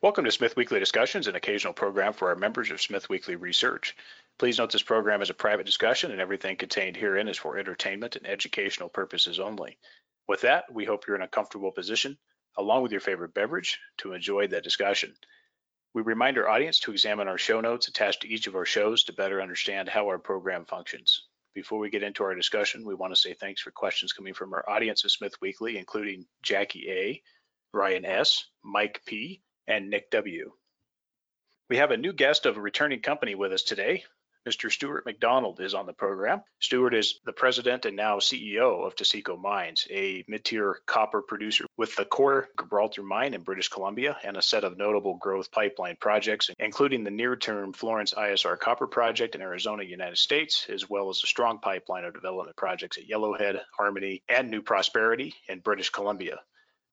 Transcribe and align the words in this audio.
Welcome 0.00 0.26
to 0.26 0.30
Smith 0.30 0.54
Weekly 0.54 0.78
Discussions, 0.78 1.26
an 1.26 1.34
occasional 1.34 1.72
program 1.72 2.12
for 2.12 2.28
our 2.28 2.36
members 2.36 2.70
of 2.70 2.80
Smith 2.80 3.08
Weekly 3.08 3.34
Research. 3.34 3.96
Please 4.38 4.56
note 4.56 4.70
this 4.70 4.80
program 4.80 5.22
is 5.22 5.30
a 5.30 5.34
private 5.34 5.66
discussion 5.66 6.12
and 6.12 6.20
everything 6.20 6.54
contained 6.54 6.96
herein 6.96 7.26
is 7.26 7.36
for 7.36 7.58
entertainment 7.58 8.14
and 8.14 8.24
educational 8.24 8.88
purposes 8.88 9.40
only. 9.40 9.76
With 10.28 10.42
that, 10.42 10.72
we 10.72 10.84
hope 10.84 11.08
you're 11.08 11.16
in 11.16 11.22
a 11.22 11.26
comfortable 11.26 11.72
position, 11.72 12.16
along 12.56 12.84
with 12.84 12.92
your 12.92 13.00
favorite 13.00 13.34
beverage, 13.34 13.80
to 13.96 14.12
enjoy 14.12 14.46
the 14.46 14.60
discussion. 14.60 15.16
We 15.94 16.02
remind 16.02 16.38
our 16.38 16.48
audience 16.48 16.78
to 16.80 16.92
examine 16.92 17.26
our 17.26 17.36
show 17.36 17.60
notes 17.60 17.88
attached 17.88 18.22
to 18.22 18.28
each 18.28 18.46
of 18.46 18.54
our 18.54 18.64
shows 18.64 19.02
to 19.02 19.12
better 19.12 19.42
understand 19.42 19.88
how 19.88 20.06
our 20.06 20.20
program 20.20 20.64
functions. 20.64 21.26
Before 21.54 21.80
we 21.80 21.90
get 21.90 22.04
into 22.04 22.22
our 22.22 22.36
discussion, 22.36 22.86
we 22.86 22.94
want 22.94 23.12
to 23.16 23.20
say 23.20 23.34
thanks 23.34 23.62
for 23.62 23.72
questions 23.72 24.12
coming 24.12 24.32
from 24.32 24.52
our 24.52 24.64
audience 24.70 25.02
of 25.02 25.10
Smith 25.10 25.34
Weekly, 25.40 25.76
including 25.76 26.24
Jackie 26.44 26.88
A., 26.88 27.22
Ryan 27.72 28.04
S., 28.04 28.46
Mike 28.62 29.02
P., 29.04 29.42
and 29.68 29.90
Nick 29.90 30.10
W. 30.10 30.50
We 31.70 31.76
have 31.76 31.90
a 31.90 31.96
new 31.96 32.12
guest 32.12 32.46
of 32.46 32.56
a 32.56 32.60
returning 32.60 33.00
company 33.00 33.34
with 33.34 33.52
us 33.52 33.62
today. 33.62 34.04
Mr. 34.48 34.72
Stuart 34.72 35.04
McDonald 35.04 35.60
is 35.60 35.74
on 35.74 35.84
the 35.84 35.92
program. 35.92 36.42
Stuart 36.58 36.94
is 36.94 37.20
the 37.26 37.32
president 37.34 37.84
and 37.84 37.94
now 37.94 38.16
CEO 38.16 38.86
of 38.86 38.96
Taseko 38.96 39.38
Mines, 39.38 39.86
a 39.90 40.24
mid-tier 40.26 40.80
copper 40.86 41.20
producer 41.20 41.66
with 41.76 41.94
the 41.96 42.06
core 42.06 42.48
Gibraltar 42.58 43.02
mine 43.02 43.34
in 43.34 43.42
British 43.42 43.68
Columbia 43.68 44.16
and 44.24 44.38
a 44.38 44.42
set 44.42 44.64
of 44.64 44.78
notable 44.78 45.18
growth 45.20 45.50
pipeline 45.50 45.96
projects, 46.00 46.48
including 46.58 47.04
the 47.04 47.10
near-term 47.10 47.74
Florence 47.74 48.14
ISR 48.14 48.58
copper 48.58 48.86
project 48.86 49.34
in 49.34 49.42
Arizona, 49.42 49.82
United 49.82 50.16
States, 50.16 50.66
as 50.70 50.88
well 50.88 51.10
as 51.10 51.20
a 51.22 51.26
strong 51.26 51.58
pipeline 51.58 52.04
of 52.04 52.14
development 52.14 52.56
projects 52.56 52.96
at 52.96 53.06
Yellowhead, 53.06 53.60
Harmony, 53.76 54.22
and 54.30 54.50
New 54.50 54.62
Prosperity 54.62 55.34
in 55.48 55.58
British 55.58 55.90
Columbia. 55.90 56.38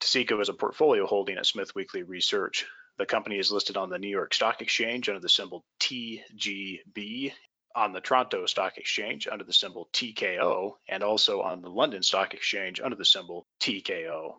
Taseko 0.01 0.41
is 0.41 0.49
a 0.49 0.53
portfolio 0.53 1.05
holding 1.05 1.37
at 1.37 1.45
Smith 1.45 1.73
Weekly 1.75 2.03
Research. 2.03 2.65
The 2.97 3.05
company 3.05 3.37
is 3.37 3.51
listed 3.51 3.77
on 3.77 3.89
the 3.89 3.99
New 3.99 4.09
York 4.09 4.33
Stock 4.33 4.61
Exchange 4.61 5.09
under 5.09 5.19
the 5.19 5.29
symbol 5.29 5.65
TGB, 5.79 7.33
on 7.75 7.91
the 7.91 8.01
Toronto 8.01 8.45
Stock 8.45 8.77
Exchange 8.77 9.27
under 9.29 9.43
the 9.43 9.53
symbol 9.53 9.89
TKO, 9.93 10.73
and 10.87 11.03
also 11.03 11.41
on 11.41 11.61
the 11.61 11.69
London 11.69 12.03
Stock 12.03 12.33
Exchange 12.33 12.79
under 12.79 12.95
the 12.95 13.05
symbol 13.05 13.45
TKO. 13.59 14.35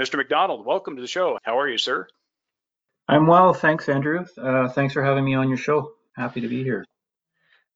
Mr. 0.00 0.16
McDonald, 0.16 0.64
welcome 0.64 0.96
to 0.96 1.02
the 1.02 1.08
show. 1.08 1.38
How 1.42 1.58
are 1.58 1.68
you, 1.68 1.78
sir? 1.78 2.06
I'm 3.08 3.26
well, 3.26 3.54
thanks, 3.54 3.88
Andrew. 3.88 4.24
Uh, 4.36 4.68
thanks 4.68 4.94
for 4.94 5.02
having 5.02 5.24
me 5.24 5.34
on 5.34 5.48
your 5.48 5.56
show. 5.56 5.92
Happy 6.14 6.40
to 6.40 6.48
be 6.48 6.62
here. 6.62 6.84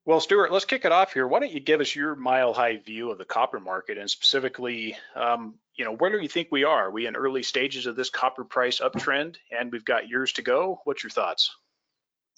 Well, 0.04 0.18
Stuart, 0.18 0.50
let's 0.50 0.64
kick 0.64 0.84
it 0.84 0.90
off 0.90 1.12
here. 1.12 1.28
Why 1.28 1.38
don't 1.38 1.52
you 1.52 1.60
give 1.60 1.80
us 1.80 1.94
your 1.94 2.16
mile 2.16 2.52
high 2.52 2.76
view 2.78 3.12
of 3.12 3.18
the 3.18 3.24
copper 3.24 3.60
market 3.60 3.98
and 3.98 4.10
specifically, 4.10 4.96
um, 5.14 5.54
you 5.76 5.84
know, 5.84 5.94
where 5.94 6.10
do 6.10 6.18
you 6.20 6.28
think 6.28 6.48
we 6.50 6.64
are? 6.64 6.86
Are 6.86 6.90
we 6.90 7.06
in 7.06 7.14
early 7.14 7.44
stages 7.44 7.86
of 7.86 7.94
this 7.94 8.10
copper 8.10 8.44
price 8.44 8.80
uptrend 8.80 9.36
and 9.56 9.70
we've 9.70 9.84
got 9.84 10.08
years 10.08 10.32
to 10.34 10.42
go? 10.42 10.80
What's 10.84 11.04
your 11.04 11.10
thoughts? 11.10 11.54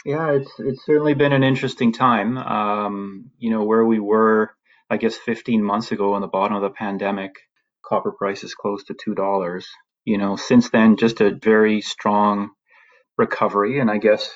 Yeah, 0.05 0.33
it's 0.33 0.51
it's 0.59 0.85
certainly 0.85 1.15
been 1.15 1.33
an 1.33 1.43
interesting 1.43 1.93
time. 1.93 2.37
Um, 2.37 3.31
you 3.39 3.51
know, 3.51 3.65
where 3.65 3.85
we 3.85 3.99
were, 3.99 4.51
I 4.91 4.99
guess, 4.99 5.17
15 5.17 5.63
months 5.65 5.93
ago 5.93 6.13
on 6.13 6.21
the 6.21 6.27
bottom 6.27 6.57
of 6.57 6.63
the 6.63 6.69
pandemic, 6.69 7.33
copper 7.83 8.13
price 8.13 8.45
is 8.45 8.55
close 8.55 8.85
to 8.85 8.95
two 8.95 9.15
dollars. 9.15 9.67
You 10.05 10.19
know, 10.19 10.37
since 10.37 10.69
then, 10.69 10.99
just 10.99 11.23
a 11.23 11.35
very 11.35 11.81
strong 11.81 12.51
recovery, 13.17 13.79
and 13.81 13.91
I 13.91 13.97
guess 13.97 14.31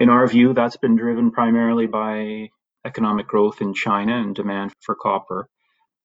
in 0.00 0.08
our 0.08 0.26
view, 0.26 0.54
that's 0.54 0.78
been 0.78 0.96
driven 0.96 1.30
primarily 1.30 1.86
by 1.86 2.48
economic 2.86 3.28
growth 3.28 3.60
in 3.60 3.74
China 3.74 4.18
and 4.18 4.34
demand 4.34 4.72
for 4.80 4.96
copper. 4.96 5.48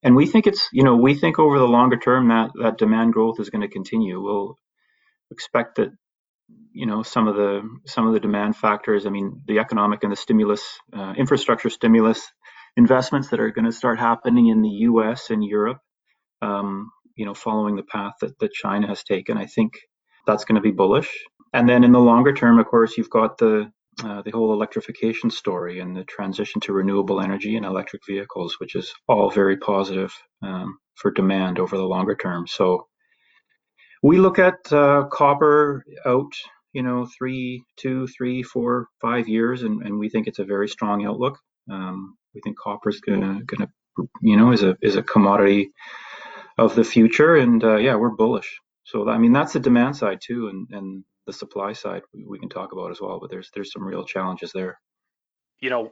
And 0.04 0.16
we 0.16 0.28
think 0.28 0.46
it's, 0.48 0.70
you 0.74 0.84
know, 0.84 0.98
we 0.98 1.16
think 1.16 1.40
over 1.40 1.58
the 1.58 1.68
longer 1.68 1.98
term 1.98 2.28
that 2.28 2.52
that 2.62 2.78
demand 2.78 3.14
growth 3.14 3.40
is 3.40 3.50
going 3.50 3.62
to 3.62 3.68
continue. 3.70 4.22
We'll 4.22 4.58
expect 5.32 5.78
that, 5.78 5.90
you 6.74 6.86
know, 6.86 7.02
some 7.04 7.28
of 7.28 7.36
the 7.36 7.68
some 7.88 8.06
of 8.06 8.14
the 8.14 8.20
demand 8.20 8.58
factors. 8.58 9.06
I 9.06 9.10
mean, 9.10 9.42
the 9.48 9.60
economic 9.60 10.04
and 10.04 10.12
the 10.12 10.18
stimulus, 10.18 10.64
uh, 10.94 11.14
infrastructure 11.18 11.70
stimulus 11.70 12.22
investments 12.78 13.30
that 13.30 13.40
are 13.40 13.52
going 13.52 13.66
to 13.66 13.72
start 13.72 13.98
happening 14.00 14.48
in 14.48 14.62
the 14.62 14.70
U.S. 14.90 15.30
and 15.30 15.44
Europe. 15.44 15.80
Um, 16.42 16.92
you 17.16 17.26
know, 17.26 17.34
following 17.34 17.78
the 17.78 17.84
path 17.84 18.14
that, 18.22 18.38
that 18.40 18.52
China 18.52 18.88
has 18.88 19.04
taken, 19.04 19.38
I 19.38 19.46
think 19.46 19.74
that's 20.28 20.44
going 20.44 20.56
to 20.58 20.62
be 20.62 20.72
bullish. 20.72 21.10
And 21.54 21.68
then 21.70 21.86
in 21.86 21.94
the 21.94 22.00
longer 22.00 22.34
term, 22.34 22.60
of 22.60 22.68
course, 22.68 22.98
you've 22.98 23.10
got 23.10 23.38
the 23.38 23.72
the 23.98 24.32
whole 24.34 24.54
electrification 24.54 25.30
story 25.30 25.80
and 25.80 25.96
the 25.96 26.04
transition 26.04 26.62
to 26.62 26.74
renewable 26.74 27.22
energy 27.22 27.56
and 27.56 27.66
electric 27.66 28.02
vehicles, 28.06 28.60
which 28.60 28.76
is 28.76 28.94
all 29.08 29.30
very 29.30 29.58
positive 29.58 30.14
um, 30.42 30.78
for 30.96 31.12
demand 31.12 31.60
over 31.60 31.78
the 31.78 31.84
longer 31.84 32.16
term. 32.16 32.48
So 32.48 32.88
we 34.04 34.18
look 34.18 34.40
at 34.40 34.72
uh, 34.72 35.06
copper 35.12 35.84
out, 36.06 36.32
you 36.74 36.84
know, 36.84 37.08
three, 37.18 37.64
two, 37.78 38.08
three, 38.08 38.44
four, 38.44 38.88
five 39.02 39.28
years, 39.28 39.64
and, 39.64 39.82
and 39.84 39.98
we 39.98 40.10
think 40.10 40.28
it's 40.28 40.40
a 40.40 40.46
very 40.46 40.68
strong 40.68 41.06
outlook. 41.06 41.40
Um, 41.72 42.18
we 42.34 42.42
think 42.42 42.58
copper 42.58 42.90
is 42.90 43.00
gonna, 43.00 43.42
gonna, 43.46 43.70
you 44.22 44.38
know, 44.38 44.52
is 44.52 44.62
a 44.62 44.78
is 44.82 44.96
a 44.96 45.04
commodity 45.04 45.72
of 46.58 46.76
the 46.76 46.84
future, 46.84 47.36
and 47.36 47.64
uh, 47.64 47.78
yeah, 47.78 47.96
we're 47.96 48.10
bullish. 48.10 48.60
So 48.84 49.10
I 49.10 49.18
mean, 49.18 49.32
that's 49.34 49.54
the 49.54 49.60
demand 49.60 49.96
side 49.96 50.20
too, 50.22 50.50
and 50.50 50.68
and 50.72 51.04
the 51.26 51.34
supply 51.34 51.74
side 51.74 52.04
we, 52.14 52.40
can 52.40 52.50
talk 52.50 52.72
about 52.72 52.92
as 52.92 53.02
well. 53.02 53.20
But 53.20 53.30
there's 53.30 53.50
there's 53.54 53.72
some 53.72 53.84
real 53.84 54.06
challenges 54.06 54.52
there. 54.52 54.80
You 55.60 55.70
know, 55.70 55.92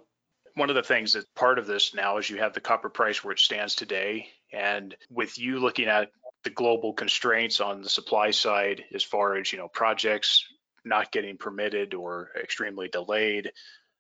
one 0.56 0.70
of 0.70 0.76
the 0.76 0.84
things 0.84 1.14
that 1.14 1.26
part 1.36 1.60
of 1.60 1.68
this 1.68 1.94
now 1.94 2.18
is 2.18 2.30
you 2.30 2.38
have 2.38 2.54
the 2.54 2.62
copper 2.62 2.90
price 2.90 3.24
where 3.24 3.34
it 3.34 3.40
stands 3.40 3.76
today, 3.76 4.28
and 4.52 4.96
with 5.10 5.38
you 5.38 5.60
looking 5.60 5.88
at 5.88 6.10
the 6.44 6.50
global 6.50 6.94
constraints 6.94 7.62
on 7.62 7.82
the 7.82 7.90
supply 7.90 8.32
side 8.32 8.84
as 8.94 9.04
far 9.04 9.38
as 9.38 9.52
you 9.52 9.58
know 9.58 9.68
projects 9.68 10.46
not 10.86 11.12
getting 11.12 11.38
permitted 11.38 11.94
or 11.94 12.30
extremely 12.42 12.90
delayed, 12.90 13.52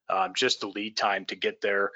um, 0.09 0.33
just 0.35 0.59
the 0.59 0.67
lead 0.67 0.97
time 0.97 1.25
to 1.25 1.35
get 1.35 1.61
there. 1.61 1.91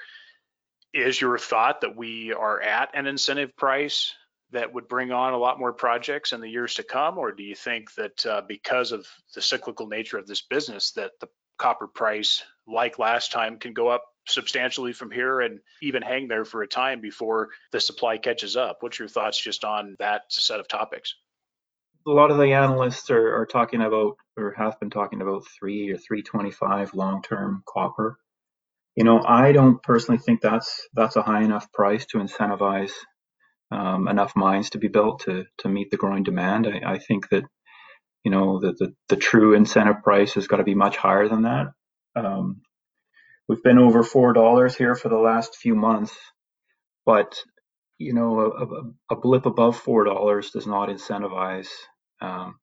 Is 0.94 1.20
your 1.20 1.36
thought 1.38 1.82
that 1.82 1.96
we 1.96 2.32
are 2.32 2.60
at 2.60 2.90
an 2.94 3.06
incentive 3.06 3.54
price 3.56 4.14
that 4.52 4.72
would 4.72 4.88
bring 4.88 5.12
on 5.12 5.34
a 5.34 5.38
lot 5.38 5.58
more 5.58 5.72
projects 5.72 6.32
in 6.32 6.40
the 6.40 6.48
years 6.48 6.74
to 6.74 6.82
come, 6.82 7.18
or 7.18 7.32
do 7.32 7.42
you 7.42 7.54
think 7.54 7.94
that 7.94 8.26
uh, 8.26 8.42
because 8.48 8.92
of 8.92 9.06
the 9.34 9.42
cyclical 9.42 9.86
nature 9.86 10.18
of 10.18 10.26
this 10.26 10.42
business, 10.42 10.92
that 10.92 11.12
the 11.20 11.28
copper 11.58 11.86
price, 11.86 12.42
like 12.66 12.98
last 12.98 13.32
time, 13.32 13.58
can 13.58 13.72
go 13.72 13.88
up 13.88 14.04
substantially 14.26 14.92
from 14.92 15.10
here 15.10 15.40
and 15.40 15.60
even 15.82 16.02
hang 16.02 16.28
there 16.28 16.44
for 16.44 16.62
a 16.62 16.68
time 16.68 17.00
before 17.00 17.48
the 17.72 17.80
supply 17.80 18.18
catches 18.18 18.56
up? 18.56 18.78
What's 18.80 18.98
your 18.98 19.08
thoughts 19.08 19.38
just 19.40 19.64
on 19.64 19.96
that 19.98 20.22
set 20.28 20.60
of 20.60 20.68
topics? 20.68 21.14
A 22.06 22.10
lot 22.10 22.30
of 22.30 22.38
the 22.38 22.52
analysts 22.52 23.10
are, 23.10 23.40
are 23.40 23.46
talking 23.46 23.82
about, 23.82 24.16
or 24.36 24.54
have 24.56 24.78
been 24.80 24.90
talking 24.90 25.20
about, 25.20 25.42
three 25.58 25.90
or 25.90 25.98
three 25.98 26.22
twenty-five 26.22 26.94
long-term 26.94 27.62
copper. 27.68 28.18
You 28.96 29.04
know, 29.04 29.22
I 29.22 29.52
don't 29.52 29.82
personally 29.82 30.18
think 30.18 30.40
that's 30.40 30.88
that's 30.94 31.16
a 31.16 31.22
high 31.22 31.42
enough 31.42 31.70
price 31.72 32.06
to 32.06 32.18
incentivize 32.18 32.92
um, 33.72 34.08
enough 34.08 34.34
mines 34.36 34.70
to 34.72 34.78
be 34.78 34.88
built 34.88 35.22
to 35.22 35.46
to 35.60 35.70
meet 35.70 35.90
the 35.92 35.98
growing 35.98 36.24
demand. 36.24 36.68
I, 36.68 36.94
I 36.94 36.98
think 36.98 37.30
that 37.30 37.44
you 38.24 38.30
know 38.30 38.60
the, 38.60 38.72
the, 38.72 38.94
the 39.08 39.16
true 39.16 39.54
incentive 39.54 40.02
price 40.04 40.34
has 40.34 40.48
got 40.48 40.58
to 40.58 40.64
be 40.64 40.74
much 40.76 40.96
higher 40.96 41.28
than 41.28 41.42
that. 41.42 41.68
Um, 42.16 42.62
we've 43.48 43.62
been 43.62 43.78
over 43.78 44.02
four 44.02 44.32
dollars 44.34 44.76
here 44.76 44.94
for 44.94 45.08
the 45.10 45.18
last 45.18 45.56
few 45.56 45.74
months, 45.76 46.14
but 47.06 47.36
you 47.98 48.14
know 48.14 48.40
a, 48.40 48.48
a, 48.64 48.66
a 49.12 49.16
blip 49.20 49.46
above 49.46 49.76
four 49.78 50.04
dollars 50.04 50.50
does 50.52 50.66
not 50.66 50.90
incentivize 50.90 51.68
um, 52.22 52.56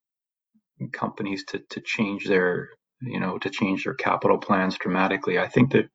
companies 0.92 1.44
to 1.46 1.60
to 1.70 1.80
change 1.82 2.26
their 2.26 2.70
you 3.02 3.20
know 3.20 3.38
to 3.38 3.50
change 3.50 3.84
their 3.84 3.94
capital 3.94 4.38
plans 4.38 4.78
dramatically. 4.78 5.38
I 5.38 5.48
think 5.48 5.72
that 5.72 5.86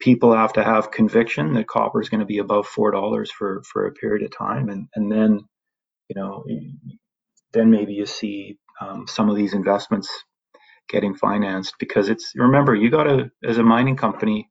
people 0.00 0.34
have 0.34 0.54
to 0.54 0.64
have 0.64 0.90
conviction 0.90 1.54
that 1.54 1.68
copper 1.68 2.00
is 2.00 2.08
going 2.08 2.20
to 2.20 2.26
be 2.26 2.38
above 2.38 2.66
four 2.66 2.90
dollars 2.90 3.30
for 3.30 3.62
for 3.72 3.86
a 3.86 3.92
period 3.92 4.24
of 4.24 4.36
time, 4.36 4.68
and 4.68 4.88
and 4.94 5.10
then 5.12 5.40
you 6.08 6.16
know 6.20 6.44
then 7.52 7.70
maybe 7.70 7.94
you 7.94 8.06
see 8.06 8.58
um, 8.80 9.06
some 9.08 9.30
of 9.30 9.36
these 9.36 9.54
investments 9.54 10.10
getting 10.88 11.14
financed 11.14 11.74
because 11.78 12.08
it's 12.08 12.32
remember 12.36 12.74
you 12.74 12.90
got 12.90 13.04
to 13.04 13.30
as 13.44 13.58
a 13.58 13.62
mining 13.62 13.96
company 13.96 14.48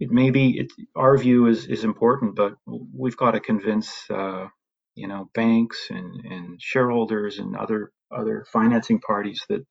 it 0.00 0.10
may 0.10 0.30
be 0.30 0.60
it, 0.60 0.72
our 0.96 1.16
view 1.18 1.46
is 1.46 1.66
is 1.66 1.84
important 1.84 2.36
but 2.36 2.54
we've 2.94 3.16
got 3.16 3.32
to 3.32 3.40
convince 3.40 3.90
uh, 4.10 4.46
you 4.94 5.08
know 5.08 5.30
banks 5.34 5.88
and 5.90 6.24
and 6.26 6.62
shareholders 6.62 7.38
and 7.38 7.56
other 7.56 7.92
other 8.16 8.46
financing 8.52 9.00
parties 9.00 9.44
that 9.48 9.64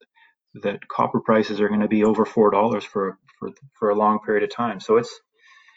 that 0.62 0.86
copper 0.88 1.20
prices 1.20 1.60
are 1.60 1.68
going 1.68 1.80
to 1.80 1.88
be 1.88 2.04
over 2.04 2.24
four 2.24 2.50
dollars 2.50 2.84
for 2.84 3.18
for 3.38 3.50
for 3.78 3.90
a 3.90 3.94
long 3.94 4.20
period 4.24 4.44
of 4.44 4.54
time. 4.54 4.80
So 4.80 4.96
it's 4.96 5.20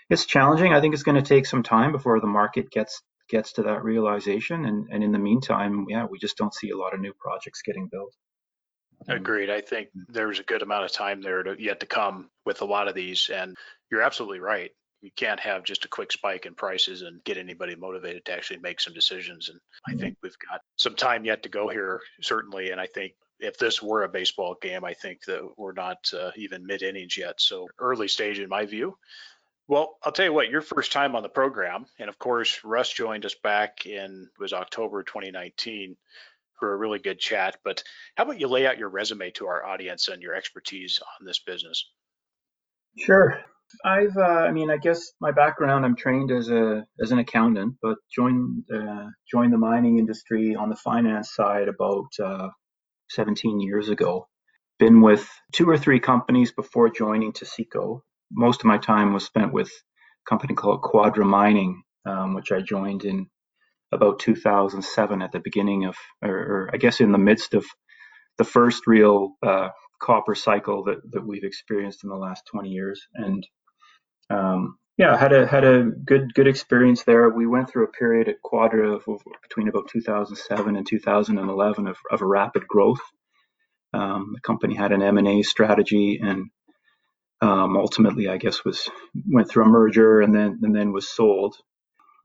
it's 0.09 0.25
challenging. 0.25 0.73
I 0.73 0.81
think 0.81 0.93
it's 0.93 1.03
going 1.03 1.21
to 1.21 1.27
take 1.27 1.45
some 1.45 1.63
time 1.63 1.91
before 1.91 2.19
the 2.19 2.27
market 2.27 2.71
gets 2.71 3.01
gets 3.29 3.53
to 3.53 3.63
that 3.63 3.83
realization. 3.83 4.65
And 4.65 4.87
and 4.91 5.03
in 5.03 5.11
the 5.11 5.19
meantime, 5.19 5.85
yeah, 5.89 6.05
we 6.09 6.19
just 6.19 6.37
don't 6.37 6.53
see 6.53 6.69
a 6.69 6.77
lot 6.77 6.93
of 6.93 6.99
new 6.99 7.13
projects 7.19 7.61
getting 7.61 7.87
built. 7.87 8.13
Agreed. 9.07 9.49
I 9.49 9.61
think 9.61 9.89
there's 10.09 10.39
a 10.39 10.43
good 10.43 10.61
amount 10.61 10.85
of 10.85 10.91
time 10.91 11.21
there 11.21 11.41
to, 11.43 11.55
yet 11.57 11.79
to 11.79 11.85
come 11.85 12.29
with 12.45 12.61
a 12.61 12.65
lot 12.65 12.89
of 12.89 12.95
these, 12.95 13.29
and 13.33 13.55
you're 13.89 14.01
absolutely 14.01 14.41
right. 14.41 14.71
You 15.01 15.09
can't 15.15 15.39
have 15.39 15.63
just 15.63 15.85
a 15.85 15.87
quick 15.87 16.11
spike 16.11 16.45
in 16.45 16.53
prices 16.53 17.01
and 17.03 17.23
get 17.23 17.37
anybody 17.37 17.75
motivated 17.75 18.25
to 18.25 18.33
actually 18.33 18.59
make 18.59 18.81
some 18.81 18.93
decisions. 18.93 19.47
And 19.47 19.59
I 19.87 19.91
mm-hmm. 19.91 19.99
think 20.01 20.17
we've 20.21 20.35
got 20.49 20.59
some 20.77 20.95
time 20.95 21.23
yet 21.23 21.43
to 21.43 21.49
go 21.49 21.69
here, 21.69 22.01
certainly. 22.21 22.71
And 22.71 22.81
I 22.81 22.87
think 22.87 23.13
if 23.39 23.57
this 23.57 23.81
were 23.81 24.03
a 24.03 24.09
baseball 24.09 24.55
game, 24.61 24.83
I 24.83 24.93
think 24.93 25.23
that 25.25 25.41
we're 25.57 25.73
not 25.73 26.11
uh, 26.13 26.31
even 26.35 26.65
mid 26.65 26.81
innings 26.81 27.17
yet. 27.17 27.39
So 27.39 27.67
early 27.79 28.07
stage 28.07 28.39
in 28.39 28.49
my 28.49 28.65
view. 28.65 28.97
Well, 29.67 29.97
I'll 30.03 30.11
tell 30.11 30.25
you 30.25 30.33
what, 30.33 30.49
your 30.49 30.61
first 30.61 30.91
time 30.91 31.15
on 31.15 31.21
the 31.21 31.29
program, 31.29 31.85
and 31.99 32.09
of 32.09 32.17
course, 32.17 32.59
Russ 32.63 32.91
joined 32.91 33.25
us 33.25 33.35
back 33.35 33.85
in 33.85 34.27
it 34.33 34.41
was 34.41 34.51
October 34.51 35.03
2019 35.03 35.95
for 36.59 36.73
a 36.73 36.77
really 36.77 36.99
good 36.99 37.19
chat. 37.19 37.57
But 37.63 37.83
how 38.15 38.23
about 38.23 38.39
you 38.39 38.47
lay 38.47 38.65
out 38.65 38.79
your 38.79 38.89
resume 38.89 39.31
to 39.31 39.47
our 39.47 39.63
audience 39.63 40.07
and 40.07 40.21
your 40.21 40.33
expertise 40.33 40.99
on 41.19 41.25
this 41.25 41.39
business? 41.39 41.89
Sure. 42.97 43.39
I've, 43.85 44.17
uh, 44.17 44.21
I 44.21 44.51
mean, 44.51 44.71
I 44.71 44.77
guess 44.77 45.11
my 45.21 45.31
background, 45.31 45.85
I'm 45.85 45.95
trained 45.95 46.31
as 46.31 46.49
a 46.49 46.83
as 46.99 47.11
an 47.11 47.19
accountant, 47.19 47.75
but 47.81 47.97
joined 48.13 48.63
uh, 48.73 49.05
joined 49.31 49.53
the 49.53 49.57
mining 49.57 49.99
industry 49.99 50.55
on 50.55 50.69
the 50.69 50.75
finance 50.75 51.35
side 51.35 51.67
about 51.67 52.07
uh, 52.21 52.49
17 53.09 53.59
years 53.59 53.89
ago. 53.89 54.27
Been 54.79 55.01
with 55.01 55.27
two 55.53 55.69
or 55.69 55.77
three 55.77 55.99
companies 55.99 56.51
before 56.51 56.89
joining 56.89 57.33
Taseko. 57.33 58.01
Most 58.31 58.61
of 58.61 58.65
my 58.65 58.77
time 58.77 59.13
was 59.13 59.25
spent 59.25 59.51
with 59.53 59.67
a 59.69 60.29
company 60.29 60.53
called 60.53 60.81
Quadra 60.81 61.25
Mining, 61.25 61.83
um, 62.05 62.33
which 62.33 62.51
I 62.51 62.61
joined 62.61 63.03
in 63.03 63.27
about 63.91 64.19
2007 64.19 65.21
at 65.21 65.31
the 65.31 65.39
beginning 65.39 65.85
of, 65.85 65.95
or, 66.21 66.31
or 66.31 66.69
I 66.73 66.77
guess 66.77 67.01
in 67.01 67.11
the 67.11 67.17
midst 67.17 67.53
of 67.53 67.65
the 68.37 68.43
first 68.43 68.87
real 68.87 69.33
uh, 69.45 69.69
copper 70.01 70.35
cycle 70.35 70.85
that, 70.85 70.97
that 71.11 71.25
we've 71.25 71.43
experienced 71.43 72.03
in 72.03 72.09
the 72.09 72.15
last 72.15 72.43
20 72.51 72.69
years. 72.69 73.01
And 73.15 73.45
um, 74.29 74.77
yeah, 74.99 75.15
had 75.15 75.31
a 75.31 75.47
had 75.47 75.63
a 75.63 75.83
good 75.83 76.33
good 76.33 76.47
experience 76.47 77.03
there. 77.05 77.29
We 77.29 77.47
went 77.47 77.69
through 77.69 77.85
a 77.85 77.91
period 77.91 78.27
at 78.27 78.41
Quadra 78.41 78.95
of, 78.95 79.07
of 79.07 79.21
between 79.41 79.69
about 79.69 79.87
2007 79.87 80.75
and 80.75 80.85
2011 80.85 81.87
of, 81.87 81.97
of 82.11 82.21
a 82.21 82.25
rapid 82.25 82.67
growth. 82.67 82.99
Um, 83.93 84.33
the 84.35 84.41
company 84.41 84.75
had 84.75 84.91
an 84.91 85.01
M&A 85.01 85.41
strategy 85.41 86.19
and 86.21 86.49
um, 87.41 87.77
ultimately, 87.77 88.27
I 88.27 88.35
guess, 88.35 88.65
was 88.65 88.89
went 89.25 89.49
through 89.49 89.63
a 89.63 89.69
merger 89.69 90.19
and 90.19 90.35
then 90.35 90.59
and 90.63 90.75
then 90.75 90.91
was 90.91 91.07
sold. 91.07 91.55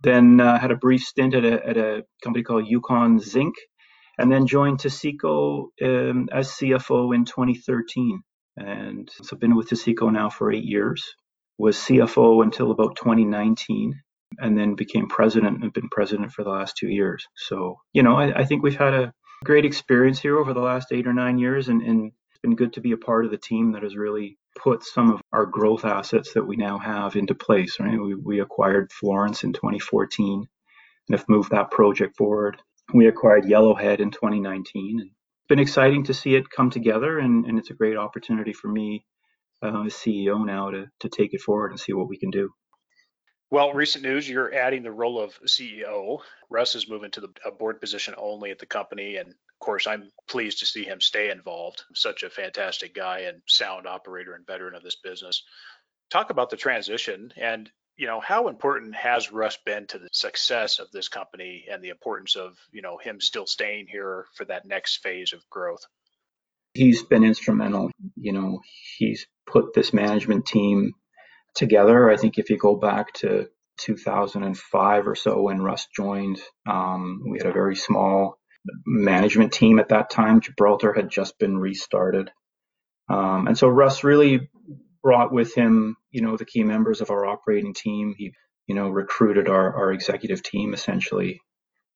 Then 0.03 0.41
uh, 0.41 0.59
had 0.59 0.73
a 0.73 0.76
brief 0.76 1.03
stint 1.03 1.35
at 1.35 1.44
a, 1.44 1.65
at 1.65 1.76
a 1.76 2.05
company 2.25 2.43
called 2.43 2.67
Yukon 2.67 3.21
Zinc, 3.21 3.55
and 4.19 4.32
then 4.32 4.49
joined 4.49 4.81
Taseko 4.81 5.69
um, 5.81 6.29
as 6.32 6.50
CFO 6.50 7.15
in 7.15 7.25
2013. 7.25 8.21
And 8.56 9.09
so 9.23 9.37
I've 9.37 9.41
been 9.41 9.55
with 9.55 9.71
Taseko 9.71 10.12
now 10.12 10.29
for 10.29 10.50
eight 10.50 10.65
years 10.65 11.15
was 11.58 11.76
CFO 11.76 12.42
until 12.42 12.70
about 12.70 12.96
2019 12.96 14.00
and 14.38 14.58
then 14.58 14.74
became 14.74 15.08
president 15.08 15.62
and 15.62 15.72
been 15.72 15.88
president 15.90 16.32
for 16.32 16.42
the 16.42 16.50
last 16.50 16.76
two 16.76 16.88
years. 16.88 17.26
So, 17.36 17.78
you 17.92 18.02
know, 18.02 18.16
I, 18.16 18.40
I 18.40 18.44
think 18.44 18.62
we've 18.62 18.76
had 18.76 18.94
a 18.94 19.12
great 19.44 19.64
experience 19.64 20.18
here 20.18 20.38
over 20.38 20.52
the 20.52 20.60
last 20.60 20.88
eight 20.92 21.06
or 21.06 21.12
nine 21.12 21.38
years 21.38 21.68
and, 21.68 21.82
and 21.82 22.12
it's 22.30 22.40
been 22.40 22.56
good 22.56 22.72
to 22.74 22.80
be 22.80 22.92
a 22.92 22.96
part 22.96 23.24
of 23.24 23.30
the 23.30 23.38
team 23.38 23.72
that 23.72 23.82
has 23.82 23.96
really 23.96 24.38
put 24.58 24.84
some 24.84 25.10
of 25.10 25.20
our 25.32 25.46
growth 25.46 25.84
assets 25.84 26.32
that 26.34 26.46
we 26.46 26.56
now 26.56 26.78
have 26.78 27.16
into 27.16 27.34
place. 27.34 27.78
Right, 27.78 28.00
we, 28.00 28.14
we 28.14 28.40
acquired 28.40 28.92
Florence 28.92 29.44
in 29.44 29.52
2014 29.52 30.46
and 31.08 31.18
have 31.18 31.28
moved 31.28 31.50
that 31.50 31.70
project 31.70 32.16
forward. 32.16 32.56
We 32.92 33.06
acquired 33.06 33.44
Yellowhead 33.44 34.00
in 34.00 34.10
2019 34.10 35.00
and 35.00 35.10
it's 35.10 35.48
been 35.48 35.58
exciting 35.58 36.04
to 36.04 36.14
see 36.14 36.34
it 36.34 36.50
come 36.50 36.70
together 36.70 37.18
and, 37.18 37.44
and 37.44 37.58
it's 37.58 37.70
a 37.70 37.74
great 37.74 37.96
opportunity 37.96 38.52
for 38.52 38.68
me 38.68 39.04
uh, 39.64 39.84
as 39.84 39.94
CEO 39.94 40.44
now 40.44 40.70
to 40.70 40.87
to 41.00 41.08
take 41.08 41.34
it 41.34 41.40
forward 41.40 41.70
and 41.70 41.81
see 41.81 41.93
what 41.93 42.08
we 42.08 42.19
can 42.19 42.31
do. 42.31 42.50
Well, 43.50 43.72
recent 43.72 44.05
news, 44.05 44.28
you're 44.28 44.52
adding 44.52 44.82
the 44.82 44.90
role 44.90 45.20
of 45.20 45.38
CEO. 45.46 46.19
Russ 46.50 46.75
is 46.75 46.88
moving 46.88 47.11
to 47.12 47.20
the 47.20 47.28
a 47.44 47.52
board 47.52 47.81
position 47.81 48.14
only 48.19 48.50
at 48.50 48.58
the 48.58 48.66
company. 48.66 49.16
And 49.16 49.28
of 49.28 49.58
course, 49.61 49.87
I'm 49.87 50.11
pleased 50.28 50.58
to 50.61 50.66
see 50.66 50.84
him 50.84 51.00
stay 51.00 51.31
involved. 51.31 51.82
Such 51.94 52.25
a 52.25 52.31
fantastic 52.31 52.94
guy 52.94 53.20
and 53.20 53.43
sound 53.46 53.87
operator 53.87 54.34
and 54.34 54.46
veteran 54.46 54.75
of 54.75 54.82
this 54.82 54.96
business. 54.96 55.44
Talk 56.11 56.31
about 56.31 56.50
the 56.50 56.56
transition 56.56 57.32
and 57.37 57.70
you 57.96 58.08
know 58.08 58.20
how 58.20 58.49
important 58.49 58.94
has 58.96 59.31
Russ 59.31 59.56
been 59.64 59.87
to 59.88 59.99
the 59.99 60.08
success 60.12 60.81
of 60.81 60.90
this 60.90 61.08
company 61.08 61.66
and 61.70 61.82
the 61.82 61.90
importance 61.90 62.37
of 62.37 62.58
you 62.72 62.82
know 62.82 62.99
him 62.99 63.20
still 63.20 63.46
staying 63.46 63.87
here 63.87 64.26
for 64.34 64.44
that 64.46 64.66
next 64.66 65.02
phase 65.02 65.32
of 65.32 65.49
growth 65.49 65.87
he's 66.72 67.02
been 67.05 67.25
instrumental 67.25 67.90
you 68.16 68.32
know 68.32 68.61
he's 68.99 69.26
put 69.46 69.75
this 69.75 69.93
management 69.93 70.46
team 70.46 70.93
together. 71.55 72.11
I 72.11 72.17
think 72.17 72.38
if 72.38 72.50
you 72.50 72.58
go 72.58 72.76
back 72.76 73.12
to 73.14 73.49
2005 73.79 75.08
or 75.08 75.14
so 75.14 75.43
when 75.43 75.62
Russ 75.62 75.87
joined, 75.94 76.41
um, 76.69 77.23
we 77.29 77.38
had 77.38 77.46
a 77.46 77.52
very 77.52 77.76
small 77.76 78.38
management 78.87 79.52
team 79.52 79.79
at 79.79 79.91
that 79.91 80.11
time. 80.11 80.41
Gibraltar 80.41 80.93
had 80.93 81.11
just 81.11 81.38
been 81.38 81.58
restarted. 81.58 82.31
Um, 83.08 83.46
and 83.46 83.58
so 83.58 83.69
Russ 83.69 84.05
really 84.05 84.49
brought 85.02 85.32
with 85.32 85.55
him, 85.55 85.97
you 86.11 86.23
know, 86.23 86.37
the 86.37 86.47
key 86.47 86.64
members 86.64 87.00
of 87.00 87.11
our 87.11 87.26
operating 87.26 87.75
team. 87.75 88.14
He, 88.17 88.32
you 88.67 88.75
know, 88.75 88.88
recruited 88.88 89.49
our, 89.49 89.75
our 89.76 89.93
executive 89.93 90.43
team 90.43 90.73
essentially 90.73 91.40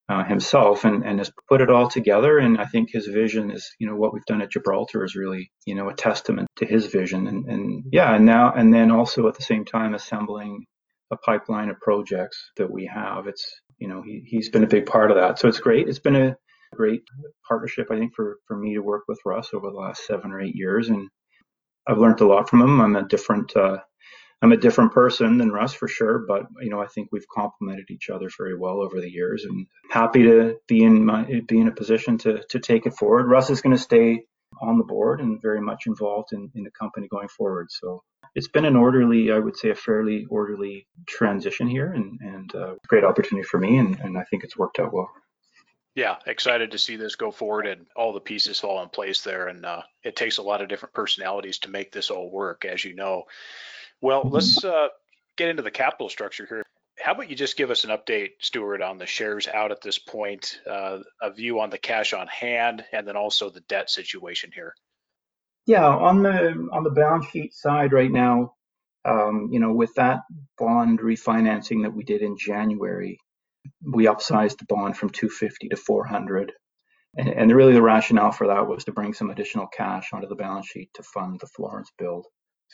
uh, 0.08 0.24
himself 0.24 0.84
and, 0.84 1.04
and 1.04 1.18
has 1.18 1.30
put 1.48 1.60
it 1.60 1.70
all 1.70 1.88
together. 1.88 2.38
And 2.38 2.58
I 2.58 2.64
think 2.64 2.90
his 2.90 3.06
vision 3.06 3.50
is, 3.50 3.68
you 3.78 3.86
know, 3.86 3.96
what 3.96 4.14
we've 4.14 4.24
done 4.24 4.40
at 4.40 4.50
Gibraltar 4.50 5.04
is 5.04 5.14
really, 5.14 5.50
you 5.66 5.74
know, 5.74 5.88
a 5.88 5.94
testament 5.94 6.48
to 6.56 6.66
his 6.66 6.86
vision. 6.86 7.26
And, 7.26 7.46
and 7.46 7.84
yeah, 7.92 8.14
and 8.14 8.24
now, 8.24 8.52
and 8.52 8.72
then 8.72 8.90
also 8.90 9.28
at 9.28 9.34
the 9.34 9.42
same 9.42 9.64
time 9.64 9.94
assembling 9.94 10.64
a 11.10 11.16
pipeline 11.16 11.68
of 11.68 11.80
projects 11.80 12.50
that 12.56 12.70
we 12.70 12.86
have. 12.86 13.26
It's, 13.26 13.46
you 13.78 13.88
know, 13.88 14.02
he, 14.02 14.22
he's 14.26 14.50
been 14.50 14.64
a 14.64 14.68
big 14.68 14.86
part 14.86 15.10
of 15.10 15.16
that. 15.16 15.38
So 15.38 15.48
it's 15.48 15.60
great. 15.60 15.88
It's 15.88 15.98
been 15.98 16.16
a 16.16 16.36
great 16.74 17.02
partnership, 17.46 17.88
I 17.90 17.98
think, 17.98 18.14
for, 18.14 18.38
for 18.46 18.56
me 18.56 18.74
to 18.74 18.80
work 18.80 19.04
with 19.08 19.20
Russ 19.24 19.50
over 19.52 19.70
the 19.70 19.76
last 19.76 20.06
seven 20.06 20.32
or 20.32 20.40
eight 20.40 20.54
years. 20.54 20.88
And 20.88 21.08
I've 21.86 21.98
learned 21.98 22.20
a 22.20 22.26
lot 22.26 22.48
from 22.48 22.60
him. 22.62 22.80
I'm 22.80 22.96
a 22.96 23.08
different, 23.08 23.56
uh, 23.56 23.78
I'm 24.40 24.52
a 24.52 24.56
different 24.56 24.92
person 24.92 25.38
than 25.38 25.50
Russ 25.50 25.72
for 25.72 25.88
sure, 25.88 26.20
but 26.20 26.46
you 26.60 26.70
know 26.70 26.80
I 26.80 26.86
think 26.86 27.08
we've 27.10 27.28
complemented 27.28 27.90
each 27.90 28.08
other 28.08 28.28
very 28.38 28.56
well 28.56 28.80
over 28.80 29.00
the 29.00 29.10
years, 29.10 29.44
and 29.44 29.66
happy 29.90 30.22
to 30.22 30.56
be 30.68 30.84
in 30.84 31.04
my 31.04 31.42
be 31.46 31.58
in 31.58 31.68
a 31.68 31.72
position 31.72 32.18
to 32.18 32.42
to 32.50 32.58
take 32.58 32.86
it 32.86 32.94
forward. 32.94 33.28
Russ 33.28 33.50
is 33.50 33.60
going 33.60 33.76
to 33.76 33.82
stay 33.82 34.24
on 34.60 34.78
the 34.78 34.84
board 34.84 35.20
and 35.20 35.42
very 35.42 35.60
much 35.60 35.86
involved 35.86 36.32
in, 36.32 36.50
in 36.54 36.64
the 36.64 36.70
company 36.70 37.06
going 37.08 37.28
forward. 37.28 37.68
So 37.70 38.02
it's 38.34 38.48
been 38.48 38.64
an 38.64 38.76
orderly, 38.76 39.30
I 39.30 39.38
would 39.38 39.56
say, 39.56 39.70
a 39.70 39.74
fairly 39.74 40.26
orderly 40.30 40.86
transition 41.06 41.66
here, 41.66 41.92
and 41.92 42.20
and 42.20 42.54
a 42.54 42.64
uh, 42.64 42.74
great 42.86 43.04
opportunity 43.04 43.44
for 43.44 43.58
me, 43.58 43.78
and, 43.78 43.98
and 44.00 44.16
I 44.16 44.24
think 44.24 44.44
it's 44.44 44.56
worked 44.56 44.78
out 44.78 44.92
well. 44.92 45.10
Yeah, 45.94 46.16
excited 46.26 46.70
to 46.70 46.78
see 46.78 46.94
this 46.94 47.16
go 47.16 47.32
forward 47.32 47.66
and 47.66 47.86
all 47.96 48.12
the 48.12 48.20
pieces 48.20 48.60
fall 48.60 48.80
in 48.84 48.88
place 48.88 49.22
there. 49.22 49.48
And 49.48 49.66
uh, 49.66 49.82
it 50.04 50.14
takes 50.14 50.38
a 50.38 50.42
lot 50.42 50.62
of 50.62 50.68
different 50.68 50.94
personalities 50.94 51.58
to 51.60 51.70
make 51.70 51.90
this 51.90 52.10
all 52.10 52.30
work, 52.30 52.64
as 52.64 52.84
you 52.84 52.94
know. 52.94 53.24
Well, 54.00 54.22
mm-hmm. 54.22 54.34
let's 54.34 54.64
uh, 54.64 54.88
get 55.36 55.48
into 55.48 55.62
the 55.62 55.70
capital 55.70 56.08
structure 56.08 56.46
here. 56.48 56.62
How 57.00 57.12
about 57.12 57.30
you 57.30 57.36
just 57.36 57.56
give 57.56 57.70
us 57.70 57.84
an 57.84 57.90
update, 57.90 58.30
Stuart, 58.40 58.82
on 58.82 58.98
the 58.98 59.06
shares 59.06 59.46
out 59.46 59.70
at 59.70 59.80
this 59.80 59.98
point, 59.98 60.60
uh, 60.68 60.98
a 61.22 61.32
view 61.32 61.60
on 61.60 61.70
the 61.70 61.78
cash 61.78 62.12
on 62.12 62.26
hand, 62.26 62.84
and 62.92 63.06
then 63.06 63.16
also 63.16 63.50
the 63.50 63.60
debt 63.60 63.88
situation 63.88 64.50
here. 64.52 64.74
Yeah, 65.66 65.86
on 65.86 66.22
the 66.22 66.68
on 66.72 66.82
the 66.82 66.90
balance 66.90 67.26
sheet 67.28 67.54
side 67.54 67.92
right 67.92 68.10
now, 68.10 68.54
um, 69.04 69.48
you 69.52 69.60
know, 69.60 69.72
with 69.72 69.94
that 69.94 70.20
bond 70.58 71.00
refinancing 71.00 71.82
that 71.82 71.94
we 71.94 72.04
did 72.04 72.22
in 72.22 72.36
January, 72.36 73.18
we 73.82 74.06
upsized 74.06 74.58
the 74.58 74.66
bond 74.66 74.96
from 74.96 75.10
250 75.10 75.68
to 75.68 75.76
400. 75.76 76.52
And, 77.16 77.28
and 77.28 77.54
really 77.54 77.72
the 77.72 77.82
rationale 77.82 78.32
for 78.32 78.48
that 78.48 78.66
was 78.66 78.84
to 78.84 78.92
bring 78.92 79.14
some 79.14 79.30
additional 79.30 79.66
cash 79.66 80.12
onto 80.12 80.28
the 80.28 80.34
balance 80.34 80.66
sheet 80.66 80.90
to 80.94 81.02
fund 81.02 81.40
the 81.40 81.46
Florence 81.46 81.90
build. 81.98 82.26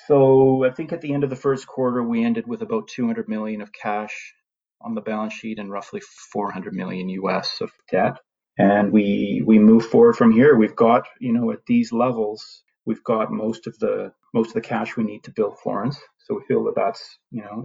So 0.06 0.64
I 0.64 0.70
think 0.70 0.92
at 0.92 1.00
the 1.00 1.14
end 1.14 1.24
of 1.24 1.30
the 1.30 1.36
first 1.36 1.66
quarter, 1.66 2.02
we 2.02 2.24
ended 2.24 2.46
with 2.46 2.62
about 2.62 2.88
200 2.88 3.28
million 3.28 3.60
of 3.60 3.72
cash 3.72 4.34
on 4.80 4.94
the 4.94 5.00
balance 5.00 5.32
sheet 5.32 5.58
and 5.58 5.70
roughly 5.70 6.00
400 6.32 6.74
million 6.74 7.08
US 7.08 7.60
of 7.60 7.70
debt. 7.90 8.18
And 8.58 8.92
we 8.92 9.42
we 9.46 9.58
move 9.58 9.86
forward 9.86 10.16
from 10.16 10.32
here. 10.32 10.56
We've 10.56 10.76
got, 10.76 11.06
you 11.20 11.32
know, 11.32 11.50
at 11.50 11.66
these 11.66 11.92
levels, 11.92 12.62
we've 12.84 13.02
got 13.02 13.32
most 13.32 13.66
of 13.66 13.76
the 13.78 14.12
most 14.32 14.48
of 14.48 14.54
the 14.54 14.60
cash 14.60 14.96
we 14.96 15.04
need 15.04 15.24
to 15.24 15.32
build 15.32 15.58
Florence. 15.60 15.98
So 16.18 16.34
we 16.36 16.44
feel 16.46 16.64
that 16.64 16.76
that's, 16.76 17.18
you 17.30 17.42
know, 17.42 17.64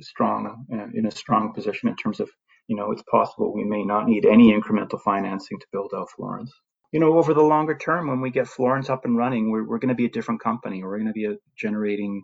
strong 0.00 0.66
uh, 0.72 0.86
in 0.94 1.06
a 1.06 1.10
strong 1.10 1.52
position 1.52 1.88
in 1.88 1.96
terms 1.96 2.20
of, 2.20 2.30
you 2.66 2.76
know, 2.76 2.92
it's 2.92 3.04
possible 3.10 3.52
we 3.52 3.64
may 3.64 3.84
not 3.84 4.06
need 4.06 4.24
any 4.24 4.52
incremental 4.52 5.00
financing 5.00 5.58
to 5.58 5.66
build 5.72 5.92
out 5.94 6.10
Florence 6.16 6.52
you 6.92 7.00
know, 7.00 7.18
over 7.18 7.32
the 7.34 7.42
longer 7.42 7.76
term, 7.76 8.08
when 8.08 8.20
we 8.20 8.30
get 8.30 8.46
Florence 8.46 8.90
up 8.90 9.04
and 9.04 9.16
running, 9.16 9.50
we're, 9.50 9.64
we're 9.64 9.78
going 9.78 9.88
to 9.88 9.94
be 9.94 10.04
a 10.04 10.10
different 10.10 10.42
company. 10.42 10.82
We're 10.84 10.98
going 10.98 11.06
to 11.06 11.12
be 11.12 11.24
a, 11.24 11.36
generating 11.56 12.22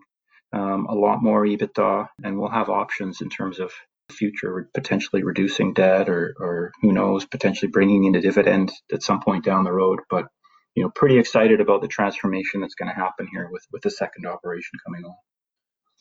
um, 0.53 0.85
a 0.87 0.93
lot 0.93 1.23
more 1.23 1.43
EBITDA, 1.43 2.07
and 2.23 2.39
we'll 2.39 2.51
have 2.51 2.69
options 2.69 3.21
in 3.21 3.29
terms 3.29 3.59
of 3.59 3.71
future, 4.11 4.69
potentially 4.73 5.23
reducing 5.23 5.73
debt, 5.73 6.07
or, 6.07 6.35
or 6.39 6.71
who 6.81 6.91
knows, 6.91 7.25
potentially 7.25 7.69
bringing 7.71 8.05
in 8.05 8.15
a 8.15 8.21
dividend 8.21 8.71
at 8.91 9.03
some 9.03 9.21
point 9.21 9.43
down 9.43 9.63
the 9.63 9.71
road. 9.71 9.99
But 10.09 10.27
you 10.75 10.83
know, 10.83 10.91
pretty 10.95 11.17
excited 11.17 11.61
about 11.61 11.81
the 11.81 11.87
transformation 11.87 12.61
that's 12.61 12.75
going 12.75 12.89
to 12.89 12.95
happen 12.95 13.27
here 13.31 13.49
with 13.51 13.65
with 13.71 13.81
the 13.81 13.91
second 13.91 14.27
operation 14.27 14.79
coming 14.85 15.03
on. 15.03 15.15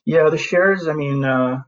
Yeah, 0.05 0.29
the 0.31 0.39
shares. 0.39 0.87
I 0.87 0.93
mean, 0.93 1.25
uh, 1.25 1.63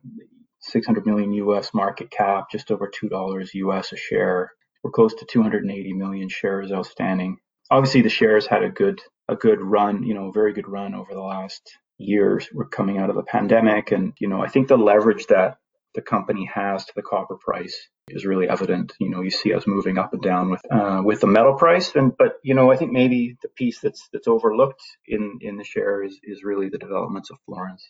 600 0.61 1.07
million 1.07 1.33
US 1.33 1.73
market 1.73 2.11
cap, 2.11 2.51
just 2.53 2.71
over 2.71 2.89
two 2.89 3.09
dollars 3.09 3.55
US 3.55 3.93
a 3.93 3.97
share 3.97 4.53
we're 4.83 4.91
close 4.93 5.15
to 5.17 5.27
280 5.27 5.93
million 5.95 6.29
shares 6.29 6.73
outstanding. 6.73 7.39
obviously 7.71 8.03
the 8.03 8.09
shares 8.09 8.47
had 8.47 8.63
a 8.63 8.71
good 8.71 9.01
a 9.29 9.37
good 9.37 9.61
run, 9.61 10.03
you 10.03 10.15
know, 10.15 10.29
a 10.29 10.33
very 10.33 10.53
good 10.53 10.69
run 10.69 10.95
over 10.95 11.15
the 11.15 11.21
last 11.23 11.63
years. 11.99 12.49
We're 12.53 12.67
coming 12.69 12.99
out 12.99 13.11
of 13.11 13.17
the 13.17 13.23
pandemic, 13.23 13.93
and 13.93 14.13
you 14.21 14.29
know, 14.29 14.43
I 14.43 14.49
think 14.49 14.69
the 14.69 14.77
leverage 14.77 15.27
that 15.29 15.59
the 15.95 16.03
company 16.03 16.49
has 16.53 16.85
to 16.87 16.93
the 16.97 17.03
copper 17.03 17.37
price 17.37 17.89
is 18.09 18.27
really 18.27 18.49
evident. 18.49 18.93
You 19.01 19.11
know, 19.11 19.23
you 19.23 19.31
see 19.31 19.55
us 19.55 19.67
moving 19.67 19.99
up 19.99 20.13
and 20.13 20.23
down 20.23 20.51
with 20.51 20.63
uh, 20.71 21.03
with 21.05 21.21
the 21.21 21.27
metal 21.29 21.55
price, 21.55 21.95
and 21.95 22.17
but 22.17 22.35
you 22.43 22.55
know, 22.55 22.73
I 22.73 22.77
think 22.77 22.93
maybe 22.93 23.37
the 23.43 23.49
piece 23.49 23.81
that's 23.81 24.09
that's 24.13 24.29
overlooked 24.29 24.83
in 25.07 25.39
in 25.43 25.57
the 25.57 25.65
share 25.65 26.03
is 26.03 26.19
is 26.23 26.45
really 26.45 26.69
the 26.69 26.79
developments 26.79 27.31
of 27.31 27.39
Florence. 27.47 27.89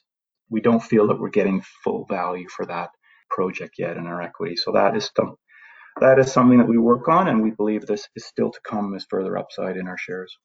We 0.50 0.61
don't 0.61 0.82
feel 0.82 1.09
that 1.09 1.20
we're 1.20 1.30
getting 1.30 1.62
full 1.85 2.04
value 2.06 2.49
for 2.49 2.66
that 2.66 2.90
project 3.30 3.76
yet 3.78 3.97
in 3.97 4.06
our 4.06 4.20
equity, 4.23 4.56
so 4.56 4.73
that 4.73 4.97
is 4.97 5.11
some 5.16 5.37
that 6.00 6.19
is 6.19 6.33
something 6.33 6.59
that 6.59 6.69
we 6.69 6.78
work 6.78 7.09
on, 7.09 7.28
and 7.28 7.42
we 7.42 7.50
believe 7.50 7.87
this 7.87 8.09
is 8.16 8.25
still 8.26 8.50
to 8.50 8.61
come 8.64 8.95
as 8.95 9.07
further 9.09 9.38
upside 9.38 9.76
in 9.76 9.87
our 9.87 9.99
shares. 9.99 10.37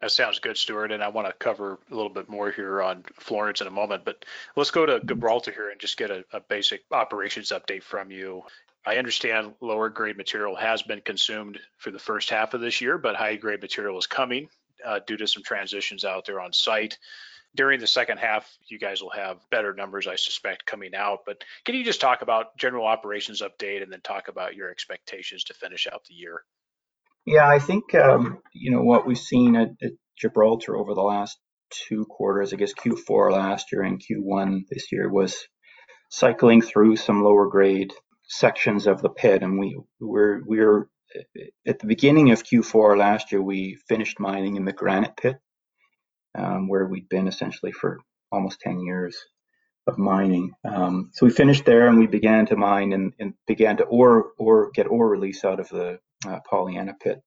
That 0.00 0.10
sounds 0.10 0.38
good, 0.38 0.58
Stuart. 0.58 0.92
And 0.92 1.02
I 1.02 1.08
want 1.08 1.28
to 1.28 1.32
cover 1.32 1.78
a 1.90 1.94
little 1.94 2.12
bit 2.12 2.28
more 2.28 2.50
here 2.50 2.82
on 2.82 3.04
Florence 3.14 3.60
in 3.60 3.66
a 3.66 3.70
moment, 3.70 4.04
but 4.04 4.24
let's 4.54 4.70
go 4.70 4.84
to 4.84 5.00
Gibraltar 5.00 5.50
here 5.50 5.70
and 5.70 5.80
just 5.80 5.96
get 5.96 6.10
a, 6.10 6.24
a 6.32 6.40
basic 6.40 6.82
operations 6.92 7.50
update 7.50 7.82
from 7.82 8.10
you. 8.10 8.42
I 8.86 8.96
understand 8.96 9.54
lower 9.60 9.88
grade 9.88 10.18
material 10.18 10.56
has 10.56 10.82
been 10.82 11.00
consumed 11.00 11.58
for 11.78 11.90
the 11.90 11.98
first 11.98 12.28
half 12.28 12.52
of 12.52 12.60
this 12.60 12.82
year, 12.82 12.98
but 12.98 13.16
high 13.16 13.36
grade 13.36 13.62
material 13.62 13.98
is 13.98 14.06
coming 14.06 14.48
uh, 14.84 15.00
due 15.06 15.16
to 15.16 15.26
some 15.26 15.42
transitions 15.42 16.04
out 16.04 16.26
there 16.26 16.40
on 16.40 16.52
site. 16.52 16.98
During 17.56 17.78
the 17.78 17.86
second 17.86 18.18
half, 18.18 18.50
you 18.66 18.78
guys 18.78 19.00
will 19.00 19.10
have 19.10 19.38
better 19.50 19.74
numbers, 19.74 20.06
I 20.06 20.16
suspect, 20.16 20.66
coming 20.66 20.94
out. 20.94 21.20
But 21.24 21.44
can 21.64 21.74
you 21.76 21.84
just 21.84 22.00
talk 22.00 22.22
about 22.22 22.56
general 22.58 22.86
operations 22.86 23.42
update 23.42 23.82
and 23.82 23.92
then 23.92 24.00
talk 24.00 24.28
about 24.28 24.56
your 24.56 24.70
expectations 24.70 25.44
to 25.44 25.54
finish 25.54 25.86
out 25.90 26.04
the 26.04 26.14
year? 26.14 26.42
Yeah, 27.26 27.48
I 27.48 27.58
think 27.58 27.94
um, 27.94 28.38
you 28.52 28.70
know 28.70 28.82
what 28.82 29.06
we've 29.06 29.18
seen 29.18 29.56
at, 29.56 29.70
at, 29.82 29.92
Gibraltar 30.16 30.76
over 30.76 30.94
the 30.94 31.02
last 31.02 31.38
two 31.70 32.04
quarters. 32.04 32.52
I 32.52 32.56
guess 32.56 32.72
Q4 32.72 33.32
last 33.32 33.72
year 33.72 33.82
and 33.82 34.00
Q1 34.00 34.60
this 34.70 34.92
year 34.92 35.10
was 35.10 35.48
cycling 36.08 36.62
through 36.62 36.94
some 36.94 37.24
lower 37.24 37.48
grade 37.48 37.92
sections 38.28 38.86
of 38.86 39.02
the 39.02 39.08
pit, 39.08 39.42
and 39.42 39.58
we 39.58 39.76
were 40.00 40.42
we 40.46 40.60
were 40.60 40.88
at 41.66 41.78
the 41.80 41.86
beginning 41.86 42.30
of 42.30 42.44
Q4 42.44 42.96
last 42.96 43.32
year. 43.32 43.42
We 43.42 43.76
finished 43.88 44.20
mining 44.20 44.56
in 44.56 44.64
the 44.64 44.72
granite 44.72 45.16
pit, 45.16 45.36
um, 46.36 46.68
where 46.68 46.86
we'd 46.86 47.08
been 47.08 47.28
essentially 47.28 47.72
for 47.72 48.00
almost 48.32 48.60
10 48.60 48.80
years 48.80 49.16
of 49.88 49.98
mining. 49.98 50.52
Um, 50.64 51.10
so 51.14 51.26
we 51.26 51.32
finished 51.32 51.66
there, 51.66 51.88
and 51.88 51.98
we 52.00 52.08
began 52.08 52.46
to 52.48 52.56
mine 52.56 52.94
and, 52.94 53.14
and 53.20 53.34
began 53.48 53.78
to 53.78 53.84
ore 53.84 54.32
or 54.38 54.70
get 54.72 54.88
ore 54.88 55.08
release 55.08 55.44
out 55.44 55.60
of 55.60 55.68
the 55.70 56.00
uh, 56.26 56.40
Pollyanna 56.50 56.94
pit. 57.02 57.20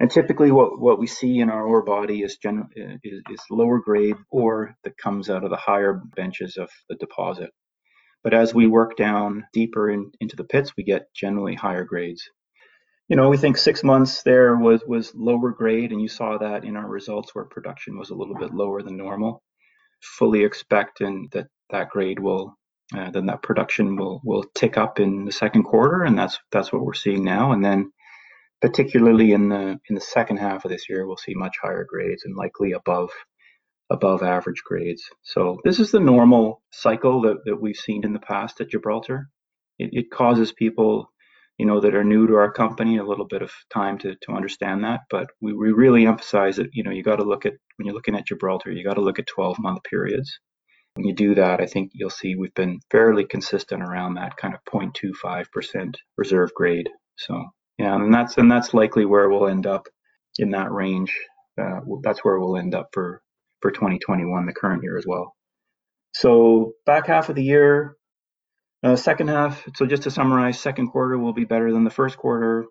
And 0.00 0.10
typically, 0.10 0.50
what, 0.52 0.80
what 0.80 0.98
we 0.98 1.06
see 1.06 1.40
in 1.40 1.50
our 1.50 1.66
ore 1.66 1.84
body 1.84 2.22
is, 2.22 2.36
gen- 2.38 2.68
is, 2.76 3.22
is 3.30 3.40
lower 3.50 3.80
grade 3.80 4.16
ore 4.30 4.76
that 4.84 4.98
comes 4.98 5.30
out 5.30 5.44
of 5.44 5.50
the 5.50 5.56
higher 5.56 5.94
benches 6.16 6.56
of 6.58 6.70
the 6.88 6.96
deposit. 6.96 7.50
But 8.24 8.34
as 8.34 8.54
we 8.54 8.68
work 8.68 8.96
down 8.96 9.46
deeper 9.54 9.90
in, 9.90 10.12
into 10.20 10.36
the 10.36 10.44
pits, 10.44 10.72
we 10.76 10.84
get 10.84 11.14
generally 11.14 11.54
higher 11.56 11.84
grades. 11.84 12.30
You 13.08 13.16
know, 13.16 13.28
we 13.28 13.36
think 13.36 13.56
six 13.56 13.84
months 13.84 14.22
there 14.22 14.56
was 14.56 14.82
was 14.86 15.14
lower 15.14 15.50
grade, 15.50 15.92
and 15.92 16.00
you 16.00 16.08
saw 16.08 16.38
that 16.38 16.64
in 16.64 16.76
our 16.76 16.88
results 16.88 17.34
where 17.34 17.44
production 17.44 17.98
was 17.98 18.10
a 18.10 18.14
little 18.14 18.34
bit 18.34 18.54
lower 18.54 18.82
than 18.82 18.96
normal. 18.96 19.42
Fully 20.02 20.44
expect 20.44 21.00
and 21.00 21.30
that 21.32 21.46
that 21.70 21.90
grade 21.90 22.18
will 22.18 22.56
uh, 22.96 23.10
then 23.10 23.26
that 23.26 23.42
production 23.42 23.96
will 23.96 24.20
will 24.24 24.44
tick 24.54 24.76
up 24.78 25.00
in 25.00 25.24
the 25.24 25.32
second 25.32 25.64
quarter, 25.64 26.04
and 26.04 26.18
that's 26.18 26.38
that's 26.52 26.72
what 26.72 26.82
we're 26.84 26.94
seeing 26.94 27.24
now. 27.24 27.52
And 27.52 27.64
then 27.64 27.92
particularly 28.60 29.32
in 29.32 29.48
the 29.48 29.78
in 29.88 29.94
the 29.94 30.00
second 30.00 30.38
half 30.38 30.64
of 30.64 30.70
this 30.70 30.88
year, 30.88 31.06
we'll 31.06 31.16
see 31.16 31.34
much 31.34 31.56
higher 31.62 31.86
grades 31.88 32.24
and 32.24 32.36
likely 32.36 32.72
above 32.72 33.10
above 33.90 34.22
average 34.22 34.62
grades. 34.64 35.02
So 35.22 35.58
this 35.64 35.78
is 35.80 35.90
the 35.90 36.00
normal 36.00 36.62
cycle 36.72 37.20
that, 37.22 37.44
that 37.44 37.60
we've 37.60 37.76
seen 37.76 38.04
in 38.04 38.12
the 38.12 38.18
past 38.18 38.60
at 38.60 38.70
Gibraltar. 38.70 39.28
It, 39.78 39.90
it 39.92 40.10
causes 40.10 40.52
people, 40.52 41.10
you 41.58 41.66
know, 41.66 41.80
that 41.80 41.94
are 41.94 42.04
new 42.04 42.26
to 42.26 42.34
our 42.34 42.52
company 42.52 42.98
a 42.98 43.04
little 43.04 43.24
bit 43.26 43.42
of 43.42 43.50
time 43.72 43.98
to, 43.98 44.14
to 44.22 44.32
understand 44.32 44.84
that. 44.84 45.00
But 45.10 45.28
we, 45.40 45.52
we 45.52 45.72
really 45.72 46.06
emphasize 46.06 46.56
that, 46.56 46.70
you 46.72 46.82
know, 46.82 46.90
you 46.90 47.02
got 47.02 47.16
to 47.16 47.24
look 47.24 47.46
at, 47.46 47.54
when 47.76 47.86
you're 47.86 47.94
looking 47.94 48.14
at 48.14 48.26
Gibraltar, 48.26 48.70
you 48.70 48.84
got 48.84 48.94
to 48.94 49.00
look 49.00 49.18
at 49.18 49.26
12 49.26 49.58
month 49.58 49.82
periods. 49.84 50.38
When 50.94 51.06
you 51.06 51.14
do 51.14 51.34
that, 51.34 51.60
I 51.60 51.66
think 51.66 51.92
you'll 51.94 52.10
see 52.10 52.34
we've 52.34 52.54
been 52.54 52.80
fairly 52.90 53.24
consistent 53.24 53.82
around 53.82 54.14
that 54.14 54.36
kind 54.36 54.54
of 54.54 54.60
0.25% 54.72 55.94
reserve 56.16 56.54
grade. 56.54 56.88
So 57.16 57.44
yeah, 57.78 57.94
and 57.94 58.12
that's 58.12 58.38
and 58.38 58.50
that's 58.50 58.72
likely 58.72 59.04
where 59.04 59.28
we'll 59.28 59.48
end 59.48 59.66
up 59.66 59.86
in 60.38 60.50
that 60.50 60.72
range. 60.72 61.12
Uh, 61.60 61.80
that's 62.02 62.24
where 62.24 62.38
we'll 62.38 62.56
end 62.56 62.74
up 62.74 62.88
for 62.92 63.20
for 63.60 63.70
2021, 63.70 64.46
the 64.46 64.52
current 64.52 64.82
year 64.82 64.96
as 64.96 65.06
well. 65.06 65.34
So 66.14 66.72
back 66.86 67.06
half 67.06 67.28
of 67.28 67.36
the 67.36 67.44
year, 67.44 67.96
Uh, 68.82 68.96
second 68.96 69.28
half. 69.28 69.64
So 69.74 69.86
just 69.86 70.04
to 70.04 70.10
summarize, 70.10 70.60
second 70.60 70.88
quarter 70.88 71.18
will 71.18 71.32
be 71.32 71.44
better 71.44 71.72
than 71.72 71.84
the 71.84 71.90
first 71.90 72.16
quarter. 72.16 72.66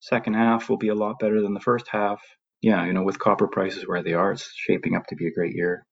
Second 0.00 0.34
half 0.34 0.68
will 0.68 0.76
be 0.76 0.88
a 0.88 0.94
lot 0.94 1.18
better 1.18 1.40
than 1.40 1.54
the 1.54 1.60
first 1.60 1.86
half. 1.88 2.20
Yeah, 2.60 2.84
you 2.86 2.92
know, 2.92 3.02
with 3.02 3.18
copper 3.18 3.48
prices 3.48 3.86
where 3.86 4.02
they 4.02 4.14
are, 4.14 4.32
it's 4.32 4.50
shaping 4.54 4.94
up 4.94 5.06
to 5.08 5.16
be 5.16 5.26
a 5.26 5.32
great 5.32 5.54
year 5.54 5.86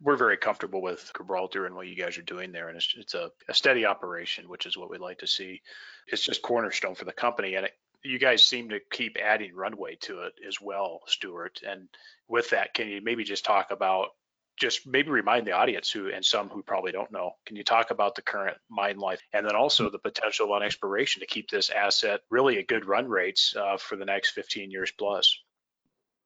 we're 0.00 0.16
very 0.16 0.36
comfortable 0.36 0.80
with 0.80 1.10
Gibraltar 1.16 1.66
and 1.66 1.74
what 1.74 1.86
you 1.86 1.94
guys 1.94 2.16
are 2.16 2.22
doing 2.22 2.52
there, 2.52 2.68
and 2.68 2.76
it's, 2.76 2.94
it's 2.96 3.14
a, 3.14 3.30
a, 3.48 3.54
steady 3.54 3.84
operation, 3.84 4.48
which 4.48 4.66
is 4.66 4.76
what 4.76 4.90
we'd 4.90 5.00
like 5.00 5.18
to 5.18 5.26
see. 5.26 5.60
It's 6.06 6.24
just 6.24 6.42
cornerstone 6.42 6.94
for 6.94 7.04
the 7.04 7.12
company, 7.12 7.54
and 7.54 7.66
it, 7.66 7.72
you 8.02 8.18
guys 8.18 8.42
seem 8.42 8.70
to 8.70 8.80
keep 8.90 9.18
adding 9.22 9.54
runway 9.54 9.96
to 10.02 10.20
it 10.20 10.32
as 10.46 10.56
well, 10.60 11.00
Stuart. 11.06 11.60
And 11.66 11.88
with 12.28 12.50
that, 12.50 12.72
can 12.72 12.88
you 12.88 13.02
maybe 13.02 13.24
just 13.24 13.44
talk 13.44 13.70
about 13.70 14.08
just 14.60 14.86
maybe 14.86 15.10
remind 15.10 15.46
the 15.46 15.52
audience 15.52 15.90
who 15.90 16.10
and 16.10 16.24
some 16.24 16.48
who 16.48 16.62
probably 16.62 16.92
don't 16.92 17.10
know 17.12 17.32
can 17.46 17.56
you 17.56 17.64
talk 17.64 17.90
about 17.90 18.14
the 18.14 18.22
current 18.22 18.56
mine 18.70 18.98
life 18.98 19.20
and 19.32 19.46
then 19.46 19.56
also 19.56 19.90
the 19.90 19.98
potential 19.98 20.52
on 20.52 20.62
exploration 20.62 21.20
to 21.20 21.26
keep 21.26 21.50
this 21.50 21.70
asset 21.70 22.20
really 22.30 22.58
at 22.58 22.66
good 22.66 22.86
run 22.86 23.08
rates 23.08 23.54
uh, 23.56 23.76
for 23.76 23.96
the 23.96 24.04
next 24.04 24.30
15 24.30 24.70
years 24.70 24.92
plus 24.98 25.38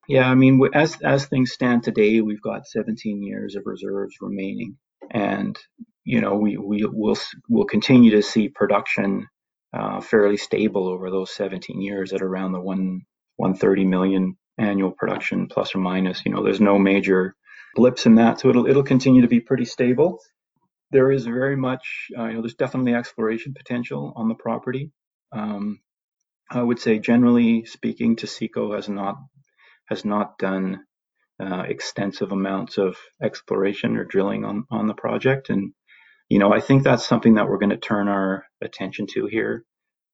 yeah, 0.06 0.28
I 0.28 0.34
mean, 0.34 0.60
as 0.74 1.00
as 1.00 1.26
things 1.26 1.52
stand 1.52 1.82
today, 1.82 2.20
we've 2.20 2.42
got 2.42 2.66
17 2.66 3.22
years 3.22 3.56
of 3.56 3.62
reserves 3.64 4.16
remaining, 4.20 4.76
and 5.10 5.58
you 6.04 6.20
know, 6.20 6.34
we 6.34 6.58
we 6.58 6.84
will 6.84 7.16
will 7.48 7.64
continue 7.64 8.10
to 8.12 8.22
see 8.22 8.48
production 8.48 9.26
uh, 9.72 10.00
fairly 10.00 10.36
stable 10.36 10.88
over 10.88 11.10
those 11.10 11.34
17 11.34 11.80
years 11.80 12.12
at 12.12 12.22
around 12.22 12.52
the 12.52 12.60
one 12.60 13.02
130 13.36 13.84
million 13.86 14.36
annual 14.58 14.90
production 14.90 15.48
plus 15.48 15.74
or 15.74 15.78
minus. 15.78 16.24
You 16.26 16.32
know, 16.32 16.44
there's 16.44 16.60
no 16.60 16.78
major 16.78 17.34
blips 17.74 18.06
in 18.06 18.16
that, 18.16 18.40
so 18.40 18.48
it'll 18.50 18.66
it'll 18.66 18.82
continue 18.84 19.22
to 19.22 19.28
be 19.28 19.40
pretty 19.40 19.64
stable. 19.64 20.20
There 20.90 21.10
is 21.10 21.24
very 21.24 21.56
much, 21.56 22.08
uh, 22.16 22.26
you 22.26 22.34
know, 22.34 22.42
there's 22.42 22.54
definitely 22.54 22.94
exploration 22.94 23.54
potential 23.54 24.12
on 24.16 24.28
the 24.28 24.34
property. 24.34 24.92
Um, 25.32 25.80
I 26.50 26.62
would 26.62 26.78
say, 26.78 26.98
generally 26.98 27.64
speaking, 27.64 28.16
Taseko 28.16 28.74
has 28.76 28.88
not 28.88 29.16
has 29.88 30.04
not 30.04 30.38
done 30.38 30.80
uh, 31.40 31.64
extensive 31.66 32.32
amounts 32.32 32.78
of 32.78 32.96
exploration 33.22 33.96
or 33.96 34.04
drilling 34.04 34.44
on, 34.44 34.64
on 34.70 34.86
the 34.86 34.94
project. 34.94 35.50
And, 35.50 35.72
you 36.28 36.38
know, 36.38 36.52
I 36.52 36.60
think 36.60 36.82
that's 36.82 37.06
something 37.06 37.34
that 37.34 37.48
we're 37.48 37.58
going 37.58 37.70
to 37.70 37.76
turn 37.76 38.08
our 38.08 38.44
attention 38.62 39.06
to 39.14 39.26
here. 39.26 39.64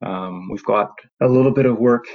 Um, 0.02 0.48
we've 0.50 0.64
got 0.64 0.92
a 1.20 1.28
little 1.28 1.52
bit 1.52 1.66
of 1.66 1.78
work, 1.78 2.06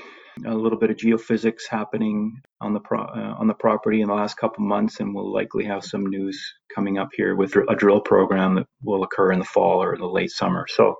a 0.45 0.53
little 0.53 0.77
bit 0.77 0.89
of 0.89 0.97
geophysics 0.97 1.61
happening 1.69 2.41
on 2.61 2.73
the 2.73 2.79
pro- 2.79 3.03
uh, 3.03 3.35
on 3.37 3.47
the 3.47 3.53
property 3.53 4.01
in 4.01 4.07
the 4.07 4.13
last 4.13 4.37
couple 4.37 4.63
months, 4.63 4.99
and 4.99 5.13
we'll 5.13 5.31
likely 5.31 5.65
have 5.65 5.83
some 5.83 6.05
news 6.05 6.41
coming 6.73 6.97
up 6.97 7.09
here 7.15 7.35
with 7.35 7.55
a 7.55 7.75
drill 7.75 8.01
program 8.01 8.55
that 8.55 8.67
will 8.83 9.03
occur 9.03 9.31
in 9.31 9.39
the 9.39 9.45
fall 9.45 9.81
or 9.81 9.97
the 9.97 10.05
late 10.05 10.31
summer. 10.31 10.65
So, 10.67 10.95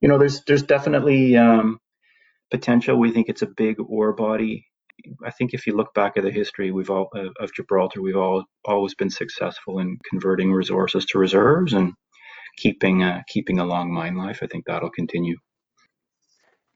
you 0.00 0.08
know, 0.08 0.18
there's 0.18 0.42
there's 0.44 0.62
definitely 0.62 1.36
um, 1.36 1.78
potential. 2.50 2.98
We 2.98 3.12
think 3.12 3.28
it's 3.28 3.42
a 3.42 3.46
big 3.46 3.76
ore 3.80 4.12
body 4.12 4.66
I 5.24 5.30
think 5.30 5.54
if 5.54 5.66
you 5.66 5.76
look 5.76 5.94
back 5.94 6.16
at 6.16 6.24
the 6.24 6.30
history 6.30 6.70
we've 6.70 6.90
all 6.90 7.10
of 7.40 7.52
Gibraltar, 7.54 8.02
we've 8.02 8.16
all 8.16 8.44
always 8.64 8.94
been 8.94 9.10
successful 9.10 9.78
in 9.78 9.98
converting 10.08 10.52
resources 10.52 11.06
to 11.06 11.18
reserves 11.18 11.72
and 11.72 11.92
keeping 12.58 13.02
uh, 13.02 13.22
keeping 13.28 13.58
a 13.58 13.64
long 13.64 13.92
mine 13.92 14.16
life. 14.16 14.40
I 14.42 14.46
think 14.46 14.64
that'll 14.66 14.90
continue. 14.90 15.36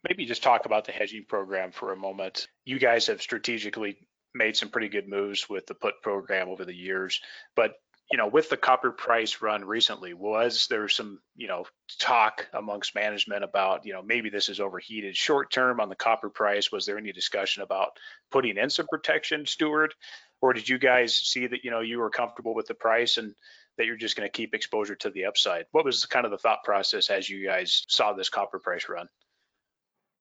Maybe 0.09 0.25
just 0.25 0.43
talk 0.43 0.67
about 0.67 0.85
the 0.85 0.93
hedging 0.93 1.25
program 1.29 1.73
for 1.73 1.93
a 1.93 1.97
moment. 1.97 2.49
You 2.65 2.79
guys 2.79 3.07
have 3.07 3.23
strategically 3.23 3.97
made 4.35 4.57
some 4.57 4.69
pretty 4.69 4.89
good 4.89 5.09
moves 5.09 5.49
with 5.49 5.67
the 5.67 5.75
put 5.75 6.01
program 6.03 6.49
over 6.49 6.65
the 6.65 6.75
years, 6.75 7.21
but 7.55 7.75
you 8.11 8.19
know, 8.19 8.29
with 8.29 8.49
the 8.49 8.57
copper 8.57 8.93
price 8.93 9.43
run 9.43 9.65
recently, 9.65 10.15
was 10.15 10.69
there 10.69 10.89
some, 10.89 11.19
you 11.35 11.49
know, 11.49 11.65
talk 11.99 12.47
amongst 12.53 12.95
management 12.95 13.43
about, 13.43 13.85
you 13.85 13.93
know, 13.93 14.03
maybe 14.03 14.31
this 14.31 14.49
is 14.49 14.61
overheated 14.61 15.17
short 15.17 15.51
term 15.51 15.81
on 15.81 15.89
the 15.89 15.97
copper 15.97 16.31
price? 16.31 16.71
Was 16.71 16.87
there 16.87 16.99
any 16.99 17.13
discussion 17.13 17.65
about 17.65 17.91
putting 18.31 18.59
in 18.59 18.71
some 18.71 18.87
protection, 18.87 19.45
Stuart? 19.45 19.93
Or 20.41 20.53
did 20.53 20.69
you 20.69 20.79
guys 20.79 21.17
see 21.17 21.49
that, 21.49 21.65
you 21.65 21.73
know, 21.73 21.81
you 21.81 21.99
were 21.99 22.11
comfortable 22.11 22.55
with 22.55 22.67
the 22.67 22.75
price 22.75 23.17
and 23.17 23.35
that 23.77 23.87
you're 23.87 23.97
just 23.97 24.17
going 24.17 24.29
to 24.29 24.33
keep 24.33 24.55
exposure 24.55 24.95
to 24.97 25.11
the 25.11 25.25
upside? 25.25 25.65
What 25.73 25.85
was 25.85 26.07
kind 26.07 26.27
of 26.27 26.31
the 26.31 26.39
thought 26.39 26.63
process 26.63 27.11
as 27.11 27.29
you 27.29 27.45
guys 27.45 27.87
saw 27.89 28.13
this 28.13 28.29
copper 28.29 28.61
price 28.61 28.89
run? 28.89 29.09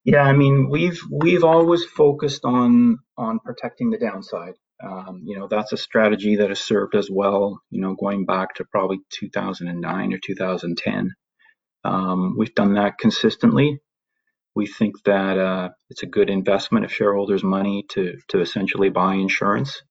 Yeah, 0.06 0.24
I 0.24 0.34
mean, 0.34 0.70
we've 0.70 1.00
we've 1.12 1.46
always 1.46 1.86
focused 1.86 2.46
on 2.46 3.00
on 3.18 3.40
protecting 3.40 3.92
the 3.92 4.00
downside. 4.00 4.56
Um, 4.84 5.24
you 5.26 5.40
know, 5.40 5.48
that's 5.48 5.74
a 5.74 5.78
strategy 5.78 6.38
that 6.38 6.50
has 6.50 6.62
served 6.62 6.96
us 6.96 7.10
well. 7.12 7.62
You 7.72 7.82
know, 7.82 7.96
going 7.96 8.26
back 8.26 8.56
to 8.56 8.66
probably 8.66 9.00
2009 9.14 10.14
or 10.14 10.20
2010, 10.20 11.14
um, 11.86 12.36
we've 12.38 12.56
done 12.56 12.76
that 12.76 12.98
consistently. 13.00 13.80
We 14.56 14.68
think 14.68 15.04
that 15.06 15.40
uh, 15.40 15.70
it's 15.90 16.04
a 16.04 16.08
good 16.08 16.30
investment 16.30 16.86
of 16.86 16.94
shareholders' 16.94 17.44
money 17.44 17.86
to 17.92 18.18
to 18.30 18.42
essentially 18.42 18.90
buy 18.90 19.16
insurance, 19.16 19.84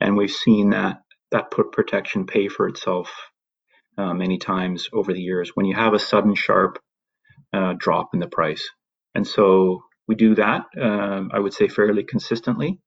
and 0.00 0.16
we've 0.16 0.30
seen 0.32 0.70
that 0.70 1.02
that 1.32 1.50
put 1.52 1.72
protection 1.72 2.26
pay 2.26 2.48
for 2.48 2.68
itself 2.68 3.10
uh, 3.98 4.14
many 4.14 4.38
times 4.38 4.88
over 4.92 5.12
the 5.12 5.22
years. 5.22 5.52
When 5.54 5.66
you 5.66 5.76
have 5.76 5.94
a 5.94 5.98
sudden 6.00 6.34
sharp 6.34 6.78
uh, 7.52 7.74
drop 7.78 8.10
in 8.14 8.20
the 8.20 8.28
price, 8.28 8.68
and 9.18 9.26
so 9.26 9.82
we 10.06 10.14
do 10.14 10.36
that, 10.36 10.66
um, 10.80 11.32
I 11.34 11.40
would 11.40 11.52
say, 11.52 11.66
fairly 11.66 12.04
consistently. 12.04 12.78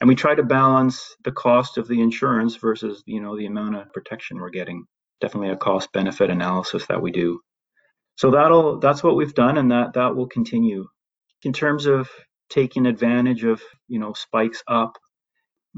And 0.00 0.08
we 0.08 0.14
try 0.14 0.34
to 0.34 0.42
balance 0.42 1.14
the 1.22 1.32
cost 1.32 1.76
of 1.76 1.86
the 1.86 2.00
insurance 2.00 2.56
versus, 2.56 3.02
you 3.04 3.20
know, 3.20 3.36
the 3.36 3.44
amount 3.44 3.76
of 3.76 3.92
protection 3.92 4.38
we're 4.38 4.48
getting. 4.48 4.86
Definitely 5.20 5.50
a 5.50 5.56
cost 5.56 5.92
benefit 5.92 6.30
analysis 6.30 6.86
that 6.86 7.02
we 7.02 7.10
do. 7.10 7.40
So 8.16 8.30
that'll 8.30 8.80
that's 8.80 9.02
what 9.04 9.16
we've 9.16 9.34
done, 9.34 9.58
and 9.58 9.70
that 9.70 9.92
that 9.92 10.16
will 10.16 10.28
continue. 10.28 10.86
In 11.42 11.52
terms 11.52 11.84
of 11.84 12.08
taking 12.48 12.86
advantage 12.86 13.44
of, 13.44 13.60
you 13.86 13.98
know, 13.98 14.14
spikes 14.14 14.62
up, 14.66 14.96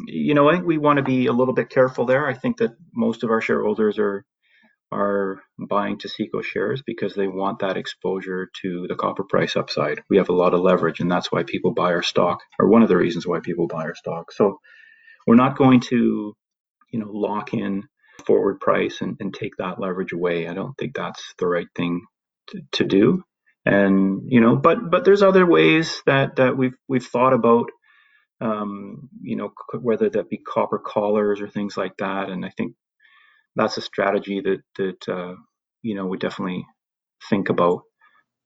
you 0.06 0.34
know, 0.34 0.48
I 0.48 0.52
think 0.52 0.64
we 0.64 0.78
want 0.78 0.98
to 0.98 1.02
be 1.02 1.26
a 1.26 1.32
little 1.32 1.54
bit 1.54 1.70
careful 1.70 2.06
there. 2.06 2.28
I 2.28 2.34
think 2.34 2.58
that 2.58 2.70
most 2.94 3.24
of 3.24 3.30
our 3.30 3.40
shareholders 3.40 3.98
are 3.98 4.24
are 4.90 5.42
buying 5.58 5.98
Taseko 5.98 6.42
shares 6.42 6.82
because 6.84 7.14
they 7.14 7.28
want 7.28 7.60
that 7.60 7.76
exposure 7.76 8.48
to 8.62 8.86
the 8.88 8.94
copper 8.94 9.24
price 9.24 9.56
upside. 9.56 10.00
We 10.08 10.16
have 10.16 10.30
a 10.30 10.34
lot 10.34 10.54
of 10.54 10.60
leverage, 10.60 11.00
and 11.00 11.10
that's 11.10 11.30
why 11.30 11.42
people 11.42 11.72
buy 11.74 11.92
our 11.92 12.02
stock, 12.02 12.40
or 12.58 12.68
one 12.68 12.82
of 12.82 12.88
the 12.88 12.96
reasons 12.96 13.26
why 13.26 13.40
people 13.40 13.66
buy 13.66 13.84
our 13.84 13.94
stock. 13.94 14.32
So 14.32 14.58
we're 15.26 15.34
not 15.34 15.58
going 15.58 15.80
to, 15.80 16.34
you 16.90 17.00
know, 17.00 17.10
lock 17.10 17.52
in 17.54 17.84
forward 18.26 18.60
price 18.60 19.00
and, 19.00 19.16
and 19.20 19.32
take 19.34 19.56
that 19.58 19.80
leverage 19.80 20.12
away. 20.12 20.48
I 20.48 20.54
don't 20.54 20.76
think 20.78 20.94
that's 20.94 21.34
the 21.38 21.46
right 21.46 21.68
thing 21.76 22.02
to, 22.48 22.62
to 22.72 22.84
do. 22.84 23.22
And 23.66 24.22
you 24.28 24.40
know, 24.40 24.56
but 24.56 24.90
but 24.90 25.04
there's 25.04 25.22
other 25.22 25.44
ways 25.44 26.02
that 26.06 26.36
that 26.36 26.56
we've 26.56 26.76
we've 26.88 27.06
thought 27.06 27.34
about. 27.34 27.70
Um, 28.40 29.08
you 29.20 29.34
know, 29.36 29.50
whether 29.80 30.08
that 30.10 30.30
be 30.30 30.38
copper 30.38 30.78
collars 30.78 31.40
or 31.40 31.48
things 31.48 31.76
like 31.76 31.96
that. 31.98 32.30
And 32.30 32.44
I 32.44 32.50
think 32.56 32.74
that's 33.58 33.76
a 33.76 33.82
strategy 33.82 34.40
that 34.40 34.62
that 34.78 35.08
uh, 35.12 35.34
you 35.82 35.94
know 35.94 36.06
we 36.06 36.16
definitely 36.16 36.64
think 37.28 37.50
about. 37.50 37.82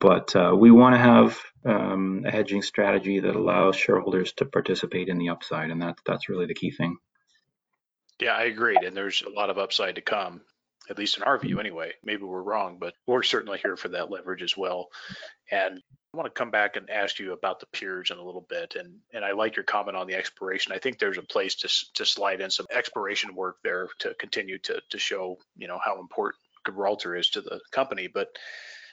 But 0.00 0.34
uh, 0.34 0.56
we 0.58 0.72
want 0.72 0.96
to 0.96 0.98
have 0.98 1.38
um, 1.64 2.24
a 2.26 2.30
hedging 2.32 2.62
strategy 2.62 3.20
that 3.20 3.36
allows 3.36 3.76
shareholders 3.76 4.32
to 4.38 4.46
participate 4.46 5.08
in 5.08 5.18
the 5.18 5.28
upside, 5.28 5.70
and 5.70 5.80
that 5.82 5.98
that's 6.04 6.28
really 6.28 6.46
the 6.46 6.54
key 6.54 6.72
thing. 6.72 6.96
Yeah, 8.20 8.34
I 8.34 8.44
agree. 8.44 8.76
And 8.84 8.96
there's 8.96 9.22
a 9.22 9.30
lot 9.30 9.50
of 9.50 9.58
upside 9.58 9.96
to 9.96 10.00
come, 10.00 10.40
at 10.90 10.98
least 10.98 11.18
in 11.18 11.22
our 11.22 11.38
view, 11.38 11.60
anyway. 11.60 11.92
Maybe 12.02 12.24
we're 12.24 12.42
wrong, 12.42 12.78
but 12.80 12.94
we're 13.06 13.22
certainly 13.22 13.58
here 13.58 13.76
for 13.76 13.88
that 13.88 14.10
leverage 14.10 14.42
as 14.42 14.56
well. 14.56 14.88
And 15.50 15.80
I 16.12 16.18
want 16.18 16.26
to 16.26 16.38
come 16.38 16.50
back 16.50 16.76
and 16.76 16.90
ask 16.90 17.18
you 17.18 17.32
about 17.32 17.58
the 17.58 17.66
peers 17.66 18.10
in 18.10 18.18
a 18.18 18.22
little 18.22 18.46
bit, 18.48 18.76
and 18.76 18.98
and 19.14 19.24
I 19.24 19.32
like 19.32 19.56
your 19.56 19.64
comment 19.64 19.96
on 19.96 20.06
the 20.06 20.14
exploration. 20.14 20.72
I 20.72 20.78
think 20.78 20.98
there's 20.98 21.16
a 21.16 21.22
place 21.22 21.54
to 21.56 21.68
to 21.94 22.04
slide 22.04 22.42
in 22.42 22.50
some 22.50 22.66
exploration 22.70 23.34
work 23.34 23.56
there 23.64 23.88
to 24.00 24.12
continue 24.14 24.58
to 24.58 24.82
to 24.90 24.98
show 24.98 25.38
you 25.56 25.68
know 25.68 25.78
how 25.82 25.98
important 26.00 26.42
Gibraltar 26.66 27.16
is 27.16 27.30
to 27.30 27.40
the 27.40 27.60
company. 27.70 28.08
But 28.08 28.28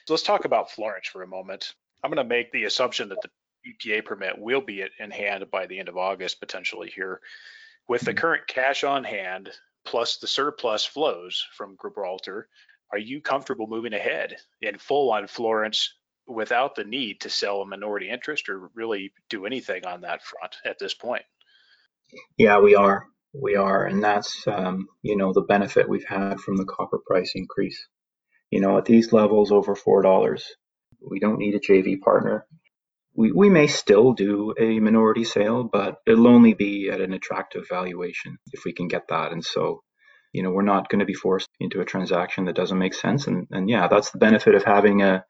let's 0.07 0.23
talk 0.23 0.45
about 0.45 0.71
Florence 0.71 1.07
for 1.07 1.21
a 1.21 1.27
moment. 1.27 1.73
I'm 2.03 2.09
going 2.09 2.25
to 2.25 2.35
make 2.35 2.53
the 2.53 2.63
assumption 2.63 3.09
that 3.09 3.21
the 3.21 3.29
EPA 3.67 4.05
permit 4.05 4.39
will 4.39 4.61
be 4.61 4.85
in 4.99 5.11
hand 5.11 5.51
by 5.51 5.65
the 5.65 5.77
end 5.77 5.89
of 5.89 5.97
August, 5.97 6.39
potentially 6.39 6.89
here. 6.89 7.19
With 7.89 8.01
the 8.01 8.11
mm-hmm. 8.11 8.19
current 8.19 8.47
cash 8.47 8.85
on 8.85 9.03
hand 9.03 9.49
plus 9.85 10.17
the 10.17 10.27
surplus 10.27 10.85
flows 10.85 11.45
from 11.57 11.77
Gibraltar, 11.81 12.47
are 12.91 12.97
you 12.97 13.21
comfortable 13.21 13.67
moving 13.67 13.93
ahead 13.93 14.37
in 14.61 14.77
full 14.77 15.11
on 15.11 15.27
Florence 15.27 15.98
without 16.29 16.75
the 16.75 16.83
need 16.83 17.21
to 17.21 17.29
sell 17.29 17.61
a 17.61 17.65
minority 17.65 18.09
interest 18.09 18.49
or 18.49 18.69
really 18.75 19.11
do 19.29 19.45
anything 19.45 19.85
on 19.85 20.01
that 20.01 20.23
front 20.23 20.55
at 20.63 20.77
this 20.79 20.93
point. 20.93 21.23
Yeah, 22.37 22.59
we 22.59 22.75
are. 22.75 23.05
We 23.33 23.55
are. 23.55 23.85
And 23.85 24.03
that's, 24.03 24.47
um, 24.47 24.87
you 25.01 25.15
know, 25.15 25.33
the 25.33 25.41
benefit 25.41 25.89
we've 25.89 26.07
had 26.07 26.39
from 26.39 26.57
the 26.57 26.65
copper 26.65 26.99
price 27.05 27.33
increase. 27.35 27.87
You 28.49 28.61
know, 28.61 28.77
at 28.77 28.85
these 28.85 29.13
levels 29.13 29.51
over 29.51 29.75
$4, 29.75 30.41
we 31.07 31.19
don't 31.19 31.37
need 31.37 31.55
a 31.55 31.59
JV 31.59 31.99
partner. 31.99 32.45
We, 33.13 33.31
we 33.31 33.49
may 33.49 33.67
still 33.67 34.13
do 34.13 34.53
a 34.59 34.79
minority 34.79 35.23
sale, 35.23 35.63
but 35.63 35.97
it'll 36.07 36.27
only 36.27 36.53
be 36.53 36.89
at 36.89 37.01
an 37.01 37.13
attractive 37.13 37.67
valuation 37.69 38.37
if 38.53 38.63
we 38.65 38.73
can 38.73 38.87
get 38.87 39.07
that. 39.09 39.31
And 39.31 39.43
so, 39.45 39.83
you 40.33 40.41
know, 40.41 40.51
we're 40.51 40.61
not 40.63 40.89
going 40.89 40.99
to 40.99 41.05
be 41.05 41.13
forced 41.13 41.49
into 41.59 41.81
a 41.81 41.85
transaction 41.85 42.45
that 42.45 42.55
doesn't 42.55 42.77
make 42.77 42.93
sense. 42.93 43.27
And, 43.27 43.47
and 43.51 43.69
yeah, 43.69 43.87
that's 43.87 44.11
the 44.11 44.19
benefit 44.19 44.55
of 44.55 44.63
having 44.63 45.01
a, 45.03 45.23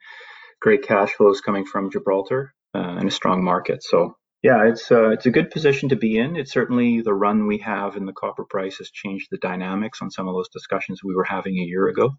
great 0.62 0.84
cash 0.84 1.13
flows 1.13 1.41
coming 1.41 1.65
from 1.65 1.91
Gibraltar 1.91 2.54
uh, 2.76 2.95
and 3.00 3.08
a 3.08 3.12
strong 3.12 3.43
market. 3.43 3.84
So 3.84 4.15
yeah, 4.41 4.67
it's 4.67 4.89
uh, 4.91 5.10
it's 5.10 5.26
a 5.26 5.32
good 5.32 5.52
position 5.52 5.89
to 5.89 5.98
be 5.98 6.17
in. 6.17 6.38
It's 6.38 6.52
certainly 6.52 7.02
the 7.02 7.13
run 7.13 7.48
we 7.48 7.58
have 7.60 7.98
in 7.98 8.06
the 8.06 8.13
copper 8.13 8.45
price 8.45 8.78
has 8.78 8.89
changed 8.89 9.28
the 9.32 9.38
dynamics 9.38 10.00
on 10.02 10.12
some 10.12 10.28
of 10.28 10.34
those 10.34 10.50
discussions 10.50 11.04
we 11.04 11.15
were 11.15 11.26
having 11.26 11.58
a 11.58 11.65
year 11.65 11.88
ago. 11.88 12.12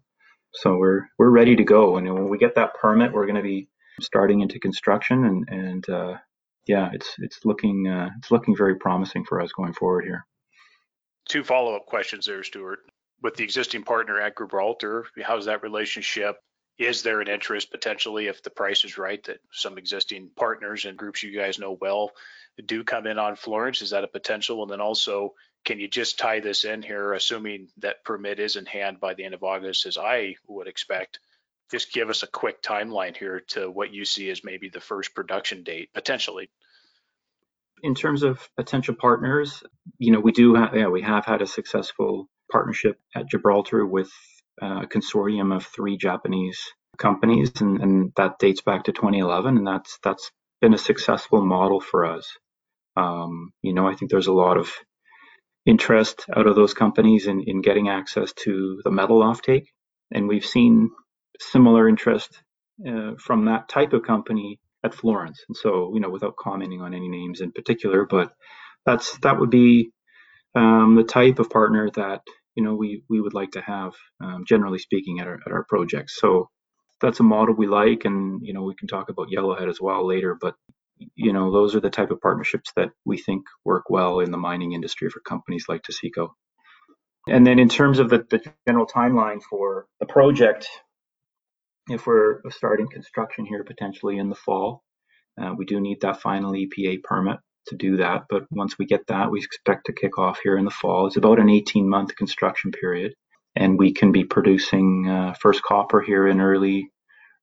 So 0.53 0.77
we're 0.77 1.07
we're 1.17 1.29
ready 1.29 1.55
to 1.55 1.63
go, 1.63 1.97
and 1.97 2.13
when 2.13 2.29
we 2.29 2.37
get 2.37 2.55
that 2.55 2.75
permit, 2.75 3.11
we're 3.11 3.25
going 3.25 3.37
to 3.37 3.41
be 3.41 3.69
starting 4.01 4.41
into 4.41 4.59
construction, 4.59 5.25
and 5.25 5.47
and 5.49 5.89
uh, 5.89 6.17
yeah, 6.67 6.89
it's 6.93 7.15
it's 7.17 7.39
looking 7.43 7.87
uh, 7.87 8.09
it's 8.19 8.29
looking 8.29 8.55
very 8.55 8.75
promising 8.75 9.25
for 9.25 9.41
us 9.41 9.51
going 9.53 9.73
forward 9.73 10.05
here. 10.05 10.25
Two 11.27 11.43
follow 11.43 11.75
up 11.75 11.85
questions 11.87 12.25
there, 12.25 12.43
Stuart. 12.43 12.79
With 13.23 13.35
the 13.35 13.43
existing 13.43 13.83
partner 13.83 14.19
at 14.19 14.37
Gibraltar, 14.37 15.05
how's 15.23 15.45
that 15.45 15.63
relationship? 15.63 16.37
Is 16.77 17.03
there 17.03 17.21
an 17.21 17.27
interest 17.27 17.71
potentially 17.71 18.27
if 18.27 18.41
the 18.43 18.49
price 18.49 18.83
is 18.83 18.97
right 18.97 19.23
that 19.25 19.39
some 19.51 19.77
existing 19.77 20.31
partners 20.35 20.85
and 20.85 20.97
groups 20.97 21.23
you 21.23 21.37
guys 21.37 21.59
know 21.59 21.77
well 21.79 22.11
do 22.65 22.83
come 22.83 23.07
in 23.07 23.17
on 23.17 23.35
Florence? 23.35 23.81
Is 23.81 23.91
that 23.91 24.03
a 24.03 24.07
potential? 24.07 24.61
And 24.61 24.71
then 24.71 24.81
also, 24.81 25.33
can 25.63 25.79
you 25.79 25.87
just 25.87 26.19
tie 26.19 26.39
this 26.39 26.65
in 26.65 26.81
here, 26.81 27.13
assuming 27.13 27.67
that 27.77 28.03
permit 28.03 28.39
is 28.39 28.55
in 28.55 28.65
hand 28.65 28.99
by 28.99 29.13
the 29.13 29.23
end 29.23 29.33
of 29.33 29.43
August, 29.43 29.85
as 29.85 29.97
I 29.97 30.35
would 30.47 30.67
expect? 30.67 31.19
Just 31.71 31.93
give 31.93 32.09
us 32.09 32.23
a 32.23 32.27
quick 32.27 32.61
timeline 32.61 33.15
here 33.15 33.41
to 33.49 33.69
what 33.69 33.93
you 33.93 34.03
see 34.03 34.29
as 34.29 34.43
maybe 34.43 34.69
the 34.69 34.81
first 34.81 35.15
production 35.15 35.63
date 35.63 35.89
potentially. 35.93 36.49
In 37.83 37.95
terms 37.95 38.23
of 38.23 38.47
potential 38.57 38.93
partners, 38.93 39.63
you 39.97 40.11
know, 40.11 40.19
we 40.19 40.31
do 40.31 40.53
have, 40.55 40.75
yeah, 40.75 40.87
we 40.87 41.01
have 41.01 41.25
had 41.25 41.41
a 41.41 41.47
successful 41.47 42.29
partnership 42.51 42.99
at 43.15 43.29
Gibraltar 43.29 43.85
with 43.85 44.11
a 44.61 44.87
consortium 44.87 45.55
of 45.55 45.65
three 45.65 45.97
Japanese 45.97 46.59
companies, 46.97 47.51
and, 47.61 47.81
and, 47.81 48.11
that 48.15 48.37
dates 48.39 48.61
back 48.61 48.83
to 48.83 48.91
2011, 48.91 49.57
and 49.57 49.65
that's 49.65 49.97
that's 50.03 50.31
been 50.61 50.73
a 50.73 50.77
successful 50.77 51.43
model 51.43 51.81
for 51.81 52.05
us. 52.05 52.27
Um, 52.95 53.51
you 53.61 53.73
know, 53.73 53.87
I 53.87 53.95
think 53.95 54.11
there's 54.11 54.27
a 54.27 54.33
lot 54.33 54.57
of 54.57 54.71
interest 55.65 56.25
out 56.35 56.47
of 56.47 56.55
those 56.55 56.73
companies 56.73 57.27
in, 57.27 57.43
in 57.47 57.61
getting 57.61 57.89
access 57.89 58.33
to 58.43 58.81
the 58.83 58.91
metal 58.91 59.21
offtake, 59.21 59.67
and 60.11 60.27
we've 60.27 60.45
seen 60.45 60.91
similar 61.39 61.89
interest 61.89 62.41
uh, 62.87 63.13
from 63.17 63.45
that 63.45 63.67
type 63.69 63.93
of 63.93 64.03
company 64.03 64.59
at 64.83 64.93
Florence. 64.93 65.43
And 65.47 65.55
so, 65.55 65.91
you 65.93 65.99
know, 65.99 66.09
without 66.09 66.35
commenting 66.35 66.81
on 66.81 66.93
any 66.93 67.09
names 67.09 67.41
in 67.41 67.51
particular, 67.51 68.05
but 68.05 68.31
that's 68.85 69.17
that 69.19 69.39
would 69.39 69.49
be 69.49 69.91
um, 70.55 70.95
the 70.95 71.03
type 71.03 71.39
of 71.39 71.49
partner 71.49 71.89
that 71.95 72.21
you 72.55 72.63
know 72.63 72.75
we 72.75 73.03
we 73.09 73.21
would 73.21 73.33
like 73.33 73.51
to 73.51 73.61
have 73.61 73.93
um, 74.23 74.43
generally 74.47 74.79
speaking 74.79 75.19
at 75.19 75.27
our 75.27 75.39
at 75.45 75.51
our 75.51 75.65
projects. 75.69 76.17
So 76.19 76.49
that's 77.01 77.19
a 77.19 77.23
model 77.23 77.55
we 77.55 77.67
like 77.67 78.05
and 78.05 78.39
you 78.45 78.53
know 78.53 78.63
we 78.63 78.75
can 78.75 78.87
talk 78.87 79.09
about 79.09 79.27
yellowhead 79.29 79.69
as 79.69 79.81
well 79.81 80.07
later 80.07 80.37
but 80.39 80.55
you 81.15 81.33
know 81.33 81.51
those 81.51 81.75
are 81.75 81.79
the 81.79 81.89
type 81.89 82.11
of 82.11 82.21
partnerships 82.21 82.71
that 82.75 82.89
we 83.05 83.17
think 83.17 83.43
work 83.65 83.89
well 83.89 84.19
in 84.19 84.31
the 84.31 84.37
mining 84.37 84.73
industry 84.73 85.09
for 85.09 85.19
companies 85.21 85.65
like 85.67 85.81
Taseko. 85.81 86.29
And 87.27 87.45
then 87.45 87.59
in 87.59 87.69
terms 87.69 87.99
of 87.99 88.09
the, 88.09 88.25
the 88.29 88.41
general 88.67 88.87
timeline 88.87 89.41
for 89.43 89.87
the 89.99 90.05
project 90.05 90.67
if 91.89 92.05
we're 92.05 92.41
starting 92.49 92.87
construction 92.87 93.45
here 93.45 93.63
potentially 93.63 94.17
in 94.17 94.29
the 94.29 94.35
fall 94.35 94.83
uh, 95.41 95.53
we 95.57 95.65
do 95.65 95.79
need 95.79 96.01
that 96.01 96.21
final 96.21 96.53
EPA 96.53 97.01
permit 97.03 97.37
to 97.67 97.75
do 97.75 97.97
that. 97.97 98.23
But 98.29 98.43
once 98.51 98.77
we 98.77 98.85
get 98.85 99.07
that, 99.07 99.31
we 99.31 99.39
expect 99.39 99.85
to 99.85 99.93
kick 99.93 100.17
off 100.17 100.39
here 100.43 100.57
in 100.57 100.65
the 100.65 100.71
fall. 100.71 101.07
It's 101.07 101.17
about 101.17 101.39
an 101.39 101.49
18 101.49 101.87
month 101.87 102.15
construction 102.15 102.71
period, 102.71 103.13
and 103.55 103.77
we 103.77 103.93
can 103.93 104.11
be 104.11 104.23
producing 104.23 105.07
uh, 105.07 105.33
first 105.39 105.61
copper 105.61 106.01
here 106.01 106.27
in 106.27 106.41
early 106.41 106.89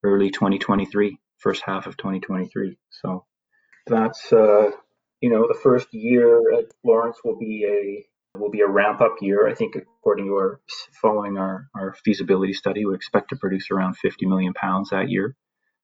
early 0.05 0.31
2023, 0.31 1.19
first 1.39 1.63
half 1.65 1.87
of 1.87 1.97
2023. 1.97 2.79
So 2.91 3.25
that's 3.87 4.33
uh, 4.33 4.71
you 5.21 5.31
know 5.31 5.47
the 5.49 5.59
first 5.63 5.93
year 5.93 6.53
at 6.59 6.67
Florence 6.83 7.19
will 7.25 7.39
be 7.39 7.65
a 7.67 8.39
will 8.39 8.51
be 8.51 8.61
a 8.61 8.69
ramp 8.69 9.01
up 9.01 9.17
year. 9.21 9.49
I 9.49 9.55
think 9.55 9.77
according 9.77 10.27
to 10.27 10.33
our 10.35 10.61
following 11.01 11.39
our, 11.39 11.69
our 11.75 11.95
feasibility 12.05 12.53
study, 12.53 12.85
we 12.85 12.95
expect 12.95 13.31
to 13.31 13.37
produce 13.37 13.71
around 13.71 13.97
50 13.97 14.27
million 14.27 14.53
pounds 14.55 14.91
that 14.91 15.11
year. 15.11 15.35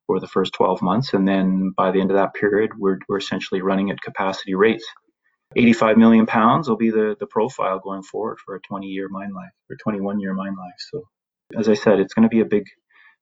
For 0.07 0.21
the 0.21 0.29
first 0.29 0.53
12 0.55 0.83
months. 0.83 1.15
And 1.15 1.27
then 1.27 1.73
by 1.77 1.91
the 1.91 2.01
end 2.01 2.11
of 2.11 2.17
that 2.17 2.35
period, 2.35 2.73
we're, 2.79 2.99
we're 3.09 3.19
essentially 3.19 3.63
running 3.63 3.91
at 3.91 4.01
capacity 4.01 4.55
rates. 4.55 4.85
85 5.57 5.97
million 5.97 6.27
pounds 6.27 6.69
will 6.69 6.77
be 6.77 6.91
the, 6.91 7.17
the 7.21 7.27
profile 7.27 7.79
going 7.79 8.03
forward 8.03 8.39
for 8.45 8.57
a 8.57 8.61
20 8.61 8.87
year 8.87 9.09
mine 9.09 9.33
life 9.33 9.53
or 9.71 9.77
21 9.83 10.21
year 10.21 10.35
mine 10.35 10.57
life. 10.57 10.75
So 10.91 11.03
as 11.57 11.69
I 11.69 11.75
said, 11.75 12.01
it's 12.01 12.15
going 12.15 12.25
to 12.25 12.35
be 12.35 12.41
a 12.41 12.45
big, 12.45 12.65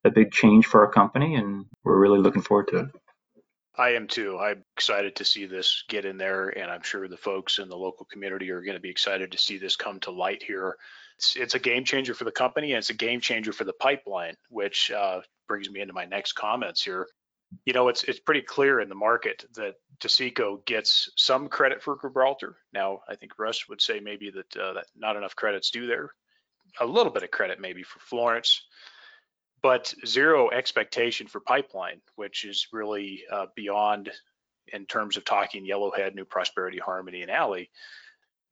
a 0.03 0.09
big 0.09 0.31
change 0.31 0.65
for 0.65 0.85
our 0.85 0.91
company 0.91 1.35
and 1.35 1.65
we're 1.83 1.99
really 1.99 2.19
looking 2.19 2.41
forward 2.41 2.69
to 2.69 2.77
it. 2.79 2.87
I 3.75 3.91
am 3.91 4.07
too. 4.07 4.37
I'm 4.37 4.63
excited 4.75 5.15
to 5.15 5.25
see 5.25 5.47
this 5.47 5.83
get 5.89 6.05
in 6.05 6.17
there, 6.17 6.49
and 6.49 6.69
I'm 6.69 6.83
sure 6.83 7.07
the 7.07 7.17
folks 7.17 7.57
in 7.57 7.69
the 7.69 7.77
local 7.77 8.05
community 8.05 8.51
are 8.51 8.61
going 8.61 8.75
to 8.75 8.81
be 8.81 8.91
excited 8.91 9.31
to 9.31 9.37
see 9.39 9.57
this 9.57 9.75
come 9.75 9.99
to 10.01 10.11
light 10.11 10.43
here. 10.43 10.77
It's, 11.17 11.35
it's 11.35 11.55
a 11.55 11.59
game 11.59 11.83
changer 11.83 12.13
for 12.13 12.23
the 12.23 12.31
company, 12.31 12.73
and 12.73 12.77
it's 12.77 12.91
a 12.91 12.95
game 12.95 13.19
changer 13.19 13.51
for 13.51 13.63
the 13.63 13.73
pipeline, 13.73 14.35
which 14.49 14.91
uh, 14.91 15.21
brings 15.47 15.69
me 15.69 15.81
into 15.81 15.93
my 15.93 16.05
next 16.05 16.33
comments 16.33 16.83
here. 16.83 17.07
You 17.65 17.73
know, 17.73 17.87
it's 17.87 18.03
it's 18.03 18.19
pretty 18.19 18.41
clear 18.41 18.79
in 18.79 18.89
the 18.89 18.95
market 18.95 19.45
that 19.55 19.75
Taseko 19.99 20.65
gets 20.65 21.11
some 21.17 21.47
credit 21.47 21.83
for 21.83 21.97
Gibraltar. 22.01 22.57
Now, 22.73 23.01
I 23.07 23.15
think 23.15 23.37
Russ 23.37 23.69
would 23.69 23.81
say 23.81 23.99
maybe 23.99 24.31
that 24.31 24.57
uh, 24.57 24.73
that 24.73 24.85
not 24.95 25.15
enough 25.15 25.35
credits 25.35 25.69
due 25.69 25.85
there. 25.85 26.11
A 26.79 26.85
little 26.85 27.11
bit 27.11 27.23
of 27.23 27.29
credit 27.29 27.59
maybe 27.59 27.83
for 27.83 27.99
Florence 27.99 28.63
but 29.63 29.93
zero 30.05 30.51
expectation 30.51 31.25
for 31.25 31.39
pipeline, 31.39 32.01
which 32.15 32.43
is 32.43 32.67
really 32.71 33.23
uh, 33.31 33.47
beyond 33.55 34.11
in 34.67 34.85
terms 34.85 35.17
of 35.17 35.25
talking 35.25 35.65
Yellowhead, 35.65 36.13
New 36.13 36.25
Prosperity, 36.25 36.77
Harmony, 36.77 37.21
and 37.21 37.31
Aley. 37.31 37.69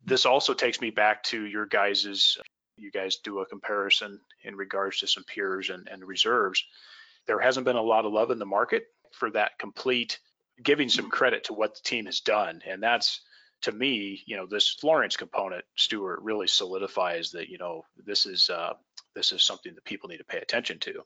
This 0.03 0.25
also 0.25 0.53
takes 0.53 0.81
me 0.81 0.89
back 0.89 1.21
to 1.23 1.45
your 1.45 1.67
guys's. 1.67 2.37
You 2.77 2.91
guys 2.91 3.17
do 3.17 3.39
a 3.39 3.45
comparison 3.45 4.19
in 4.43 4.55
regards 4.55 4.99
to 4.99 5.07
some 5.07 5.23
peers 5.23 5.69
and, 5.69 5.87
and 5.91 6.03
reserves. 6.03 6.63
There 7.27 7.39
hasn't 7.39 7.65
been 7.65 7.75
a 7.75 7.81
lot 7.81 8.05
of 8.05 8.13
love 8.13 8.31
in 8.31 8.39
the 8.39 8.45
market 8.45 8.85
for 9.11 9.29
that 9.31 9.59
complete 9.59 10.19
giving 10.63 10.89
some 10.89 11.09
credit 11.09 11.45
to 11.45 11.53
what 11.53 11.75
the 11.75 11.81
team 11.83 12.05
has 12.05 12.19
done, 12.19 12.61
and 12.67 12.81
that's 12.81 13.21
to 13.61 13.71
me, 13.71 14.23
you 14.25 14.35
know, 14.35 14.45
this 14.47 14.69
Florence 14.69 15.15
component, 15.15 15.63
Stuart, 15.75 16.21
really 16.23 16.47
solidifies 16.47 17.31
that, 17.31 17.49
you 17.49 17.57
know, 17.57 17.83
this 18.05 18.25
is 18.25 18.49
uh, 18.49 18.73
this 19.15 19.31
is 19.31 19.43
something 19.43 19.73
that 19.75 19.85
people 19.85 20.09
need 20.09 20.17
to 20.17 20.23
pay 20.23 20.39
attention 20.39 20.79
to. 20.79 21.03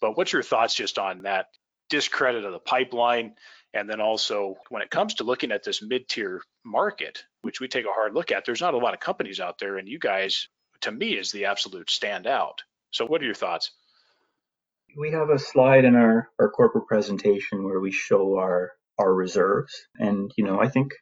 But 0.00 0.16
what's 0.16 0.32
your 0.32 0.42
thoughts 0.42 0.74
just 0.74 0.98
on 0.98 1.22
that 1.22 1.46
discredit 1.90 2.44
of 2.44 2.52
the 2.52 2.58
pipeline? 2.58 3.34
And 3.74 3.88
then 3.88 4.00
also 4.00 4.56
when 4.68 4.82
it 4.82 4.90
comes 4.90 5.14
to 5.14 5.24
looking 5.24 5.52
at 5.52 5.62
this 5.62 5.82
mid-tier 5.82 6.42
market, 6.64 7.24
which 7.42 7.60
we 7.60 7.68
take 7.68 7.84
a 7.84 7.92
hard 7.92 8.14
look 8.14 8.32
at, 8.32 8.44
there's 8.44 8.60
not 8.60 8.74
a 8.74 8.78
lot 8.78 8.94
of 8.94 9.00
companies 9.00 9.40
out 9.40 9.58
there, 9.58 9.76
and 9.76 9.88
you 9.88 9.98
guys, 9.98 10.48
to 10.82 10.92
me, 10.92 11.18
is 11.18 11.32
the 11.32 11.46
absolute 11.46 11.88
standout. 11.88 12.58
So 12.90 13.06
what 13.06 13.22
are 13.22 13.26
your 13.26 13.34
thoughts? 13.34 13.70
We 14.96 15.12
have 15.12 15.30
a 15.30 15.38
slide 15.38 15.84
in 15.84 15.94
our, 15.94 16.28
our 16.38 16.50
corporate 16.50 16.88
presentation 16.88 17.64
where 17.64 17.80
we 17.80 17.92
show 17.92 18.36
our 18.38 18.72
our 18.98 19.14
reserves. 19.14 19.72
And, 19.98 20.30
you 20.36 20.44
know, 20.44 20.60
I 20.60 20.68
think 20.68 20.92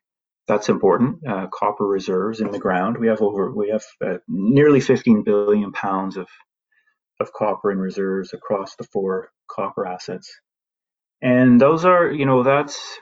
that's 0.46 0.68
important. 0.68 1.26
Uh, 1.28 1.46
copper 1.52 1.86
reserves 1.86 2.40
in 2.40 2.50
the 2.50 2.58
ground. 2.58 2.96
We 2.98 3.08
have 3.08 3.20
over 3.20 3.52
we 3.52 3.70
have 3.70 3.84
uh, 4.04 4.18
nearly 4.28 4.80
15 4.80 5.22
billion 5.24 5.72
pounds 5.72 6.16
of 6.16 6.28
of 7.20 7.32
copper 7.32 7.70
in 7.70 7.78
reserves 7.78 8.32
across 8.32 8.76
the 8.76 8.84
four 8.84 9.30
copper 9.50 9.86
assets, 9.86 10.32
and 11.20 11.60
those 11.60 11.84
are 11.84 12.10
you 12.10 12.24
know 12.24 12.42
that's 12.44 12.98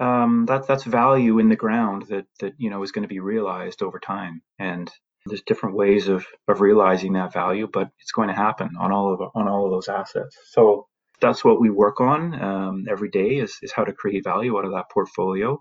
um, 0.00 0.44
that 0.46 0.66
that's 0.66 0.84
value 0.84 1.38
in 1.38 1.48
the 1.48 1.56
ground 1.56 2.06
that 2.10 2.26
that 2.40 2.54
you 2.58 2.68
know 2.68 2.82
is 2.82 2.92
going 2.92 3.04
to 3.04 3.08
be 3.08 3.20
realized 3.20 3.82
over 3.82 3.98
time. 3.98 4.42
And 4.58 4.90
there's 5.26 5.42
different 5.42 5.76
ways 5.76 6.08
of 6.08 6.26
of 6.48 6.60
realizing 6.60 7.14
that 7.14 7.32
value, 7.32 7.68
but 7.72 7.90
it's 8.00 8.12
going 8.12 8.28
to 8.28 8.34
happen 8.34 8.70
on 8.80 8.92
all 8.92 9.14
of 9.14 9.20
on 9.34 9.48
all 9.48 9.66
of 9.66 9.70
those 9.72 9.88
assets. 9.88 10.36
So 10.50 10.86
that's 11.20 11.44
what 11.44 11.60
we 11.60 11.70
work 11.70 12.00
on 12.00 12.40
um, 12.42 12.84
every 12.90 13.10
day 13.10 13.36
is, 13.38 13.58
is 13.62 13.72
how 13.72 13.84
to 13.84 13.92
create 13.92 14.24
value 14.24 14.58
out 14.58 14.64
of 14.66 14.72
that 14.72 14.90
portfolio 14.92 15.58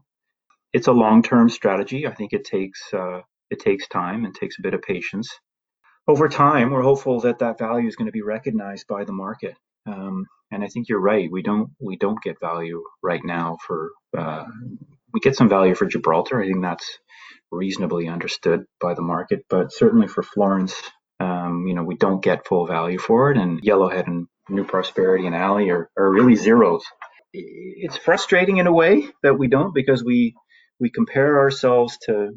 it's 0.73 0.87
a 0.87 0.91
long-term 0.91 1.49
strategy. 1.49 2.07
I 2.07 2.13
think 2.13 2.33
it 2.33 2.45
takes 2.45 2.81
uh, 2.93 3.21
it 3.49 3.59
takes 3.59 3.87
time 3.87 4.25
and 4.25 4.33
takes 4.35 4.57
a 4.59 4.61
bit 4.63 4.73
of 4.73 4.81
patience. 4.81 5.29
Over 6.07 6.27
time, 6.27 6.71
we're 6.71 6.81
hopeful 6.81 7.21
that 7.21 7.39
that 7.39 7.59
value 7.59 7.87
is 7.87 7.95
going 7.95 8.07
to 8.07 8.11
be 8.11 8.23
recognized 8.23 8.87
by 8.87 9.05
the 9.05 9.13
market. 9.13 9.55
Um, 9.85 10.25
and 10.51 10.63
I 10.63 10.67
think 10.67 10.89
you're 10.89 10.99
right. 10.99 11.31
We 11.31 11.43
don't 11.43 11.69
we 11.79 11.95
don't 11.97 12.21
get 12.23 12.39
value 12.41 12.83
right 13.03 13.21
now 13.23 13.57
for 13.65 13.91
uh, 14.17 14.45
we 15.13 15.19
get 15.19 15.35
some 15.35 15.49
value 15.49 15.75
for 15.75 15.85
Gibraltar. 15.85 16.41
I 16.41 16.47
think 16.47 16.61
that's 16.63 16.99
reasonably 17.53 18.07
understood 18.07 18.65
by 18.81 18.93
the 18.93 19.01
market, 19.01 19.45
but 19.49 19.71
certainly 19.71 20.07
for 20.07 20.23
Florence, 20.23 20.75
um, 21.19 21.65
you 21.67 21.75
know, 21.75 21.83
we 21.83 21.95
don't 21.95 22.23
get 22.23 22.47
full 22.47 22.67
value 22.67 22.99
for 22.99 23.31
it. 23.31 23.37
And 23.37 23.61
Yellowhead 23.61 24.07
and 24.07 24.27
New 24.49 24.65
Prosperity 24.65 25.27
and 25.27 25.35
Aley 25.35 25.71
are, 25.71 25.89
are 25.97 26.11
really 26.11 26.35
zeros. 26.35 26.83
It's 27.33 27.97
frustrating 27.97 28.57
in 28.57 28.67
a 28.67 28.73
way 28.73 29.07
that 29.23 29.35
we 29.39 29.47
don't 29.47 29.73
because 29.73 30.03
we 30.03 30.35
we 30.79 30.91
compare 30.91 31.39
ourselves 31.39 31.97
to 32.05 32.31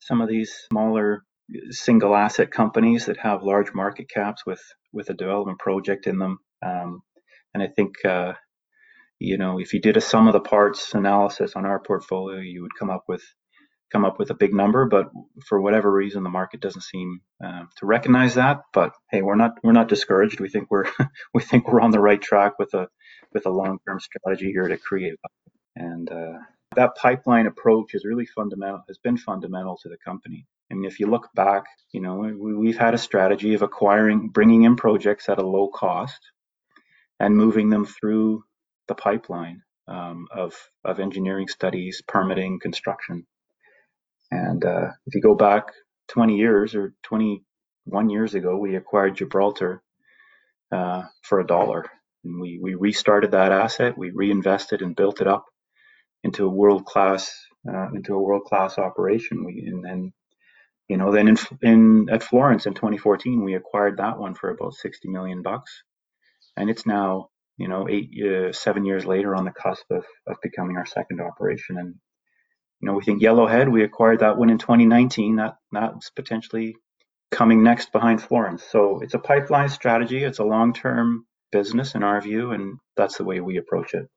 some 0.00 0.20
of 0.20 0.28
these 0.28 0.52
smaller 0.70 1.22
single 1.70 2.14
asset 2.16 2.50
companies 2.50 3.06
that 3.06 3.18
have 3.18 3.42
large 3.42 3.72
market 3.74 4.08
caps 4.10 4.44
with 4.46 4.62
with 4.92 5.10
a 5.10 5.14
development 5.14 5.58
project 5.58 6.06
in 6.06 6.18
them. 6.18 6.38
Um, 6.64 7.02
and 7.54 7.62
I 7.62 7.68
think 7.68 8.04
uh, 8.04 8.34
you 9.18 9.38
know 9.38 9.60
if 9.60 9.74
you 9.74 9.80
did 9.80 9.96
a 9.96 10.00
sum 10.02 10.26
of 10.28 10.34
the 10.34 10.40
parts 10.40 10.94
analysis 10.94 11.52
on 11.56 11.66
our 11.66 11.80
portfolio, 11.80 12.40
you 12.40 12.62
would 12.62 12.76
come 12.78 12.90
up 12.90 13.04
with 13.08 13.22
come 13.94 14.04
up 14.04 14.18
with 14.18 14.30
a 14.30 14.34
big 14.34 14.52
number. 14.52 14.86
But 14.86 15.10
for 15.46 15.60
whatever 15.60 15.90
reason, 15.90 16.24
the 16.24 16.30
market 16.30 16.60
doesn't 16.60 16.82
seem 16.82 17.20
uh, 17.42 17.64
to 17.76 17.86
recognize 17.86 18.34
that. 18.34 18.62
But 18.72 18.92
hey, 19.10 19.22
we're 19.22 19.36
not 19.36 19.52
we're 19.62 19.72
not 19.72 19.88
discouraged. 19.88 20.40
We 20.40 20.48
think 20.48 20.70
we're 20.70 20.86
we 21.34 21.42
think 21.42 21.68
we're 21.68 21.80
on 21.80 21.92
the 21.92 22.00
right 22.00 22.20
track 22.20 22.58
with 22.58 22.74
a 22.74 22.88
with 23.32 23.46
a 23.46 23.50
long 23.50 23.78
term 23.86 24.00
strategy 24.00 24.50
here 24.50 24.66
to 24.66 24.76
create. 24.76 25.14
And 25.76 26.10
uh, 26.10 26.38
that 26.74 26.96
pipeline 26.96 27.46
approach 27.46 27.94
is 27.94 28.04
really 28.04 28.26
fundamental, 28.26 28.82
has 28.88 28.98
been 28.98 29.16
fundamental 29.16 29.78
to 29.82 29.88
the 29.88 29.96
company. 30.04 30.46
I 30.70 30.74
mean, 30.74 30.86
if 30.86 30.98
you 30.98 31.06
look 31.06 31.28
back, 31.34 31.64
you 31.92 32.00
know, 32.00 32.16
we, 32.16 32.68
have 32.68 32.80
had 32.80 32.94
a 32.94 32.98
strategy 32.98 33.54
of 33.54 33.62
acquiring, 33.62 34.28
bringing 34.28 34.62
in 34.62 34.76
projects 34.76 35.28
at 35.28 35.38
a 35.38 35.46
low 35.46 35.68
cost 35.68 36.18
and 37.20 37.36
moving 37.36 37.70
them 37.70 37.84
through 37.84 38.44
the 38.88 38.94
pipeline 38.94 39.62
um, 39.88 40.26
of, 40.32 40.54
of 40.84 41.00
engineering 41.00 41.48
studies, 41.48 42.02
permitting, 42.06 42.58
construction. 42.60 43.26
And 44.34 44.64
uh, 44.64 44.88
if 45.06 45.14
you 45.14 45.22
go 45.22 45.36
back 45.36 45.68
20 46.08 46.36
years 46.36 46.74
or 46.74 46.94
21 47.04 48.10
years 48.10 48.34
ago, 48.34 48.58
we 48.58 48.76
acquired 48.76 49.16
Gibraltar 49.16 49.82
uh, 50.72 51.04
for 51.22 51.40
a 51.40 51.46
dollar. 51.46 51.86
And 52.24 52.40
we, 52.40 52.58
we 52.62 52.74
restarted 52.74 53.32
that 53.32 53.52
asset, 53.52 53.98
we 53.98 54.10
reinvested 54.10 54.82
and 54.82 54.96
built 54.96 55.20
it 55.20 55.28
up 55.28 55.44
into 56.24 56.46
a 56.46 56.50
world 56.50 56.84
class 56.86 57.32
uh, 57.68 57.88
into 57.94 58.14
a 58.14 58.20
world 58.22 58.44
class 58.44 58.78
operation. 58.78 59.44
We 59.44 59.66
and 59.66 59.84
then 59.84 60.12
you 60.88 60.96
know 60.98 61.12
then 61.12 61.28
in 61.28 61.38
in 61.62 62.08
at 62.10 62.22
Florence 62.22 62.66
in 62.66 62.74
2014 62.74 63.44
we 63.44 63.54
acquired 63.54 63.98
that 63.98 64.18
one 64.18 64.34
for 64.34 64.50
about 64.50 64.74
60 64.74 65.08
million 65.08 65.42
bucks, 65.42 65.84
and 66.56 66.70
it's 66.70 66.86
now 66.86 67.28
you 67.58 67.68
know 67.68 67.88
eight 67.90 68.10
uh, 68.24 68.52
seven 68.52 68.84
years 68.84 69.06
later 69.06 69.36
on 69.36 69.44
the 69.44 69.52
cusp 69.52 69.84
of 69.90 70.04
of 70.26 70.36
becoming 70.42 70.76
our 70.78 70.86
second 70.86 71.20
operation 71.20 71.78
and. 71.78 71.94
You 72.80 72.88
know, 72.88 72.94
we 72.94 73.04
think 73.04 73.22
Yellowhead, 73.22 73.70
we 73.70 73.84
acquired 73.84 74.20
that 74.20 74.36
one 74.36 74.50
in 74.50 74.58
2019. 74.58 75.36
That 75.36 75.56
that's 75.72 76.10
potentially 76.10 76.76
coming 77.30 77.62
next 77.62 77.92
behind 77.92 78.22
Florence. 78.22 78.62
So 78.62 79.00
it's 79.00 79.14
a 79.14 79.18
pipeline 79.18 79.68
strategy. 79.68 80.22
It's 80.22 80.38
a 80.38 80.44
long-term 80.44 81.26
business 81.50 81.94
in 81.94 82.02
our 82.02 82.20
view, 82.20 82.52
and 82.52 82.78
that's 82.96 83.18
the 83.18 83.24
way 83.24 83.40
we 83.40 83.56
approach 83.56 83.94
it 83.94 84.08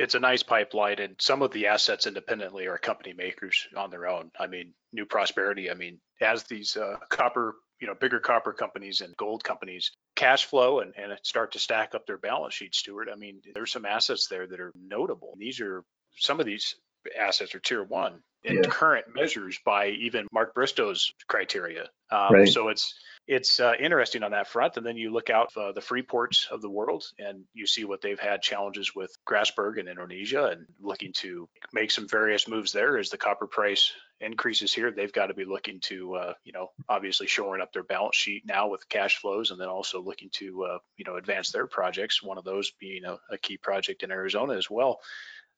it's 0.00 0.14
a 0.14 0.20
nice 0.20 0.42
pipeline 0.42 0.98
and 0.98 1.16
some 1.20 1.42
of 1.42 1.50
the 1.50 1.66
assets 1.66 2.06
independently 2.06 2.66
are 2.66 2.78
company 2.78 3.12
makers 3.12 3.68
on 3.76 3.90
their 3.90 4.06
own 4.06 4.30
i 4.38 4.46
mean 4.46 4.72
new 4.92 5.04
prosperity 5.04 5.70
i 5.70 5.74
mean 5.74 6.00
as 6.20 6.44
these 6.44 6.76
uh, 6.76 6.96
copper 7.10 7.54
you 7.80 7.86
know 7.86 7.94
bigger 7.94 8.18
copper 8.18 8.52
companies 8.52 9.02
and 9.02 9.16
gold 9.16 9.44
companies 9.44 9.92
cash 10.16 10.46
flow 10.46 10.80
and, 10.80 10.94
and 10.96 11.12
start 11.22 11.52
to 11.52 11.58
stack 11.58 11.94
up 11.94 12.06
their 12.06 12.18
balance 12.18 12.54
sheet 12.54 12.74
stuart 12.74 13.08
i 13.12 13.16
mean 13.16 13.40
there's 13.54 13.72
some 13.72 13.84
assets 13.84 14.26
there 14.28 14.46
that 14.46 14.60
are 14.60 14.72
notable 14.74 15.34
these 15.38 15.60
are 15.60 15.84
some 16.16 16.40
of 16.40 16.46
these 16.46 16.76
assets 17.18 17.54
are 17.54 17.60
tier 17.60 17.82
one 17.82 18.20
in 18.42 18.56
yeah. 18.56 18.62
current 18.62 19.04
measures 19.14 19.58
by 19.64 19.88
even 19.88 20.26
mark 20.32 20.54
bristow's 20.54 21.12
criteria 21.28 21.82
um, 22.10 22.32
right. 22.32 22.48
so 22.48 22.68
it's 22.68 22.94
it's 23.30 23.60
uh, 23.60 23.74
interesting 23.78 24.24
on 24.24 24.32
that 24.32 24.48
front. 24.48 24.76
And 24.76 24.84
then 24.84 24.96
you 24.96 25.12
look 25.12 25.30
out 25.30 25.52
uh, 25.56 25.70
the 25.70 25.80
Freeports 25.80 26.50
of 26.50 26.60
the 26.60 26.68
world 26.68 27.04
and 27.16 27.44
you 27.54 27.64
see 27.64 27.84
what 27.84 28.00
they've 28.00 28.18
had 28.18 28.42
challenges 28.42 28.92
with 28.92 29.16
Grasberg 29.24 29.78
in 29.78 29.86
Indonesia 29.86 30.46
and 30.46 30.66
looking 30.80 31.12
to 31.18 31.48
make 31.72 31.92
some 31.92 32.08
various 32.08 32.48
moves 32.48 32.72
there 32.72 32.98
as 32.98 33.08
the 33.08 33.16
copper 33.16 33.46
price 33.46 33.92
increases 34.20 34.74
here. 34.74 34.90
They've 34.90 35.12
got 35.12 35.26
to 35.26 35.34
be 35.34 35.44
looking 35.44 35.78
to, 35.82 36.14
uh, 36.16 36.32
you 36.42 36.52
know, 36.52 36.72
obviously 36.88 37.28
shoring 37.28 37.62
up 37.62 37.72
their 37.72 37.84
balance 37.84 38.16
sheet 38.16 38.42
now 38.44 38.68
with 38.68 38.88
cash 38.88 39.18
flows 39.18 39.52
and 39.52 39.60
then 39.60 39.68
also 39.68 40.02
looking 40.02 40.30
to, 40.32 40.64
uh, 40.64 40.78
you 40.96 41.04
know, 41.04 41.14
advance 41.14 41.52
their 41.52 41.68
projects. 41.68 42.24
One 42.24 42.36
of 42.36 42.44
those 42.44 42.72
being 42.80 43.04
a, 43.04 43.16
a 43.30 43.38
key 43.38 43.58
project 43.58 44.02
in 44.02 44.10
Arizona 44.10 44.54
as 44.54 44.68
well. 44.68 44.98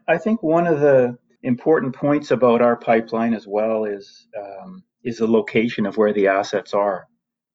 I 0.07 0.18
think 0.18 0.42
one 0.42 0.66
of 0.66 0.81
the 0.81 1.16
important 1.42 1.94
points 1.94 2.31
about 2.31 2.62
our 2.62 2.76
pipeline 2.76 3.35
as 3.35 3.46
well 3.46 3.85
is 3.85 4.26
um, 4.38 4.85
is 5.05 5.18
the 5.18 5.26
location 5.26 5.87
of 5.87 5.96
where 5.96 6.12
the 6.12 6.28
assets 6.28 6.74
are 6.74 7.07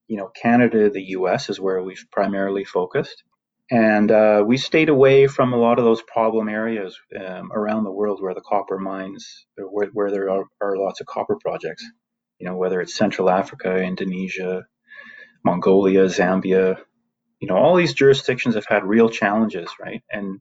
you 0.07 0.17
know, 0.17 0.29
Canada, 0.41 0.89
the 0.89 1.03
US 1.09 1.49
is 1.49 1.59
where 1.59 1.83
we've 1.83 2.05
primarily 2.11 2.63
focused. 2.63 3.23
And 3.69 4.09
uh, 4.09 4.43
we 4.47 4.55
stayed 4.55 4.87
away 4.87 5.27
from 5.27 5.51
a 5.51 5.57
lot 5.57 5.77
of 5.77 5.83
those 5.83 6.01
problem 6.01 6.47
areas 6.47 6.97
um, 7.19 7.51
around 7.51 7.83
the 7.83 7.91
world 7.91 8.21
where 8.21 8.33
the 8.33 8.41
copper 8.41 8.77
mines, 8.77 9.45
where, 9.57 9.89
where 9.91 10.09
there 10.09 10.29
are, 10.29 10.45
are, 10.61 10.77
lots 10.77 11.01
of 11.01 11.07
copper 11.07 11.35
projects. 11.35 11.83
You 12.39 12.47
know, 12.47 12.55
whether 12.55 12.79
it's 12.79 12.95
Central 12.95 13.29
Africa, 13.29 13.75
Indonesia, 13.75 14.63
Mongolia, 15.43 16.05
Zambia. 16.05 16.77
You 17.41 17.49
know, 17.49 17.57
all 17.57 17.75
these 17.75 17.93
jurisdictions 17.93 18.55
have 18.55 18.65
had 18.65 18.85
real 18.85 19.09
challenges, 19.09 19.69
right? 19.81 20.01
And 20.09 20.39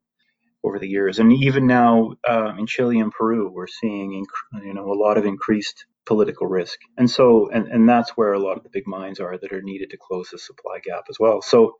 over 0.67 0.79
the 0.79 0.89
years, 0.89 1.19
and 1.21 1.33
even 1.33 1.67
now 1.67 2.15
uh, 2.29 2.55
in 2.59 2.67
Chile 2.67 3.01
and 3.01 3.13
Peru, 3.13 3.51
we're 3.51 3.69
seeing 3.69 4.25
inc- 4.25 4.65
you 4.65 4.75
know 4.75 4.93
a 4.93 5.01
lot 5.01 5.19
of 5.19 5.27
increased 5.27 5.87
political 6.07 6.47
risk, 6.49 6.79
and 6.99 7.11
so 7.11 7.51
and 7.51 7.69
and 7.69 7.89
that's 7.89 8.11
where 8.13 8.35
a 8.35 8.41
lot 8.41 8.57
of 8.59 8.65
the 8.65 8.71
big 8.73 8.87
mines 8.87 9.21
are 9.21 9.39
that 9.39 9.53
are 9.53 9.63
needed 9.63 9.91
to 9.91 9.99
close 9.99 10.29
the 10.31 10.39
supply 10.39 10.81
gap 10.85 11.05
as 11.11 11.19
well. 11.21 11.43
So 11.43 11.75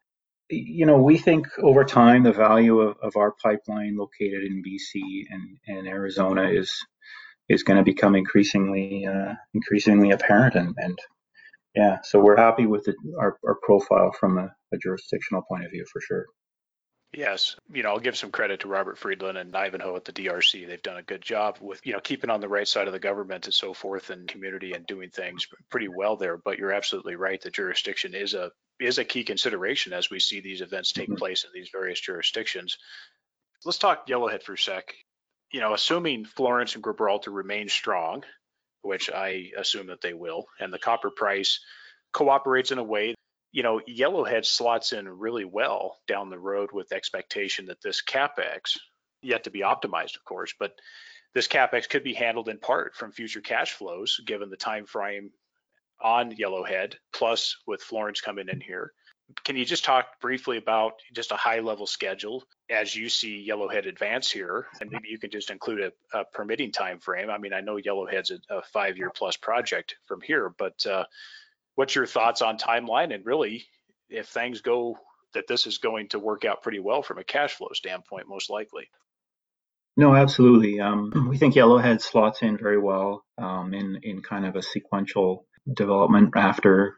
you 0.51 0.87
know, 0.87 0.99
we 0.99 1.19
think 1.19 1.49
over 1.61 1.85
time 1.85 2.23
the 2.23 2.33
value 2.33 2.81
of, 2.81 2.97
of 3.03 3.17
our 3.17 3.35
pipeline 3.43 3.97
located 3.97 4.45
in 4.45 4.63
BC 4.63 5.25
and, 5.31 5.59
and 5.67 5.89
Arizona 5.89 6.49
is 6.51 6.73
is 7.49 7.63
going 7.65 7.79
to 7.79 7.85
become 7.85 8.17
increasingly 8.17 9.07
uh, 9.07 9.35
increasingly 9.55 10.13
apparent 10.13 10.55
and, 10.57 10.75
and 10.79 10.99
yeah, 11.77 12.01
so 12.05 12.21
we're 12.21 12.37
happy 12.37 12.67
with 12.67 12.85
the, 12.85 12.95
our, 13.21 13.39
our 13.47 13.57
profile 13.63 14.13
from 14.21 14.39
a, 14.39 14.55
a 14.75 14.79
jurisdictional 14.79 15.43
point 15.49 15.65
of 15.65 15.73
view 15.73 15.87
for 15.93 16.03
sure. 16.03 16.27
Yes, 17.17 17.57
you 17.73 17.83
know, 17.83 17.89
I'll 17.89 17.99
give 17.99 18.19
some 18.19 18.31
credit 18.31 18.61
to 18.61 18.69
Robert 18.69 18.99
Friedland 18.99 19.39
and 19.39 19.57
Ivanhoe 19.57 19.97
at 19.97 20.05
the 20.05 20.13
DRC. 20.13 20.67
They've 20.67 20.83
done 20.83 20.99
a 20.99 21.03
good 21.03 21.23
job 21.23 21.57
with, 21.63 21.81
you 21.83 21.95
know, 21.95 22.01
keeping 22.01 22.29
on 22.29 22.43
the 22.43 22.49
right 22.49 22.69
side 22.69 22.89
of 22.89 22.93
the 22.93 22.99
government 22.99 23.47
and 23.47 23.55
so 23.55 23.73
forth 23.73 24.11
and 24.11 24.29
community 24.29 24.75
and 24.75 24.87
doing 24.87 25.09
things 25.09 25.47
pretty 25.71 25.89
well 25.89 26.17
there. 26.17 26.37
But 26.37 26.59
you're 26.59 26.73
absolutely 26.73 27.17
right. 27.17 27.41
The 27.41 27.51
jurisdiction 27.51 28.15
is 28.15 28.35
a 28.35 28.51
is 28.79 28.99
a 28.99 29.05
key 29.05 29.25
consideration 29.25 29.95
as 29.95 30.11
we 30.11 30.21
see 30.21 30.41
these 30.41 30.61
events 30.61 30.93
take 30.93 31.09
mm-hmm. 31.09 31.17
place 31.17 31.45
in 31.45 31.51
these 31.55 31.71
various 31.73 31.99
jurisdictions. 31.99 32.77
Let's 33.65 33.79
talk 33.79 34.07
Yellowhead 34.07 34.43
for 34.43 34.53
a 34.53 34.59
sec. 34.59 34.93
You 35.53 35.61
know, 35.61 35.73
assuming 35.73 36.27
Florence 36.27 36.75
and 36.75 36.85
Gibraltar 36.85 37.31
remain 37.31 37.71
strong, 37.71 38.25
which 38.83 39.11
I 39.11 39.53
assume 39.57 39.87
that 39.87 40.03
they 40.03 40.13
will, 40.13 40.49
and 40.61 40.71
the 40.71 40.79
copper 40.79 41.11
price 41.11 41.61
cooperates 42.13 42.73
in 42.73 42.79
a 42.79 42.85
way 42.85 43.15
you 43.57 43.63
know, 43.63 43.81
Yellowhead 43.89 44.45
slots 44.45 44.93
in 44.93 45.09
really 45.09 45.47
well 45.47 45.97
down 46.07 46.29
the 46.29 46.39
road 46.39 46.73
with 46.75 46.93
expectation 46.93 47.65
that 47.65 47.81
this 47.81 48.03
capex, 48.07 48.77
yet 49.23 49.45
to 49.45 49.51
be 49.51 49.61
optimized, 49.61 50.15
of 50.15 50.25
course, 50.27 50.53
but 50.61 50.73
this 51.33 51.49
capex 51.49 51.89
could 51.89 52.05
be 52.05 52.13
handled 52.13 52.51
in 52.51 52.59
part 52.59 52.95
from 52.95 53.13
future 53.13 53.41
cash 53.41 53.73
flows, 53.73 54.21
given 54.27 54.51
the 54.51 54.59
time 54.59 54.85
frame 54.85 55.31
on 56.03 56.37
Yellowhead, 56.37 56.97
plus 57.15 57.57
with 57.67 57.81
Florence 57.81 58.21
coming 58.21 58.51
in 58.51 58.61
here. 58.61 58.93
Can 59.43 59.57
you 59.57 59.65
just 59.65 59.85
talk 59.85 60.21
briefly 60.21 60.59
about 60.59 60.93
just 61.15 61.33
a 61.33 61.37
high 61.37 61.61
level 61.61 61.87
schedule 61.87 62.45
as 62.69 62.95
you 62.95 63.09
see 63.09 63.49
Yellowhead 63.51 63.89
advance 63.89 64.31
here? 64.31 64.67
And 64.83 64.91
maybe 64.91 65.09
you 65.09 65.19
can 65.19 65.31
just 65.31 65.51
include 65.51 65.81
a, 65.81 66.19
a 66.19 66.27
permitting 66.27 66.73
time 66.73 66.99
frame. 66.99 67.31
I 67.31 67.39
mean, 67.39 67.55
I 67.55 67.63
know 67.63 67.77
Yellowhead's 67.77 68.33
a, 68.33 68.39
a 68.51 68.63
five 68.75 68.99
year 68.99 69.09
plus 69.09 69.39
project 69.39 69.97
from 70.05 70.21
here, 70.21 70.53
but 70.59 70.87
uh, 70.87 71.05
what's 71.77 71.95
your 71.95 72.07
thoughts 72.07 72.43
on 72.43 72.59
timeline 72.59 73.15
and 73.15 73.25
really 73.25 73.65
if 74.11 74.27
things 74.29 74.61
go 74.61 74.99
that 75.35 75.47
this 75.47 75.67
is 75.67 75.79
going 75.79 76.09
to 76.09 76.19
work 76.19 76.45
out 76.45 76.63
pretty 76.63 76.79
well 76.81 77.03
from 77.03 77.19
a 77.19 77.25
cash 77.25 77.55
flow 77.55 77.69
standpoint, 77.75 78.29
most 78.29 78.51
likely. 78.51 78.89
No, 79.97 80.15
absolutely. 80.15 80.81
Um, 80.81 81.13
we 81.31 81.39
think 81.39 81.55
Yellowhead 81.55 82.01
slots 82.01 82.43
in 82.43 82.59
very 82.59 82.79
well 82.79 83.25
um, 83.39 83.73
in 83.75 84.01
in 84.03 84.23
kind 84.23 84.47
of 84.47 84.57
a 84.57 84.63
sequential 84.63 85.47
development 85.73 86.33
after 86.37 86.97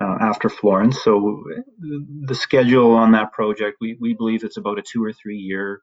uh, 0.00 0.16
after 0.20 0.48
Florence. 0.48 1.02
So 1.02 1.44
the 1.78 2.34
schedule 2.34 2.92
on 2.92 3.12
that 3.12 3.32
project, 3.32 3.78
we 3.80 3.96
we 4.00 4.14
believe 4.14 4.44
it's 4.44 4.56
about 4.56 4.78
a 4.78 4.82
two 4.82 5.04
or 5.04 5.12
three 5.12 5.38
year 5.38 5.80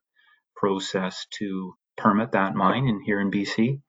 process 0.56 1.28
to 1.39 1.73
permit 1.97 2.32
that 2.32 2.56
mine 2.56 2.88
in 2.88 3.02
here 3.02 3.19
in 3.19 3.32
BC. 3.32 3.82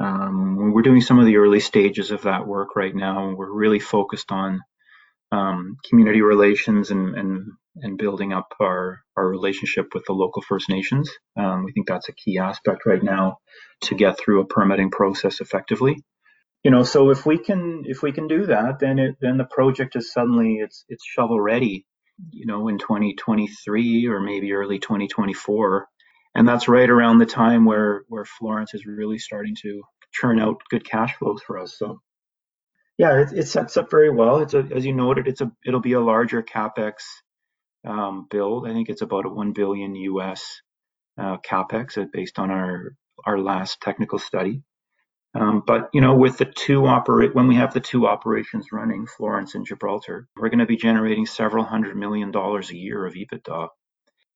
Um, 0.00 0.72
we're 0.72 0.82
doing 0.82 1.00
some 1.00 1.18
of 1.18 1.26
the 1.26 1.36
early 1.36 1.60
stages 1.60 2.10
of 2.10 2.22
that 2.22 2.46
work 2.46 2.76
right 2.76 2.94
now. 2.94 3.32
We're 3.34 3.52
really 3.52 3.78
focused 3.78 4.32
on 4.32 4.60
um, 5.32 5.76
community 5.88 6.22
relations 6.22 6.90
and, 6.90 7.14
and, 7.16 7.46
and 7.76 7.98
building 7.98 8.32
up 8.32 8.54
our, 8.60 9.00
our 9.16 9.28
relationship 9.28 9.86
with 9.94 10.04
the 10.06 10.12
local 10.12 10.42
First 10.42 10.68
Nations. 10.68 11.10
Um, 11.36 11.64
we 11.64 11.72
think 11.72 11.86
that's 11.86 12.08
a 12.08 12.14
key 12.14 12.38
aspect 12.38 12.86
right 12.86 13.02
now 13.02 13.38
to 13.82 13.94
get 13.94 14.18
through 14.18 14.40
a 14.40 14.46
permitting 14.46 14.90
process 14.90 15.40
effectively. 15.40 15.96
You 16.62 16.70
know, 16.70 16.82
so 16.82 17.10
if 17.10 17.26
we 17.26 17.38
can 17.38 17.82
if 17.86 18.02
we 18.02 18.12
can 18.12 18.26
do 18.26 18.46
that, 18.46 18.78
then 18.80 18.98
it 18.98 19.16
then 19.20 19.36
the 19.36 19.44
project 19.44 19.96
is 19.96 20.10
suddenly 20.12 20.60
it's 20.62 20.84
it's 20.88 21.04
shovel 21.04 21.38
ready. 21.38 21.84
You 22.30 22.46
know, 22.46 22.68
in 22.68 22.78
2023 22.78 24.06
or 24.06 24.20
maybe 24.20 24.52
early 24.54 24.78
2024 24.78 25.88
and 26.34 26.48
that's 26.48 26.68
right 26.68 26.90
around 26.90 27.18
the 27.18 27.26
time 27.26 27.64
where 27.64 28.04
where 28.08 28.24
Florence 28.24 28.74
is 28.74 28.86
really 28.86 29.18
starting 29.18 29.56
to 29.62 29.82
churn 30.12 30.40
out 30.40 30.62
good 30.70 30.84
cash 30.88 31.16
flows 31.16 31.42
for 31.46 31.58
us. 31.58 31.76
So 31.78 32.00
yeah, 32.98 33.20
it, 33.22 33.32
it 33.32 33.48
sets 33.48 33.76
up 33.76 33.90
very 33.90 34.10
well. 34.10 34.38
It's 34.38 34.54
a, 34.54 34.66
as 34.74 34.86
you 34.86 34.94
noted, 34.94 35.28
it's 35.28 35.40
a 35.40 35.50
it'll 35.66 35.80
be 35.80 35.94
a 35.94 36.00
larger 36.00 36.42
capex 36.42 36.94
um, 37.86 38.26
build. 38.30 38.68
I 38.68 38.72
think 38.72 38.88
it's 38.88 39.02
about 39.02 39.26
a 39.26 39.30
one 39.30 39.52
billion 39.52 39.94
US 39.94 40.60
uh, 41.18 41.38
capex 41.38 41.98
uh, 41.98 42.06
based 42.12 42.38
on 42.38 42.50
our 42.50 42.94
our 43.26 43.38
last 43.38 43.80
technical 43.80 44.18
study. 44.18 44.62
Um, 45.34 45.62
but 45.66 45.90
you 45.92 46.00
know, 46.00 46.14
with 46.14 46.38
the 46.38 46.44
two 46.46 46.86
operate 46.86 47.34
when 47.34 47.48
we 47.48 47.56
have 47.56 47.74
the 47.74 47.80
two 47.80 48.06
operations 48.06 48.68
running, 48.72 49.06
Florence 49.06 49.54
and 49.56 49.66
Gibraltar, 49.66 50.28
we're 50.36 50.48
going 50.48 50.60
to 50.60 50.66
be 50.66 50.76
generating 50.76 51.26
several 51.26 51.64
hundred 51.64 51.96
million 51.96 52.30
dollars 52.30 52.70
a 52.70 52.76
year 52.76 53.04
of 53.06 53.14
EBITDA 53.14 53.68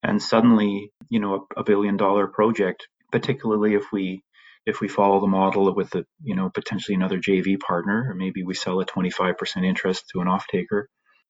and 0.03 0.21
suddenly 0.21 0.91
you 1.09 1.19
know 1.19 1.47
a, 1.57 1.61
a 1.61 1.63
billion 1.63 1.97
dollar 1.97 2.27
project 2.27 2.87
particularly 3.11 3.75
if 3.75 3.85
we 3.91 4.23
if 4.65 4.81
we 4.81 4.87
follow 4.87 5.19
the 5.19 5.27
model 5.27 5.73
with 5.75 5.89
the 5.91 6.05
you 6.23 6.35
know 6.35 6.49
potentially 6.49 6.95
another 6.95 7.19
JV 7.19 7.59
partner 7.59 8.07
or 8.09 8.15
maybe 8.15 8.43
we 8.43 8.53
sell 8.53 8.79
a 8.79 8.85
25% 8.85 9.65
interest 9.65 10.05
to 10.11 10.21
an 10.21 10.27
off 10.27 10.47
taker 10.47 10.89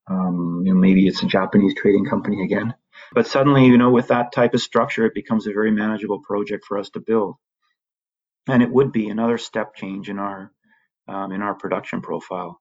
um, 0.10 0.63
you 0.65 0.73
know, 0.73 0.79
maybe 0.79 1.08
it's 1.08 1.23
a 1.23 1.27
Japanese 1.27 1.75
trading 1.75 2.05
company 2.05 2.43
again. 2.43 2.73
But 3.13 3.27
suddenly 3.27 3.65
you 3.65 3.77
know 3.77 3.91
with 3.91 4.10
that 4.10 4.32
type 4.34 4.53
of 4.53 4.62
structure 4.62 5.05
it 5.05 5.13
becomes 5.13 5.47
a 5.47 5.53
very 5.53 5.71
manageable 5.71 6.21
project 6.21 6.65
for 6.67 6.77
us 6.77 6.89
to 6.91 6.99
build. 6.99 7.36
And 8.47 8.63
it 8.63 8.71
would 8.71 8.91
be 8.91 9.10
another 9.10 9.38
step 9.38 9.75
change 9.75 10.10
in 10.10 10.19
our 10.19 10.51
um, 11.08 11.32
in 11.32 11.41
our 11.41 11.55
production 11.55 12.01
profile. 12.01 12.60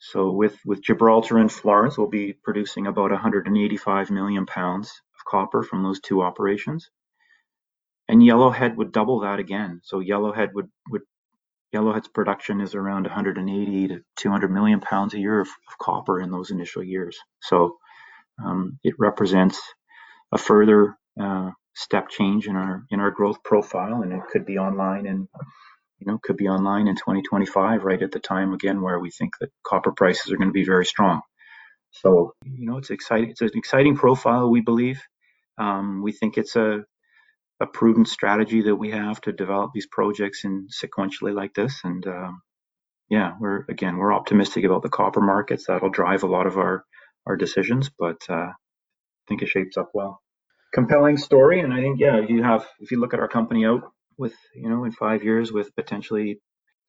So 0.00 0.30
with 0.32 0.56
with 0.64 0.82
Gibraltar 0.82 1.38
and 1.38 1.52
Florence 1.52 1.98
we'll 1.98 2.08
be 2.08 2.34
producing 2.34 2.86
about 2.86 3.12
185 3.12 4.10
million 4.10 4.46
pounds 4.46 4.92
copper 5.28 5.62
from 5.64 5.82
those 5.84 6.00
two 6.00 6.22
operations. 6.22 6.90
And 8.08 8.22
Yellowhead 8.22 8.76
would 8.76 8.92
double 8.92 9.20
that 9.20 9.40
again. 9.40 9.80
So 9.84 10.00
Yellowhead 10.00 10.52
would, 10.54 10.68
would 10.90 11.02
Yellowhead's 11.74 12.08
production 12.08 12.60
is 12.60 12.74
around 12.74 13.04
180 13.04 13.88
to 13.88 14.00
200 14.16 14.50
million 14.50 14.80
pounds 14.80 15.14
a 15.14 15.18
year 15.18 15.40
of, 15.40 15.48
of 15.48 15.78
copper 15.80 16.20
in 16.20 16.30
those 16.30 16.50
initial 16.50 16.82
years. 16.82 17.18
So 17.42 17.76
um, 18.44 18.78
it 18.84 18.94
represents 18.98 19.60
a 20.32 20.38
further 20.38 20.96
uh, 21.20 21.50
step 21.74 22.08
change 22.08 22.46
in 22.46 22.56
our 22.56 22.84
in 22.90 23.00
our 23.00 23.10
growth 23.10 23.42
profile, 23.44 24.02
and 24.02 24.12
it 24.12 24.22
could 24.30 24.46
be 24.46 24.58
online 24.58 25.06
and 25.06 25.28
you 25.98 26.06
know 26.06 26.18
could 26.22 26.36
be 26.36 26.48
online 26.48 26.88
in 26.88 26.96
2025, 26.96 27.84
right 27.84 28.02
at 28.02 28.12
the 28.12 28.20
time 28.20 28.54
again 28.54 28.82
where 28.82 29.00
we 29.00 29.10
think 29.10 29.34
that 29.40 29.50
copper 29.66 29.92
prices 29.92 30.32
are 30.32 30.36
going 30.36 30.48
to 30.50 30.52
be 30.54 30.64
very 30.64 30.86
strong. 30.86 31.22
So 31.92 32.34
you 32.44 32.66
know 32.66 32.78
it's 32.78 32.90
exciting. 32.90 33.30
It's 33.30 33.42
an 33.42 33.50
exciting 33.54 33.96
profile, 33.96 34.50
we 34.50 34.62
believe. 34.62 35.02
Um, 35.58 36.02
we 36.02 36.12
think 36.12 36.38
it's 36.38 36.56
a, 36.56 36.84
a 37.60 37.66
prudent 37.66 38.08
strategy 38.08 38.62
that 38.62 38.76
we 38.76 38.90
have 38.90 39.20
to 39.22 39.32
develop 39.32 39.72
these 39.72 39.86
projects 39.86 40.44
in 40.44 40.68
sequentially 40.68 41.34
like 41.34 41.54
this. 41.54 41.80
And 41.84 42.06
um, 42.06 42.42
yeah, 43.08 43.34
we're 43.38 43.64
again 43.68 43.96
we're 43.96 44.12
optimistic 44.12 44.64
about 44.64 44.82
the 44.82 44.88
copper 44.88 45.20
markets. 45.20 45.66
That'll 45.66 45.90
drive 45.90 46.22
a 46.22 46.28
lot 46.28 46.46
of 46.46 46.56
our 46.56 46.84
our 47.26 47.36
decisions, 47.36 47.90
but 47.98 48.20
uh, 48.28 48.34
I 48.52 48.54
think 49.28 49.42
it 49.42 49.48
shapes 49.48 49.76
up 49.76 49.90
well. 49.94 50.20
Compelling 50.74 51.16
story, 51.16 51.60
and 51.60 51.72
I 51.72 51.80
think 51.80 52.00
yeah, 52.00 52.20
you 52.20 52.42
have 52.42 52.66
if 52.80 52.90
you 52.90 53.00
look 53.00 53.14
at 53.14 53.20
our 53.20 53.28
company 53.28 53.64
out 53.64 53.82
with 54.18 54.34
you 54.54 54.68
know 54.68 54.84
in 54.84 54.92
five 54.92 55.22
years 55.24 55.52
with 55.52 55.74
potentially 55.76 56.40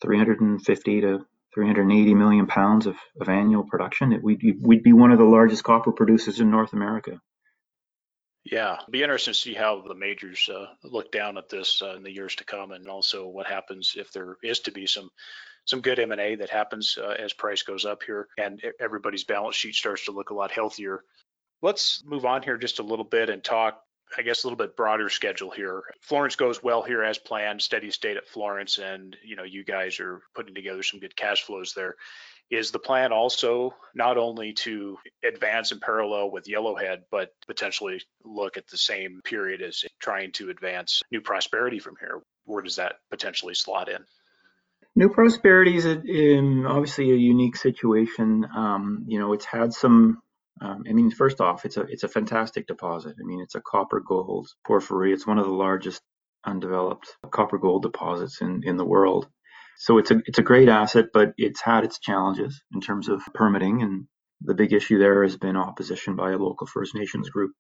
350 0.02 1.02
to 1.02 1.26
380 1.54 2.14
million 2.14 2.48
pounds 2.48 2.86
of, 2.86 2.96
of 3.20 3.30
annual 3.30 3.64
production, 3.64 4.14
it, 4.14 4.24
we'd, 4.24 4.42
we'd 4.62 4.84
be 4.84 4.94
one 4.94 5.12
of 5.12 5.18
the 5.18 5.26
largest 5.26 5.64
copper 5.64 5.92
producers 5.92 6.40
in 6.40 6.52
North 6.52 6.74
America. 6.74 7.20
Yeah, 8.52 8.76
it'll 8.76 8.92
be 8.92 9.04
interesting 9.04 9.34
to 9.34 9.40
see 9.40 9.54
how 9.54 9.82
the 9.82 9.96
majors 9.96 10.50
uh, 10.54 10.68
look 10.84 11.12
down 11.12 11.38
at 11.38 11.50
this 11.50 11.82
uh, 11.82 11.96
in 11.96 12.04
the 12.04 12.12
years 12.12 12.36
to 12.36 12.46
come, 12.46 12.72
and 12.72 12.88
also 12.88 13.28
what 13.28 13.46
happens 13.46 13.96
if 13.98 14.12
there 14.12 14.38
is 14.42 14.62
to 14.62 14.72
be 14.72 14.88
some 14.88 15.10
some 15.66 15.82
good 15.82 16.00
M&A 16.00 16.36
that 16.36 16.50
happens 16.50 16.98
uh, 16.98 17.16
as 17.20 17.34
price 17.34 17.64
goes 17.64 17.84
up 17.84 18.02
here, 18.04 18.30
and 18.38 18.62
everybody's 18.80 19.26
balance 19.26 19.58
sheet 19.58 19.76
starts 19.76 20.06
to 20.06 20.12
look 20.12 20.30
a 20.30 20.34
lot 20.34 20.50
healthier. 20.50 21.04
Let's 21.62 22.02
move 22.06 22.24
on 22.24 22.42
here 22.42 22.58
just 22.58 22.80
a 22.80 22.84
little 22.84 23.04
bit 23.04 23.30
and 23.30 23.44
talk, 23.44 23.82
I 24.18 24.22
guess, 24.22 24.44
a 24.44 24.48
little 24.48 24.58
bit 24.58 24.78
broader 24.78 25.10
schedule 25.10 25.52
here. 25.52 25.84
Florence 26.00 26.38
goes 26.38 26.64
well 26.64 26.84
here 26.84 27.04
as 27.04 27.18
planned, 27.18 27.62
steady 27.62 27.92
state 27.92 28.16
at 28.16 28.30
Florence, 28.30 28.78
and 28.78 29.18
you 29.26 29.36
know 29.36 29.44
you 29.44 29.66
guys 29.66 30.00
are 30.00 30.22
putting 30.34 30.56
together 30.56 30.84
some 30.84 31.02
good 31.02 31.18
cash 31.18 31.44
flows 31.44 31.74
there 31.74 31.96
Is 32.50 32.72
the 32.72 32.80
plan 32.80 33.12
also 33.12 33.74
not 33.94 34.18
only 34.18 34.54
to 34.54 34.98
advance 35.28 35.74
in 35.74 35.80
parallel 35.82 36.32
with 36.32 36.46
Yellowhead, 36.46 37.04
but 37.12 37.34
potentially 37.46 38.02
look 38.24 38.56
at 38.56 38.68
the 38.68 38.78
same 38.78 39.22
period 39.24 39.62
as 39.62 39.84
trying 40.00 40.32
to 40.34 40.50
advance 40.50 41.04
New 41.12 41.20
Prosperity 41.22 41.80
from 41.80 41.96
here? 42.00 42.22
Where 42.46 42.64
does 42.64 42.78
that 42.78 42.96
potentially 43.10 43.54
slot 43.54 43.90
in? 43.90 44.06
New 44.96 45.10
Prosperity 45.10 45.76
is 45.76 45.86
in 45.86 46.66
obviously 46.66 47.12
a 47.12 47.16
unique 47.16 47.58
situation. 47.58 48.48
Um, 48.56 49.06
you 49.08 49.20
know, 49.20 49.34
it's 49.34 49.46
had 49.46 49.74
some. 49.74 50.22
Um, 50.60 50.86
I 50.90 50.94
mean, 50.94 51.12
first 51.12 51.40
off, 51.40 51.66
it's 51.66 51.78
a 51.78 51.82
it's 51.82 52.04
a 52.04 52.08
fantastic 52.08 52.66
deposit. 52.66 53.16
I 53.20 53.24
mean, 53.24 53.42
it's 53.42 53.56
a 53.56 53.62
copper 53.62 54.00
gold 54.00 54.48
porphyry. 54.66 55.14
It's 55.14 55.28
one 55.28 55.38
of 55.38 55.46
the 55.46 55.52
largest 55.52 56.02
undeveloped 56.46 57.16
copper 57.30 57.60
gold 57.60 57.84
deposits 57.84 58.42
in 58.42 58.64
in 58.66 58.78
the 58.78 58.86
world. 58.86 59.28
So 59.78 59.98
it's 60.00 60.12
a 60.12 60.22
it's 60.26 60.40
a 60.40 60.44
great 60.44 60.70
asset, 60.70 61.08
but 61.14 61.34
it's 61.38 61.62
had 61.62 61.84
its 61.86 62.00
challenges 62.00 62.62
in 62.74 62.82
terms 62.82 63.10
of 63.10 63.22
permitting, 63.34 63.84
and 63.84 64.08
the 64.42 64.56
big 64.56 64.74
issue 64.74 65.00
there 65.00 65.24
has 65.24 65.38
been 65.38 65.58
opposition 65.58 66.16
by 66.16 66.32
a 66.32 66.38
local 66.38 66.68
First 66.68 66.96
Nations 66.96 67.30
group. 67.30 67.52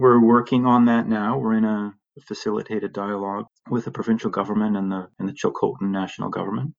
We're 0.00 0.20
working 0.20 0.66
on 0.66 0.86
that 0.86 1.08
now. 1.08 1.38
We're 1.38 1.54
in 1.56 1.64
a 1.64 1.94
facilitated 2.28 2.92
dialogue 2.92 3.46
with 3.70 3.84
the 3.86 3.92
provincial 3.92 4.30
government 4.30 4.76
and 4.76 4.92
the 4.92 5.08
and 5.18 5.28
the 5.28 5.34
Chilcotin 5.34 5.90
national 5.90 6.30
government, 6.30 6.74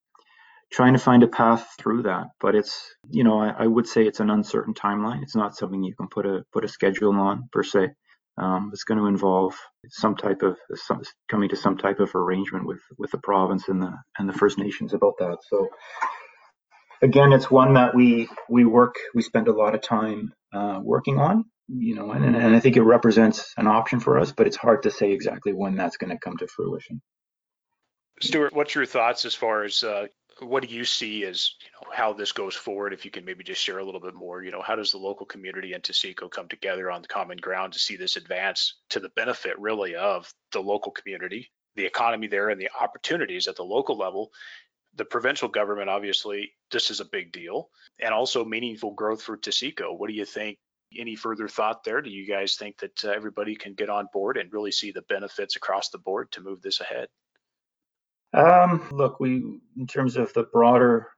trying 0.72 0.94
to 0.94 0.98
find 1.00 1.22
a 1.22 1.28
path 1.28 1.68
through 1.80 2.04
that. 2.04 2.28
But 2.40 2.54
it's 2.54 2.82
you 3.10 3.24
know 3.24 3.40
I, 3.40 3.50
I 3.64 3.66
would 3.66 3.88
say 3.88 4.06
it's 4.06 4.20
an 4.20 4.30
uncertain 4.30 4.74
timeline. 4.74 5.22
It's 5.22 5.36
not 5.36 5.56
something 5.56 5.82
you 5.84 5.94
can 5.96 6.08
put 6.08 6.26
a 6.26 6.44
put 6.52 6.64
a 6.64 6.68
schedule 6.68 7.14
on 7.14 7.48
per 7.52 7.62
se. 7.64 7.90
Um, 8.38 8.70
it's 8.72 8.84
going 8.84 8.98
to 8.98 9.06
involve 9.06 9.54
some 9.88 10.16
type 10.16 10.42
of 10.42 10.56
some, 10.74 11.02
coming 11.30 11.48
to 11.48 11.56
some 11.56 11.76
type 11.76 12.00
of 12.00 12.14
arrangement 12.14 12.66
with 12.66 12.80
with 12.96 13.10
the 13.10 13.18
province 13.18 13.68
and 13.68 13.82
the 13.82 13.92
and 14.18 14.28
the 14.28 14.32
First 14.32 14.58
Nations 14.58 14.94
about 14.94 15.14
that. 15.18 15.38
So 15.48 15.68
again, 17.02 17.32
it's 17.32 17.50
one 17.50 17.74
that 17.74 17.94
we 17.94 18.28
we 18.48 18.64
work 18.64 18.96
we 19.14 19.22
spend 19.22 19.48
a 19.48 19.52
lot 19.52 19.74
of 19.74 19.82
time 19.82 20.32
uh, 20.52 20.80
working 20.82 21.18
on. 21.18 21.44
You 21.70 21.96
know, 21.96 22.12
and, 22.12 22.24
and 22.34 22.56
I 22.56 22.60
think 22.60 22.78
it 22.78 22.82
represents 22.82 23.52
an 23.58 23.66
option 23.66 24.00
for 24.00 24.18
us, 24.18 24.32
but 24.32 24.46
it's 24.46 24.56
hard 24.56 24.84
to 24.84 24.90
say 24.90 25.12
exactly 25.12 25.52
when 25.52 25.76
that's 25.76 25.98
going 25.98 26.08
to 26.08 26.18
come 26.18 26.38
to 26.38 26.46
fruition. 26.46 27.02
Stuart, 28.22 28.54
what's 28.54 28.74
your 28.74 28.86
thoughts 28.86 29.26
as 29.26 29.34
far 29.34 29.64
as 29.64 29.82
uh, 29.82 30.06
what 30.40 30.62
do 30.62 30.74
you 30.74 30.84
see 30.84 31.24
as 31.24 31.52
you 31.62 31.68
know 31.72 31.92
how 31.92 32.12
this 32.12 32.32
goes 32.32 32.54
forward? 32.54 32.92
If 32.92 33.04
you 33.04 33.10
can 33.10 33.24
maybe 33.24 33.44
just 33.44 33.62
share 33.62 33.78
a 33.78 33.84
little 33.84 34.00
bit 34.00 34.14
more, 34.14 34.42
you 34.42 34.50
know, 34.50 34.62
how 34.62 34.76
does 34.76 34.92
the 34.92 34.98
local 34.98 35.26
community 35.26 35.72
and 35.72 35.82
Taseko 35.82 36.30
come 36.30 36.48
together 36.48 36.90
on 36.90 37.02
the 37.02 37.08
common 37.08 37.38
ground 37.38 37.72
to 37.72 37.78
see 37.78 37.96
this 37.96 38.16
advance 38.16 38.74
to 38.90 39.00
the 39.00 39.10
benefit 39.10 39.58
really 39.58 39.94
of 39.94 40.32
the 40.52 40.60
local 40.60 40.92
community, 40.92 41.50
the 41.76 41.84
economy 41.84 42.26
there, 42.26 42.50
and 42.50 42.60
the 42.60 42.70
opportunities 42.80 43.48
at 43.48 43.56
the 43.56 43.64
local 43.64 43.96
level? 43.96 44.30
The 44.94 45.04
provincial 45.04 45.48
government, 45.48 45.90
obviously, 45.90 46.52
this 46.70 46.90
is 46.90 47.00
a 47.00 47.04
big 47.04 47.32
deal, 47.32 47.70
and 48.00 48.14
also 48.14 48.44
meaningful 48.44 48.92
growth 48.92 49.22
for 49.22 49.36
Taseko. 49.36 49.96
What 49.96 50.08
do 50.08 50.14
you 50.14 50.24
think? 50.24 50.58
Any 50.96 51.16
further 51.16 51.48
thought 51.48 51.84
there? 51.84 52.00
Do 52.00 52.10
you 52.10 52.26
guys 52.26 52.56
think 52.56 52.78
that 52.78 53.04
uh, 53.04 53.10
everybody 53.10 53.54
can 53.54 53.74
get 53.74 53.90
on 53.90 54.08
board 54.10 54.38
and 54.38 54.50
really 54.52 54.72
see 54.72 54.90
the 54.90 55.02
benefits 55.02 55.54
across 55.54 55.90
the 55.90 55.98
board 55.98 56.32
to 56.32 56.40
move 56.40 56.62
this 56.62 56.80
ahead? 56.80 57.08
Um, 58.34 58.86
look, 58.92 59.20
we 59.20 59.60
in 59.76 59.86
terms 59.86 60.16
of 60.16 60.32
the 60.32 60.44
broader 60.44 61.08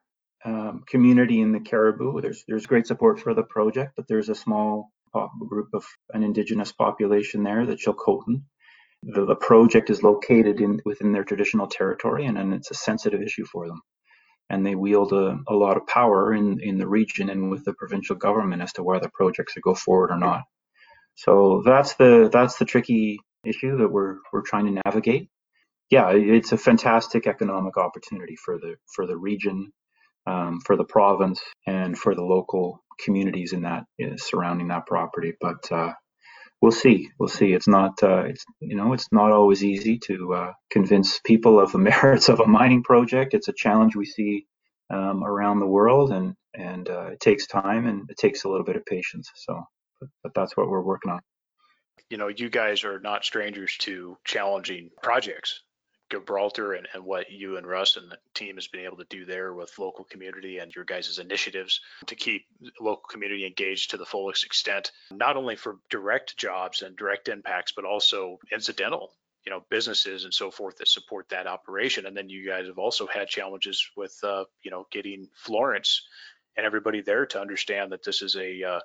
um, 0.44 0.84
community 0.88 1.40
in 1.40 1.52
the 1.52 1.60
Cariboo, 1.60 2.20
there's 2.20 2.44
there's 2.46 2.66
great 2.66 2.86
support 2.86 3.20
for 3.20 3.34
the 3.34 3.42
project, 3.42 3.92
but 3.96 4.06
there's 4.08 4.28
a 4.28 4.34
small 4.34 4.90
group 5.48 5.68
of 5.74 5.84
an 6.12 6.22
indigenous 6.22 6.72
population 6.72 7.42
there, 7.42 7.66
the 7.66 7.74
Chilcotin. 7.74 8.42
The, 9.02 9.24
the 9.24 9.34
project 9.34 9.90
is 9.90 10.02
located 10.02 10.60
in 10.60 10.80
within 10.84 11.12
their 11.12 11.24
traditional 11.24 11.66
territory, 11.66 12.26
and, 12.26 12.38
and 12.38 12.54
it's 12.54 12.70
a 12.70 12.74
sensitive 12.74 13.22
issue 13.22 13.46
for 13.46 13.66
them. 13.66 13.80
And 14.50 14.64
they 14.64 14.74
wield 14.74 15.12
a, 15.12 15.38
a 15.48 15.54
lot 15.54 15.76
of 15.76 15.86
power 15.86 16.34
in, 16.34 16.60
in 16.60 16.78
the 16.78 16.88
region 16.88 17.30
and 17.30 17.50
with 17.50 17.64
the 17.64 17.72
provincial 17.72 18.16
government 18.16 18.62
as 18.62 18.72
to 18.74 18.82
whether 18.82 19.04
the 19.04 19.10
projects 19.10 19.52
should 19.52 19.62
go 19.62 19.74
forward 19.74 20.10
or 20.10 20.18
not. 20.18 20.42
So 21.14 21.62
that's 21.64 21.94
the 21.94 22.28
that's 22.32 22.56
the 22.58 22.64
tricky 22.64 23.18
issue 23.44 23.78
that 23.78 23.88
we're 23.88 24.16
we're 24.32 24.42
trying 24.42 24.66
to 24.66 24.82
navigate 24.84 25.28
yeah, 25.90 26.10
it's 26.12 26.52
a 26.52 26.58
fantastic 26.58 27.26
economic 27.26 27.76
opportunity 27.76 28.36
for 28.36 28.58
the 28.58 28.76
for 28.94 29.06
the 29.06 29.16
region, 29.16 29.72
um, 30.26 30.60
for 30.66 30.76
the 30.76 30.84
province, 30.84 31.40
and 31.66 31.98
for 31.98 32.14
the 32.14 32.24
local 32.24 32.82
communities 33.04 33.52
in 33.52 33.62
that 33.62 33.84
uh, 34.04 34.16
surrounding 34.16 34.68
that 34.68 34.86
property. 34.86 35.34
But 35.40 35.70
uh, 35.72 35.92
we'll 36.62 36.72
see. 36.72 37.10
We'll 37.18 37.28
see. 37.30 37.54
It's 37.54 37.68
not. 37.68 38.02
Uh, 38.02 38.24
it's 38.26 38.44
you 38.60 38.76
know, 38.76 38.94
it's 38.94 39.08
not 39.12 39.32
always 39.32 39.64
easy 39.64 39.98
to 40.06 40.34
uh, 40.34 40.52
convince 40.70 41.20
people 41.24 41.60
of 41.60 41.72
the 41.72 41.78
merits 41.92 42.30
of 42.30 42.40
a 42.40 42.46
mining 42.48 42.84
project. 42.84 43.34
It's 43.34 43.48
a 43.48 43.54
challenge 43.54 43.96
we 43.96 44.06
see 44.06 44.46
um, 44.90 45.24
around 45.24 45.60
the 45.60 45.66
world, 45.68 46.12
and 46.12 46.34
and 46.54 46.88
uh, 46.90 47.08
it 47.12 47.20
takes 47.20 47.46
time 47.46 47.86
and 47.86 48.10
it 48.10 48.18
takes 48.18 48.44
a 48.44 48.48
little 48.50 48.64
bit 48.66 48.76
of 48.76 48.86
patience. 48.86 49.30
So, 49.36 49.62
but, 50.00 50.10
but 50.24 50.32
that's 50.34 50.56
what 50.56 50.68
we're 50.68 50.82
working 50.82 51.12
on. 51.12 51.20
You 52.10 52.18
know, 52.18 52.28
you 52.28 52.50
guys 52.50 52.84
are 52.84 53.00
not 53.00 53.24
strangers 53.24 53.76
to 53.80 54.16
challenging 54.24 54.90
projects 55.02 55.62
Gibraltar 56.10 56.74
and, 56.74 56.88
and 56.92 57.04
what 57.04 57.30
you 57.30 57.56
and 57.56 57.66
Russ 57.66 57.96
and 57.96 58.10
the 58.10 58.18
team 58.34 58.56
has 58.56 58.66
been 58.66 58.84
able 58.84 58.98
to 58.98 59.06
do 59.08 59.24
there 59.24 59.54
with 59.54 59.78
local 59.78 60.04
community 60.04 60.58
and 60.58 60.74
your 60.74 60.84
guys' 60.84 61.18
initiatives 61.18 61.80
to 62.06 62.14
keep 62.14 62.46
local 62.80 63.04
community 63.08 63.46
engaged 63.46 63.90
to 63.90 63.96
the 63.96 64.06
fullest 64.06 64.44
extent, 64.44 64.92
not 65.10 65.36
only 65.36 65.56
for 65.56 65.78
direct 65.88 66.36
jobs 66.36 66.82
and 66.82 66.96
direct 66.96 67.28
impacts, 67.28 67.72
but 67.72 67.84
also 67.84 68.38
incidental 68.52 69.12
you 69.44 69.50
know 69.50 69.64
businesses 69.70 70.24
and 70.24 70.34
so 70.34 70.50
forth 70.50 70.76
that 70.76 70.88
support 70.88 71.28
that 71.30 71.46
operation. 71.46 72.06
And 72.06 72.16
then 72.16 72.28
you 72.28 72.46
guys 72.46 72.66
have 72.66 72.78
also 72.78 73.06
had 73.06 73.28
challenges 73.28 73.90
with 73.96 74.18
uh, 74.22 74.44
you 74.62 74.70
know 74.70 74.86
getting 74.90 75.28
florence 75.34 76.02
and 76.56 76.66
everybody 76.66 77.00
there 77.00 77.26
to 77.26 77.40
understand 77.40 77.92
that 77.92 78.04
this 78.04 78.22
is 78.22 78.36
a 78.36 78.62
uh, 78.62 78.80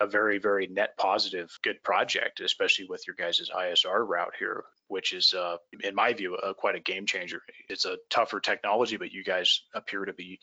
a 0.00 0.06
very 0.06 0.38
very 0.38 0.66
net 0.66 0.96
positive 0.98 1.50
good 1.62 1.82
project 1.82 2.40
especially 2.40 2.86
with 2.88 3.06
your 3.06 3.16
guys' 3.16 3.50
isr 3.54 4.06
route 4.06 4.34
here 4.38 4.64
which 4.88 5.12
is, 5.12 5.34
uh, 5.34 5.56
in 5.82 5.94
my 5.94 6.12
view, 6.12 6.36
uh, 6.36 6.52
quite 6.52 6.76
a 6.76 6.80
game 6.80 7.06
changer. 7.06 7.42
It's 7.68 7.84
a 7.84 7.98
tougher 8.10 8.40
technology, 8.40 8.96
but 8.96 9.12
you 9.12 9.24
guys 9.24 9.62
appear 9.74 10.04
to 10.04 10.12
be 10.12 10.40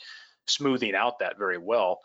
smoothing 0.47 0.95
out 0.95 1.19
that 1.19 1.37
very 1.37 1.57
well. 1.57 2.01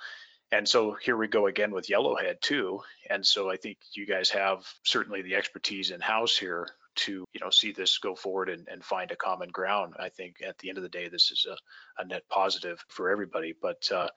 And 0.50 0.66
so 0.66 0.96
here 1.02 1.16
we 1.16 1.28
go 1.28 1.46
again 1.46 1.72
with 1.72 1.88
Yellowhead 1.88 2.40
too. 2.40 2.80
And 3.10 3.26
so 3.26 3.50
I 3.50 3.56
think 3.56 3.78
you 3.92 4.06
guys 4.06 4.30
have 4.30 4.64
certainly 4.84 5.20
the 5.20 5.34
expertise 5.34 5.90
in 5.90 6.00
house 6.00 6.36
here 6.36 6.68
to 6.96 7.24
you 7.32 7.40
know 7.40 7.50
see 7.50 7.70
this 7.70 7.98
go 7.98 8.14
forward 8.14 8.48
and, 8.48 8.66
and 8.66 8.82
find 8.82 9.10
a 9.10 9.16
common 9.16 9.50
ground. 9.50 9.94
I 9.98 10.08
think 10.08 10.36
at 10.44 10.58
the 10.58 10.68
end 10.68 10.78
of 10.78 10.82
the 10.82 10.88
day, 10.88 11.08
this 11.08 11.30
is 11.30 11.46
a, 11.48 12.02
a 12.02 12.06
net 12.06 12.22
positive 12.30 12.82
for 12.88 13.10
everybody. 13.10 13.54
But 13.60 13.90
uh, 13.92 14.08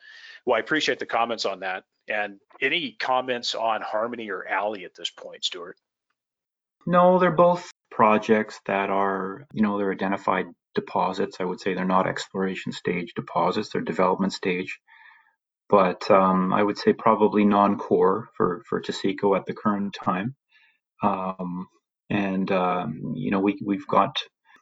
well, 0.46 0.56
I 0.56 0.60
appreciate 0.60 1.00
the 1.00 1.06
comments 1.06 1.46
on 1.46 1.60
that. 1.60 1.84
And 2.08 2.40
any 2.62 2.96
comments 3.00 3.56
on 3.56 3.82
Harmony 3.82 4.30
or 4.30 4.46
Aley 4.50 4.86
at 4.86 4.96
this 4.96 5.10
point, 5.10 5.46
Stuart? 5.46 5.78
No, 6.86 7.20
they're 7.20 7.32
both 7.32 7.72
projects 7.92 8.60
that 8.66 8.90
are, 8.90 9.46
you 9.54 9.62
know, 9.62 9.78
they're 9.78 9.92
identified 9.92 10.48
deposits. 10.76 11.38
I 11.40 11.44
would 11.46 11.60
say 11.62 11.74
they're 11.74 11.86
not 11.86 12.08
exploration 12.08 12.72
stage 12.72 13.14
deposits, 13.16 13.70
they're 13.70 13.82
development 13.82 14.34
stage. 14.34 14.80
But 15.70 16.10
um, 16.12 16.54
I 16.54 16.64
would 16.64 16.78
say 16.78 16.94
probably 16.94 17.46
non-core 17.46 18.30
for, 18.36 18.62
for 18.68 18.82
Taseko 18.82 19.38
at 19.38 19.46
the 19.46 19.54
current 19.54 19.94
time. 19.94 20.36
Um, 21.04 21.68
and, 22.10 22.52
um, 22.52 23.14
you 23.16 23.32
know, 23.32 23.40
we, 23.40 23.58
we've 23.64 23.88
got 23.88 24.18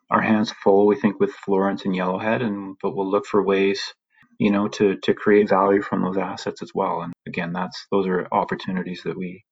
our 0.09 0.21
hands 0.21 0.51
full, 0.63 0.87
we 0.87 0.95
think, 0.95 1.19
with 1.19 1.31
Florence 1.31 1.85
and 1.85 1.95
Yellowhead, 1.95 2.41
and 2.41 2.77
but 2.81 2.95
we'll 2.95 3.09
look 3.09 3.25
for 3.25 3.43
ways, 3.43 3.81
you 4.39 4.51
know, 4.51 4.67
to, 4.69 4.95
to 5.03 5.13
create 5.13 5.49
value 5.49 5.81
from 5.81 6.01
those 6.01 6.17
assets 6.17 6.63
as 6.63 6.71
well. 6.73 7.01
And 7.01 7.13
again, 7.27 7.53
that's 7.53 7.85
those 7.91 8.07
are 8.07 8.27
opportunities 8.31 9.01
that 9.03 9.17
we 9.17 9.43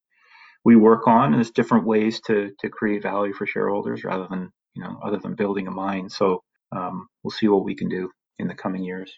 we 0.66 0.76
work 0.76 1.08
on. 1.08 1.34
There's 1.34 1.52
different 1.52 1.86
ways 1.86 2.22
to 2.28 2.52
to 2.60 2.70
create 2.70 3.04
value 3.04 3.34
for 3.34 3.46
shareholders 3.46 4.04
rather 4.04 4.28
than 4.30 4.50
you 4.74 4.84
know 4.84 5.00
other 5.04 5.18
than 5.18 5.36
building 5.36 5.68
a 5.68 5.72
mine. 5.72 6.10
So 6.10 6.42
um, 6.72 7.08
we'll 7.24 7.32
see 7.32 7.48
what 7.48 7.64
we 7.64 7.76
can 7.76 7.90
do 7.90 8.10
in 8.40 8.48
the 8.48 8.56
coming 8.56 8.84
years. 8.84 9.12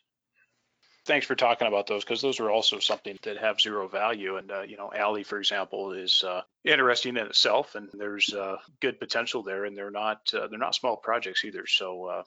Thanks 1.05 1.25
for 1.25 1.35
talking 1.35 1.67
about 1.67 1.87
those 1.87 2.03
because 2.03 2.21
those 2.21 2.39
are 2.39 2.51
also 2.51 2.77
something 2.77 3.17
that 3.23 3.37
have 3.37 3.59
zero 3.59 3.87
value. 3.87 4.37
And 4.37 4.51
uh, 4.51 4.61
you 4.61 4.77
know, 4.77 4.91
Aley, 4.95 5.23
for 5.23 5.39
example, 5.39 5.93
is 5.93 6.23
uh, 6.23 6.41
interesting 6.65 7.17
in 7.17 7.25
itself, 7.25 7.75
and 7.75 7.89
there's 7.93 8.33
uh, 8.33 8.57
good 8.81 8.99
potential 8.99 9.43
there. 9.43 9.65
And 9.65 9.75
they're 9.75 9.91
not 9.91 10.21
uh, 10.33 10.47
they're 10.47 10.59
not 10.59 10.75
small 10.75 10.97
projects 10.97 11.43
either. 11.45 11.65
So 11.67 12.05
uh, 12.05 12.23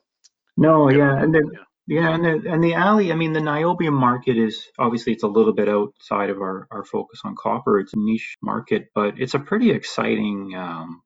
no, 0.56 0.90
yeah, 0.90 1.20
and 1.20 1.34
yeah. 1.34 1.62
Yeah, 1.86 2.14
and 2.14 2.24
the, 2.24 2.50
and 2.52 2.64
the 2.64 2.72
Aley, 2.74 3.12
I 3.12 3.16
mean, 3.16 3.32
the 3.32 3.40
niobium 3.40 3.94
market 3.94 4.38
is 4.38 4.68
obviously 4.78 5.14
it's 5.14 5.24
a 5.24 5.28
little 5.28 5.52
bit 5.52 5.68
outside 5.68 6.30
of 6.30 6.38
our, 6.38 6.68
our 6.70 6.84
focus 6.84 7.20
on 7.24 7.34
copper. 7.36 7.80
It's 7.80 7.92
a 7.94 7.98
niche 7.98 8.36
market, 8.42 8.88
but 8.94 9.20
it's 9.20 9.34
a 9.34 9.40
pretty 9.40 9.72
exciting 9.72 10.54
um, 10.56 11.02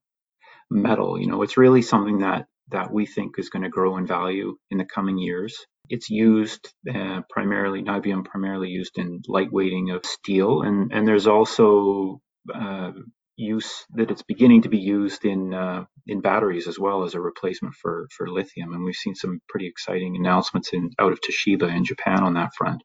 metal. 0.71 1.21
You 1.21 1.29
know, 1.29 1.43
it's 1.43 1.57
really 1.57 1.83
something 1.83 2.21
that 2.21 2.47
that 2.71 2.93
we 2.93 3.07
think 3.07 3.39
is 3.39 3.49
going 3.49 3.63
to 3.63 3.69
grow 3.69 3.97
in 3.97 4.07
value 4.07 4.57
in 4.71 4.79
the 4.79 4.85
coming 4.85 5.19
years. 5.19 5.67
It's 5.89 6.11
used 6.11 6.73
uh, 6.93 7.23
primarily, 7.31 7.83
niobium 7.83 8.25
primarily 8.25 8.69
used 8.71 8.99
in 8.99 9.23
lightweighting 9.29 9.95
of 9.95 10.05
steel, 10.05 10.63
and 10.63 10.93
and 10.93 11.07
there's 11.07 11.27
also 11.29 12.21
uh, 12.55 12.93
use 13.37 13.85
that 13.95 14.11
it's 14.11 14.23
beginning 14.23 14.63
to 14.63 14.69
be 14.69 14.79
used 14.79 15.25
in 15.25 15.55
uh, 15.55 15.85
in 16.07 16.21
batteries 16.21 16.69
as 16.69 16.79
well 16.79 17.05
as 17.05 17.15
a 17.15 17.21
replacement 17.21 17.75
for 17.75 18.09
for 18.17 18.29
lithium, 18.29 18.73
and 18.73 18.85
we've 18.85 18.95
seen 18.95 19.15
some 19.15 19.41
pretty 19.49 19.67
exciting 19.67 20.17
announcements 20.17 20.73
in 20.73 20.91
out 20.99 21.13
of 21.13 21.21
Toshiba 21.21 21.75
in 21.75 21.85
Japan 21.85 22.23
on 22.23 22.35
that 22.35 22.55
front. 22.57 22.83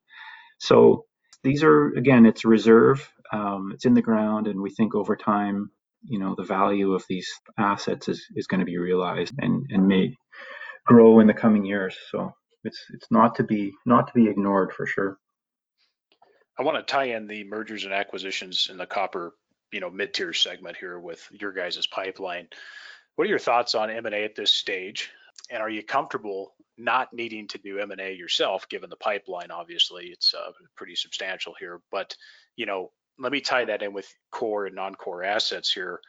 So 0.60 1.06
these 1.44 1.64
are 1.64 1.90
again, 1.90 2.26
it's 2.26 2.46
reserve. 2.46 3.10
Um, 3.34 3.72
it's 3.74 3.86
in 3.86 3.94
the 3.94 4.02
ground, 4.02 4.48
and 4.48 4.62
we 4.62 4.70
think 4.70 4.94
over 4.94 5.16
time, 5.16 5.72
you 6.04 6.20
know, 6.20 6.36
the 6.36 6.44
value 6.44 6.94
of 6.94 7.06
these 7.08 7.30
assets 7.58 8.10
is, 8.10 8.26
is 8.36 8.48
going 8.48 8.60
to 8.60 8.66
be 8.66 8.78
realized 8.78 9.34
and, 9.40 9.66
and 9.70 9.88
may 9.88 10.16
grow 10.86 11.20
in 11.20 11.28
the 11.28 11.34
coming 11.34 11.66
years. 11.66 11.96
So 12.12 12.34
it's 12.64 12.84
it's 12.94 13.08
not 13.12 13.36
to 13.36 13.44
be 13.44 13.72
not 13.86 14.08
to 14.08 14.14
be 14.14 14.30
ignored 14.30 14.74
for 14.74 14.86
sure. 14.86 15.18
I 16.60 16.64
want 16.64 16.78
to 16.78 16.92
tie 16.92 17.06
in 17.06 17.28
the 17.28 17.44
mergers 17.46 17.86
and 17.86 17.94
acquisitions 17.94 18.68
in 18.70 18.78
the 18.78 18.86
copper, 18.86 19.34
you 19.72 19.80
know, 19.80 19.90
mid-tier 19.90 20.34
segment 20.34 20.78
here 20.78 21.00
with 21.00 21.28
your 21.32 21.52
guys' 21.52 21.88
pipeline. 21.88 22.48
What 23.16 23.26
are 23.26 23.30
your 23.30 23.40
thoughts 23.40 23.76
on 23.76 23.90
M&A 23.90 24.24
at 24.24 24.36
this 24.36 24.52
stage? 24.52 25.12
And 25.50 25.62
are 25.62 25.70
you 25.70 25.84
comfortable 25.84 26.56
not 26.78 27.14
needing 27.14 27.48
to 27.50 27.58
do 27.58 27.80
M&A 27.80 28.14
yourself, 28.14 28.68
given 28.70 28.90
the 28.90 28.96
pipeline? 28.96 29.52
Obviously, 29.52 30.08
it's 30.08 30.34
uh, 30.34 30.52
pretty 30.76 30.96
substantial 30.96 31.54
here. 31.60 31.82
But 31.92 32.16
you 32.56 32.66
know, 32.66 32.92
let 33.20 33.32
me 33.32 33.42
tie 33.42 33.66
that 33.66 33.84
in 33.84 33.94
with 33.94 34.14
core 34.32 34.66
and 34.66 34.76
non-core 34.76 35.24
assets 35.24 35.72
here. 35.72 36.00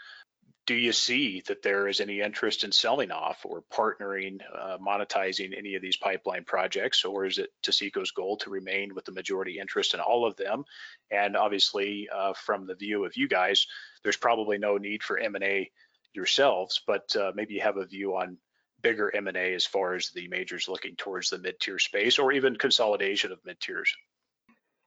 Do 0.64 0.74
you 0.74 0.92
see 0.92 1.42
that 1.48 1.62
there 1.62 1.88
is 1.88 2.00
any 2.00 2.20
interest 2.20 2.62
in 2.62 2.70
selling 2.70 3.10
off 3.10 3.44
or 3.44 3.64
partnering, 3.72 4.40
uh, 4.56 4.78
monetizing 4.78 5.56
any 5.56 5.74
of 5.74 5.82
these 5.82 5.96
pipeline 5.96 6.44
projects, 6.44 7.04
or 7.04 7.26
is 7.26 7.38
it 7.38 7.50
Taseko's 7.64 8.12
goal 8.12 8.36
to 8.38 8.50
remain 8.50 8.94
with 8.94 9.04
the 9.04 9.12
majority 9.12 9.58
interest 9.58 9.94
in 9.94 10.00
all 10.00 10.24
of 10.24 10.36
them? 10.36 10.64
And 11.10 11.36
obviously, 11.36 12.08
uh, 12.14 12.34
from 12.34 12.66
the 12.66 12.76
view 12.76 13.04
of 13.04 13.16
you 13.16 13.26
guys, 13.26 13.66
there's 14.04 14.16
probably 14.16 14.58
no 14.58 14.76
need 14.76 15.02
for 15.02 15.18
M&A 15.18 15.70
yourselves, 16.14 16.80
but 16.86 17.14
uh, 17.16 17.32
maybe 17.34 17.54
you 17.54 17.60
have 17.62 17.76
a 17.76 17.86
view 17.86 18.16
on 18.16 18.38
bigger 18.82 19.14
M&A 19.14 19.54
as 19.54 19.64
far 19.64 19.94
as 19.94 20.10
the 20.10 20.28
majors 20.28 20.68
looking 20.68 20.94
towards 20.96 21.30
the 21.30 21.38
mid-tier 21.38 21.78
space 21.78 22.18
or 22.18 22.32
even 22.32 22.56
consolidation 22.56 23.32
of 23.32 23.38
mid-tiers? 23.44 23.94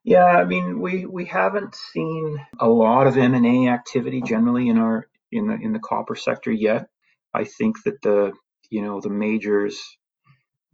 Yeah, 0.04 0.26
I 0.26 0.46
mean, 0.46 0.80
we 0.80 1.08
we 1.08 1.26
haven't 1.26 1.74
seen 1.74 2.40
a 2.60 2.68
lot 2.68 3.08
of 3.08 3.18
M&A 3.18 3.70
activity 3.70 4.22
generally 4.22 4.70
in 4.70 4.78
our 4.78 5.08
in 5.32 5.48
the 5.48 5.56
in 5.56 5.74
the 5.74 5.80
copper 5.80 6.16
sector 6.16 6.52
yet. 6.52 6.88
I 7.34 7.44
think 7.46 7.84
that 7.84 8.02
the 8.02 8.34
you 8.70 8.82
know 8.82 9.02
the 9.02 9.10
majors 9.10 9.80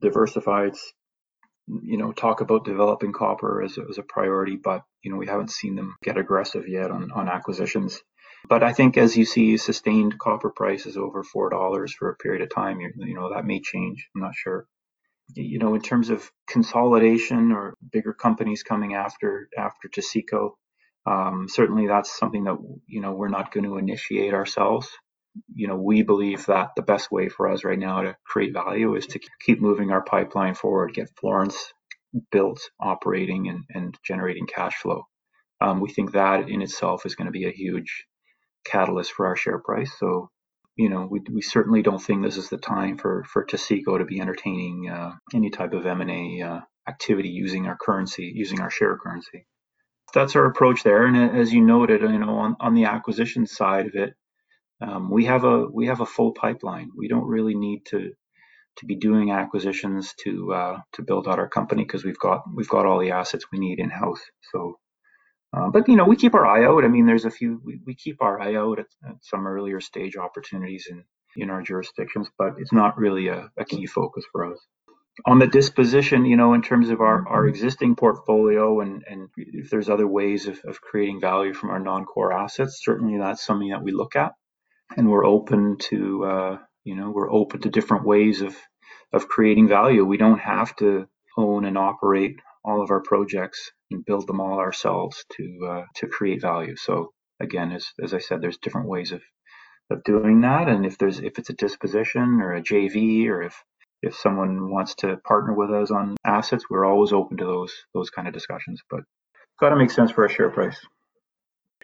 diversifieds 0.03 0.79
you 1.83 1.97
know 1.97 2.11
talk 2.11 2.41
about 2.41 2.65
developing 2.65 3.13
copper 3.13 3.63
as, 3.63 3.77
as 3.89 3.97
a 3.97 4.03
priority, 4.03 4.57
but 4.57 4.83
you 5.03 5.11
know 5.11 5.17
we 5.17 5.27
haven't 5.27 5.51
seen 5.51 5.75
them 5.75 5.95
get 6.03 6.17
aggressive 6.17 6.67
yet 6.67 6.91
on 6.91 7.11
on 7.11 7.29
acquisitions. 7.29 8.01
But 8.49 8.63
I 8.63 8.73
think 8.73 8.97
as 8.97 9.15
you 9.15 9.25
see 9.25 9.57
sustained 9.57 10.19
copper 10.19 10.49
prices 10.49 10.97
over 10.97 11.23
four 11.23 11.49
dollars 11.49 11.93
for 11.93 12.09
a 12.09 12.15
period 12.15 12.41
of 12.41 12.53
time, 12.53 12.81
you 12.81 13.15
know 13.15 13.33
that 13.33 13.45
may 13.45 13.61
change. 13.61 14.07
I'm 14.15 14.21
not 14.21 14.35
sure. 14.35 14.65
You 15.35 15.59
know, 15.59 15.75
in 15.75 15.81
terms 15.81 16.09
of 16.09 16.29
consolidation 16.47 17.53
or 17.53 17.75
bigger 17.91 18.13
companies 18.13 18.63
coming 18.63 18.95
after 18.95 19.49
after 19.57 19.87
Taseko, 19.89 20.51
um, 21.05 21.47
certainly 21.49 21.87
that's 21.87 22.17
something 22.17 22.43
that 22.45 22.57
you 22.87 23.01
know 23.01 23.13
we're 23.13 23.27
not 23.29 23.51
going 23.51 23.65
to 23.65 23.77
initiate 23.77 24.33
ourselves. 24.33 24.87
You 25.53 25.67
know, 25.67 25.77
we 25.77 26.03
believe 26.03 26.45
that 26.47 26.71
the 26.75 26.81
best 26.81 27.11
way 27.11 27.29
for 27.29 27.49
us 27.49 27.63
right 27.63 27.79
now 27.79 28.01
to 28.01 28.15
create 28.25 28.53
value 28.53 28.95
is 28.95 29.07
to 29.07 29.19
keep 29.39 29.61
moving 29.61 29.91
our 29.91 30.03
pipeline 30.03 30.55
forward, 30.55 30.93
get 30.93 31.09
Florence 31.19 31.73
built, 32.31 32.59
operating, 32.81 33.47
and, 33.47 33.63
and 33.73 33.97
generating 34.05 34.45
cash 34.45 34.75
flow. 34.75 35.03
Um, 35.61 35.79
we 35.79 35.89
think 35.89 36.11
that 36.13 36.49
in 36.49 36.61
itself 36.61 37.05
is 37.05 37.15
going 37.15 37.27
to 37.27 37.31
be 37.31 37.45
a 37.47 37.51
huge 37.51 38.05
catalyst 38.65 39.13
for 39.13 39.27
our 39.27 39.35
share 39.35 39.59
price. 39.59 39.91
So, 39.99 40.29
you 40.75 40.89
know, 40.89 41.07
we, 41.09 41.21
we 41.31 41.41
certainly 41.41 41.81
don't 41.81 42.01
think 42.01 42.23
this 42.23 42.37
is 42.37 42.49
the 42.49 42.57
time 42.57 42.97
for 42.97 43.23
for 43.25 43.45
Taseko 43.45 43.99
to 43.99 44.05
be 44.05 44.19
entertaining 44.21 44.89
uh, 44.89 45.13
any 45.33 45.49
type 45.49 45.73
of 45.73 45.85
M 45.85 46.01
and 46.01 46.11
A 46.11 46.41
uh, 46.41 46.59
activity 46.87 47.29
using 47.29 47.67
our 47.67 47.77
currency, 47.79 48.31
using 48.35 48.59
our 48.61 48.69
share 48.69 48.97
currency. 48.97 49.45
That's 50.13 50.35
our 50.35 50.45
approach 50.45 50.83
there. 50.83 51.05
And 51.05 51.37
as 51.37 51.53
you 51.53 51.61
noted, 51.61 52.01
you 52.01 52.19
know, 52.19 52.37
on, 52.37 52.55
on 52.59 52.73
the 52.73 52.85
acquisition 52.85 53.45
side 53.45 53.87
of 53.87 53.95
it, 53.95 54.13
um, 54.81 55.11
we 55.11 55.25
have 55.25 55.43
a 55.43 55.65
we 55.67 55.87
have 55.87 56.01
a 56.01 56.05
full 56.05 56.33
pipeline. 56.33 56.89
We 56.97 57.07
don't 57.07 57.27
really 57.27 57.55
need 57.55 57.85
to 57.87 58.11
to 58.77 58.85
be 58.85 58.95
doing 58.95 59.31
acquisitions 59.31 60.13
to 60.23 60.53
uh, 60.53 60.77
to 60.93 61.03
build 61.03 61.27
out 61.27 61.39
our 61.39 61.49
company 61.49 61.83
because 61.83 62.03
we've 62.03 62.19
got 62.19 62.43
we've 62.55 62.69
got 62.69 62.85
all 62.85 62.99
the 62.99 63.11
assets 63.11 63.45
we 63.51 63.59
need 63.59 63.79
in 63.79 63.89
house. 63.89 64.21
So 64.51 64.79
uh, 65.53 65.69
but 65.69 65.87
you 65.87 65.95
know, 65.95 66.05
we 66.05 66.15
keep 66.15 66.33
our 66.33 66.45
eye 66.45 66.65
out. 66.65 66.85
I 66.85 66.87
mean, 66.87 67.05
there's 67.05 67.25
a 67.25 67.31
few. 67.31 67.61
We, 67.63 67.79
we 67.85 67.93
keep 67.93 68.21
our 68.21 68.39
eye 68.41 68.55
out 68.55 68.79
at, 68.79 68.85
at, 69.07 69.15
some 69.21 69.45
earlier 69.45 69.81
stage 69.81 70.15
opportunities 70.15 70.87
in 70.89 71.03
in 71.35 71.49
our 71.49 71.61
jurisdictions, 71.61 72.27
but 72.37 72.53
it's 72.57 72.73
not 72.73 72.97
really 72.97 73.27
a, 73.27 73.49
a, 73.57 73.63
key 73.63 73.85
focus 73.85 74.25
for 74.31 74.51
us. 74.51 74.59
On 75.25 75.39
the 75.39 75.47
disposition, 75.47 76.25
you 76.25 76.37
know, 76.37 76.53
in 76.53 76.61
terms 76.61 76.89
of 76.89 77.01
our, 77.01 77.47
existing 77.47 77.95
portfolio 77.95 78.79
and, 78.79 79.03
if 79.35 79.69
there's 79.69 79.89
other 79.89 80.07
ways 80.07 80.47
of, 80.47 80.59
of 80.65 80.81
creating 80.81 81.19
value 81.19 81.53
from 81.53 81.69
our 81.69 81.79
non-core 81.79 82.33
assets, 82.33 82.81
certainly 82.83 83.19
that's 83.19 83.43
something 83.43 83.69
that 83.69 83.83
we 83.83 83.91
look 83.91 84.15
at, 84.15 84.31
and 84.95 85.09
we're 85.09 85.25
open 85.25 85.77
to, 85.89 86.23
uh, 86.23 86.57
you 86.83 86.95
know, 86.95 87.11
we're 87.11 87.31
open 87.31 87.61
to 87.61 87.69
different 87.69 88.05
ways 88.05 88.41
of 88.41 88.55
of 89.13 89.27
creating 89.27 89.67
value. 89.67 90.05
We 90.05 90.17
don't 90.17 90.39
have 90.39 90.75
to 90.77 91.07
own 91.37 91.65
and 91.65 91.77
operate 91.77 92.37
all 92.63 92.81
of 92.81 92.91
our 92.91 93.01
projects 93.01 93.71
and 93.89 94.05
build 94.05 94.27
them 94.27 94.39
all 94.39 94.59
ourselves 94.59 95.25
to 95.33 95.67
uh, 95.69 95.85
to 95.95 96.07
create 96.07 96.41
value. 96.41 96.75
So 96.75 97.13
again, 97.39 97.71
as 97.71 97.87
as 98.01 98.13
I 98.13 98.19
said, 98.19 98.41
there's 98.41 98.57
different 98.57 98.87
ways 98.87 99.11
of 99.11 99.21
of 99.89 100.03
doing 100.03 100.41
that, 100.41 100.69
and 100.69 100.85
if 100.85 100.97
there's 100.97 101.19
if 101.19 101.37
it's 101.39 101.49
a 101.49 101.53
disposition 101.53 102.39
or 102.41 102.53
a 102.53 102.61
JV 102.61 103.27
or 103.27 103.41
if 103.43 103.61
if 104.01 104.15
someone 104.15 104.71
wants 104.71 104.95
to 104.95 105.17
partner 105.17 105.53
with 105.53 105.71
us 105.71 105.91
on 105.91 106.15
assets, 106.25 106.65
we're 106.69 106.85
always 106.85 107.13
open 107.13 107.37
to 107.37 107.45
those 107.45 107.73
those 107.93 108.09
kind 108.09 108.27
of 108.27 108.33
discussions. 108.33 108.81
But 108.89 109.01
got 109.59 109.69
to 109.69 109.75
make 109.75 109.91
sense 109.91 110.11
for 110.11 110.25
a 110.25 110.29
share 110.29 110.49
price. 110.49 110.77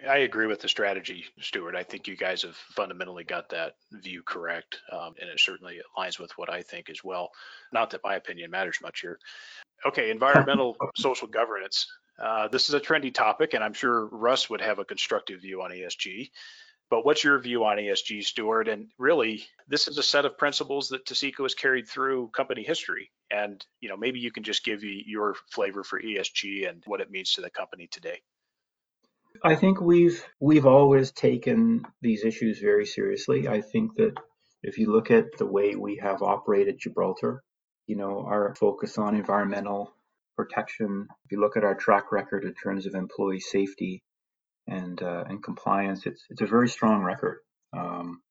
I 0.07 0.17
agree 0.17 0.45
with 0.45 0.61
the 0.61 0.69
strategy, 0.69 1.25
Stuart. 1.39 1.75
I 1.75 1.83
think 1.83 2.07
you 2.07 2.15
guys 2.15 2.43
have 2.43 2.55
fundamentally 2.55 3.23
got 3.23 3.49
that 3.49 3.73
view 3.91 4.21
correct, 4.23 4.79
um, 4.91 5.15
and 5.19 5.29
it 5.29 5.39
certainly 5.39 5.79
aligns 5.97 6.19
with 6.19 6.31
what 6.37 6.51
I 6.51 6.61
think 6.61 6.89
as 6.89 7.03
well. 7.03 7.31
Not 7.73 7.89
that 7.91 8.01
my 8.03 8.15
opinion 8.15 8.51
matters 8.51 8.77
much 8.81 9.01
here. 9.01 9.19
Okay, 9.85 10.11
environmental 10.11 10.75
social 10.95 11.27
governance. 11.27 11.87
Uh, 12.21 12.47
this 12.47 12.67
is 12.67 12.75
a 12.75 12.79
trendy 12.79 13.13
topic, 13.13 13.53
and 13.53 13.63
I'm 13.63 13.73
sure 13.73 14.07
Russ 14.07 14.49
would 14.49 14.61
have 14.61 14.79
a 14.79 14.85
constructive 14.85 15.41
view 15.41 15.61
on 15.61 15.71
ESG. 15.71 16.29
But 16.89 17.05
what's 17.05 17.23
your 17.23 17.37
view 17.39 17.65
on 17.65 17.77
ESG, 17.77 18.23
Stuart? 18.23 18.69
And 18.69 18.87
really, 18.97 19.45
this 19.67 19.89
is 19.89 19.97
a 19.97 20.03
set 20.03 20.25
of 20.25 20.37
principles 20.37 20.89
that 20.89 21.05
Taseko 21.05 21.43
has 21.43 21.53
carried 21.53 21.87
through 21.87 22.29
company 22.29 22.63
history. 22.63 23.11
And 23.29 23.63
you 23.81 23.89
know, 23.89 23.97
maybe 23.97 24.19
you 24.19 24.31
can 24.31 24.43
just 24.43 24.63
give 24.63 24.83
you 24.83 25.03
your 25.05 25.35
flavor 25.51 25.83
for 25.83 26.01
ESG 26.01 26.69
and 26.69 26.81
what 26.85 27.01
it 27.01 27.11
means 27.11 27.33
to 27.33 27.41
the 27.41 27.49
company 27.49 27.87
today. 27.91 28.21
I 29.43 29.55
think 29.55 29.81
we've 29.81 30.23
we've 30.39 30.65
always 30.65 31.11
taken 31.11 31.85
these 32.01 32.23
issues 32.23 32.59
very 32.59 32.85
seriously. 32.85 33.47
I 33.47 33.61
think 33.61 33.95
that 33.95 34.13
if 34.63 34.77
you 34.77 34.91
look 34.91 35.11
at 35.11 35.37
the 35.37 35.45
way 35.45 35.75
we 35.75 35.97
have 35.97 36.21
operated 36.21 36.79
Gibraltar, 36.79 37.43
you 37.85 37.97
know, 37.97 38.25
our 38.25 38.55
focus 38.55 38.97
on 38.97 39.15
environmental 39.15 39.93
protection, 40.37 41.07
if 41.25 41.31
you 41.31 41.41
look 41.41 41.57
at 41.57 41.63
our 41.63 41.75
track 41.75 42.11
record 42.11 42.45
in 42.45 42.53
terms 42.53 42.85
of 42.85 42.95
employee 42.95 43.39
safety 43.39 44.03
and 44.67 45.01
uh, 45.01 45.23
and 45.27 45.43
compliance, 45.43 46.05
it's 46.05 46.23
it's 46.29 46.41
a 46.41 46.47
very 46.47 46.69
strong 46.69 47.03
record. 47.03 47.39
Um, 47.75 48.21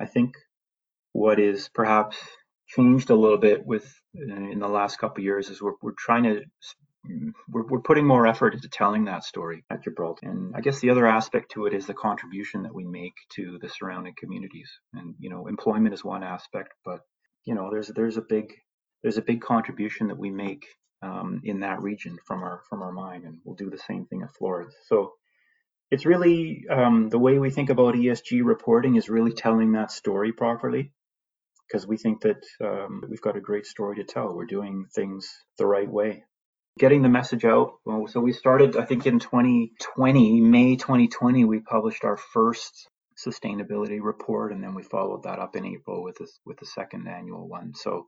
I 0.00 0.06
think 0.06 0.34
what 1.12 1.40
is 1.40 1.68
perhaps 1.74 2.16
changed 2.68 3.10
a 3.10 3.14
little 3.14 3.38
bit 3.38 3.66
with 3.66 3.92
in 4.14 4.58
the 4.58 4.68
last 4.68 4.98
couple 4.98 5.24
years 5.24 5.48
is 5.50 5.60
we're 5.60 5.74
we're 5.82 5.92
trying 5.98 6.24
to 6.24 6.42
we're, 7.48 7.66
we're 7.66 7.80
putting 7.80 8.06
more 8.06 8.26
effort 8.26 8.54
into 8.54 8.68
telling 8.68 9.04
that 9.04 9.24
story 9.24 9.64
at 9.70 9.82
Gibraltar. 9.82 10.28
And 10.28 10.54
I 10.54 10.60
guess 10.60 10.80
the 10.80 10.90
other 10.90 11.06
aspect 11.06 11.52
to 11.52 11.66
it 11.66 11.72
is 11.72 11.86
the 11.86 11.94
contribution 11.94 12.62
that 12.64 12.74
we 12.74 12.84
make 12.84 13.14
to 13.36 13.58
the 13.60 13.68
surrounding 13.68 14.14
communities. 14.18 14.70
And 14.92 15.14
you 15.18 15.30
know, 15.30 15.46
employment 15.46 15.94
is 15.94 16.04
one 16.04 16.22
aspect, 16.22 16.74
but 16.84 17.00
you 17.44 17.54
know, 17.54 17.70
there's 17.70 17.88
there's 17.88 18.16
a 18.16 18.22
big 18.22 18.52
there's 19.02 19.18
a 19.18 19.22
big 19.22 19.40
contribution 19.40 20.08
that 20.08 20.18
we 20.18 20.30
make 20.30 20.66
um, 21.02 21.40
in 21.44 21.60
that 21.60 21.80
region 21.80 22.18
from 22.26 22.42
our 22.42 22.62
from 22.68 22.82
our 22.82 22.92
mine, 22.92 23.22
and 23.24 23.38
we'll 23.44 23.56
do 23.56 23.70
the 23.70 23.78
same 23.78 24.04
thing 24.06 24.22
at 24.22 24.34
Florence. 24.34 24.74
So 24.86 25.12
it's 25.90 26.06
really 26.06 26.64
um, 26.70 27.08
the 27.08 27.18
way 27.18 27.38
we 27.38 27.50
think 27.50 27.70
about 27.70 27.94
ESG 27.94 28.44
reporting 28.44 28.96
is 28.96 29.08
really 29.08 29.32
telling 29.32 29.72
that 29.72 29.90
story 29.90 30.32
properly, 30.32 30.92
because 31.66 31.86
we 31.86 31.96
think 31.96 32.22
that 32.22 32.44
um, 32.60 33.02
we've 33.08 33.20
got 33.20 33.36
a 33.36 33.40
great 33.40 33.66
story 33.66 33.96
to 33.96 34.04
tell. 34.04 34.34
We're 34.34 34.46
doing 34.46 34.86
things 34.94 35.28
the 35.58 35.66
right 35.66 35.90
way. 35.90 36.24
Getting 36.78 37.02
the 37.02 37.08
message 37.08 37.44
out. 37.44 37.74
Well, 37.84 38.06
so 38.06 38.20
we 38.20 38.32
started, 38.32 38.76
I 38.76 38.84
think, 38.84 39.06
in 39.06 39.18
2020, 39.18 40.40
May 40.40 40.76
2020, 40.76 41.44
we 41.44 41.60
published 41.60 42.04
our 42.04 42.16
first 42.16 42.88
sustainability 43.26 43.98
report, 44.00 44.52
and 44.52 44.62
then 44.62 44.74
we 44.74 44.82
followed 44.82 45.24
that 45.24 45.38
up 45.38 45.56
in 45.56 45.66
April 45.66 46.02
with 46.02 46.16
this 46.18 46.38
with 46.46 46.58
the 46.58 46.66
second 46.66 47.08
annual 47.08 47.48
one. 47.48 47.74
So 47.74 48.06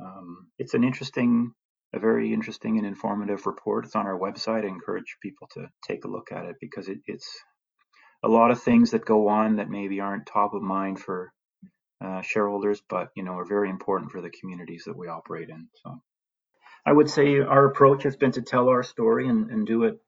um, 0.00 0.48
it's 0.58 0.74
an 0.74 0.84
interesting, 0.84 1.52
a 1.94 1.98
very 1.98 2.32
interesting 2.32 2.78
and 2.78 2.86
informative 2.86 3.46
report. 3.46 3.86
It's 3.86 3.96
on 3.96 4.06
our 4.06 4.18
website. 4.18 4.64
I 4.64 4.68
encourage 4.68 5.16
people 5.22 5.48
to 5.54 5.68
take 5.86 6.04
a 6.04 6.08
look 6.08 6.32
at 6.32 6.46
it 6.46 6.56
because 6.60 6.88
it, 6.88 6.98
it's 7.06 7.28
a 8.22 8.28
lot 8.28 8.50
of 8.50 8.62
things 8.62 8.90
that 8.90 9.04
go 9.04 9.28
on 9.28 9.56
that 9.56 9.70
maybe 9.70 10.00
aren't 10.00 10.26
top 10.26 10.54
of 10.54 10.62
mind 10.62 10.98
for 10.98 11.32
uh, 12.04 12.20
shareholders, 12.22 12.82
but 12.88 13.08
you 13.16 13.22
know 13.22 13.32
are 13.38 13.46
very 13.46 13.70
important 13.70 14.10
for 14.10 14.20
the 14.20 14.30
communities 14.30 14.84
that 14.86 14.96
we 14.96 15.08
operate 15.08 15.48
in. 15.48 15.68
So 15.82 16.00
I 16.84 16.92
would 16.92 17.08
say 17.10 17.40
our 17.40 17.66
approach 17.66 18.02
has 18.04 18.16
been 18.16 18.32
to 18.32 18.42
tell 18.42 18.68
our 18.68 18.82
story 18.82 19.28
and, 19.28 19.50
and 19.50 19.66
do 19.66 19.84
it 19.84 19.98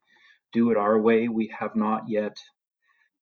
do 0.53 0.71
it 0.71 0.77
our 0.77 0.99
way. 1.01 1.29
We 1.29 1.53
have 1.59 1.77
not 1.77 2.05
yet 2.09 2.37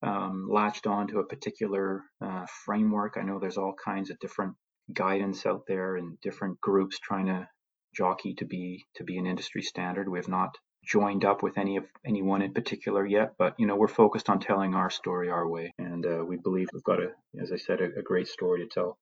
um, 0.03 0.49
latched 0.51 0.87
on 0.87 1.09
to 1.09 1.21
a 1.21 1.27
particular 1.27 2.03
uh, 2.21 2.47
framework. 2.65 3.17
I 3.17 3.23
know 3.23 3.39
there's 3.39 3.57
all 3.57 3.75
kinds 3.75 4.11
of 4.11 4.19
different 4.19 4.55
guidance 4.93 5.47
out 5.47 5.63
there 5.67 5.97
and 5.97 6.21
different 6.21 6.61
groups 6.61 6.99
trying 6.99 7.27
to 7.27 7.49
jockey 7.97 8.35
to 8.35 8.45
be 8.45 8.85
to 8.97 9.05
be 9.05 9.19
an 9.19 9.27
industry 9.27 9.63
standard. 9.63 10.09
We 10.09 10.19
have 10.19 10.29
not 10.29 10.57
joined 10.85 11.25
up 11.25 11.43
with 11.43 11.59
any 11.59 11.77
of 11.77 11.85
anyone 12.05 12.43
in 12.43 12.53
particular 12.53 13.05
yet, 13.05 13.33
but 13.39 13.55
you 13.59 13.67
know 13.67 13.77
we're 13.77 13.89
focused 13.89 14.29
on 14.31 14.41
telling 14.41 14.75
our 14.75 14.91
story 14.91 15.31
our 15.31 15.47
way, 15.47 15.75
and 15.79 16.07
uh, 16.07 16.25
we 16.25 16.37
believe 16.37 16.69
we've 16.73 16.85
got 16.85 17.03
a, 17.03 17.11
as 17.41 17.53
I 17.53 17.57
said, 17.57 17.81
a, 17.81 17.99
a 17.99 18.03
great 18.03 18.29
story 18.29 18.61
to 18.61 18.69
tell. 18.69 18.99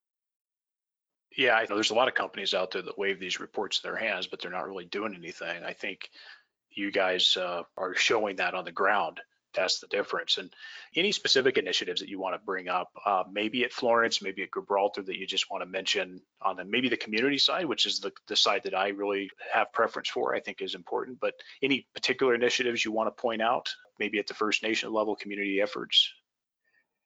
Yeah, 1.37 1.55
I 1.55 1.67
know 1.69 1.75
there's 1.75 1.91
a 1.91 1.95
lot 1.95 2.09
of 2.09 2.15
companies 2.15 2.55
out 2.55 2.71
there 2.71 2.83
that 2.83 2.99
wave 2.99 3.19
these 3.19 3.41
reports 3.41 3.81
in 3.83 3.91
their 3.91 3.99
hands, 3.99 4.29
but 4.29 4.41
they're 4.41 4.53
not 4.53 4.69
really 4.69 4.85
doing 4.85 5.15
anything. 5.15 5.65
I 5.65 5.73
think 5.73 6.09
you 6.71 6.93
guys 6.93 7.37
uh, 7.37 7.63
are 7.77 7.95
showing 7.95 8.37
that 8.37 8.55
on 8.55 8.65
the 8.65 8.73
ground. 8.73 9.21
That's 9.55 9.81
the 9.81 9.87
difference. 9.87 10.39
And 10.39 10.53
any 10.95 11.13
specific 11.13 11.57
initiatives 11.59 12.01
that 12.01 12.09
you 12.09 12.19
want 12.19 12.35
to 12.35 12.45
bring 12.45 12.69
up, 12.69 12.91
uh, 13.05 13.25
maybe 13.31 13.65
at 13.65 13.73
Florence, 13.73 14.23
maybe 14.23 14.43
at 14.43 14.53
Gibraltar, 14.55 15.03
that 15.03 15.17
you 15.17 15.27
just 15.27 15.51
want 15.51 15.63
to 15.63 15.67
mention 15.67 16.21
on 16.43 16.57
the 16.57 16.65
maybe 16.65 16.89
the 16.89 16.97
community 16.97 17.39
side, 17.39 17.67
which 17.67 17.87
is 17.87 18.01
the, 18.01 18.13
the 18.29 18.37
side 18.37 18.63
that 18.65 18.75
I 18.75 18.89
really 18.89 19.31
have 19.53 19.73
preference 19.73 20.09
for, 20.09 20.35
I 20.35 20.41
think 20.41 20.61
is 20.61 20.75
important. 20.75 21.21
But 21.21 21.35
any 21.63 21.87
particular 21.95 22.35
initiatives 22.35 22.85
you 22.85 22.93
want 22.93 23.15
to 23.15 23.21
point 23.21 23.43
out, 23.43 23.71
maybe 23.99 24.19
at 24.19 24.27
the 24.27 24.35
First 24.35 24.63
Nation 24.63 24.93
level, 24.93 25.17
community 25.17 25.61
efforts? 25.61 26.13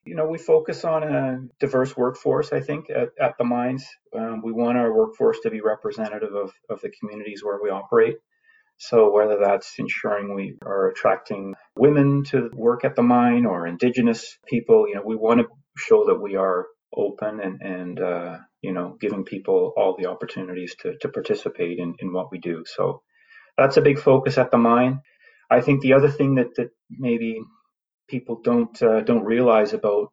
You 0.04 0.14
know, 0.14 0.26
we 0.26 0.38
focus 0.38 0.84
on 0.84 1.02
a 1.02 1.40
diverse 1.60 1.94
workforce, 1.96 2.52
I 2.52 2.60
think, 2.60 2.88
at, 2.88 3.10
at 3.20 3.36
the 3.36 3.44
mines. 3.44 3.86
Um, 4.16 4.40
we 4.42 4.52
want 4.52 4.78
our 4.78 4.92
workforce 4.94 5.38
to 5.42 5.50
be 5.50 5.60
representative 5.60 6.34
of, 6.34 6.52
of 6.70 6.80
the 6.80 6.90
communities 6.98 7.44
where 7.44 7.58
we 7.62 7.68
operate. 7.68 8.16
So 8.78 9.10
whether 9.10 9.38
that's 9.40 9.74
ensuring 9.78 10.34
we 10.34 10.56
are 10.64 10.88
attracting 10.88 11.54
women 11.78 12.24
to 12.24 12.50
work 12.54 12.84
at 12.84 12.96
the 12.96 13.02
mine 13.02 13.46
or 13.46 13.66
indigenous 13.66 14.38
people, 14.46 14.86
you 14.88 14.94
know, 14.94 15.02
we 15.04 15.16
want 15.16 15.40
to 15.40 15.46
show 15.76 16.06
that 16.06 16.20
we 16.20 16.36
are 16.36 16.66
open 16.94 17.40
and, 17.40 17.62
and 17.62 18.00
uh, 18.00 18.36
you 18.62 18.72
know, 18.72 18.96
giving 19.00 19.24
people 19.24 19.72
all 19.76 19.96
the 19.98 20.06
opportunities 20.06 20.74
to, 20.80 20.96
to 21.00 21.08
participate 21.08 21.78
in, 21.78 21.94
in 22.00 22.12
what 22.12 22.30
we 22.30 22.38
do. 22.38 22.64
So 22.66 23.02
that's 23.56 23.76
a 23.76 23.82
big 23.82 23.98
focus 23.98 24.38
at 24.38 24.50
the 24.50 24.58
mine. 24.58 25.00
I 25.50 25.60
think 25.60 25.80
the 25.80 25.94
other 25.94 26.10
thing 26.10 26.36
that, 26.36 26.54
that 26.56 26.70
maybe 26.90 27.40
people 28.08 28.40
don't 28.42 28.82
uh, 28.82 29.00
don't 29.02 29.24
realize 29.24 29.72
about 29.72 30.12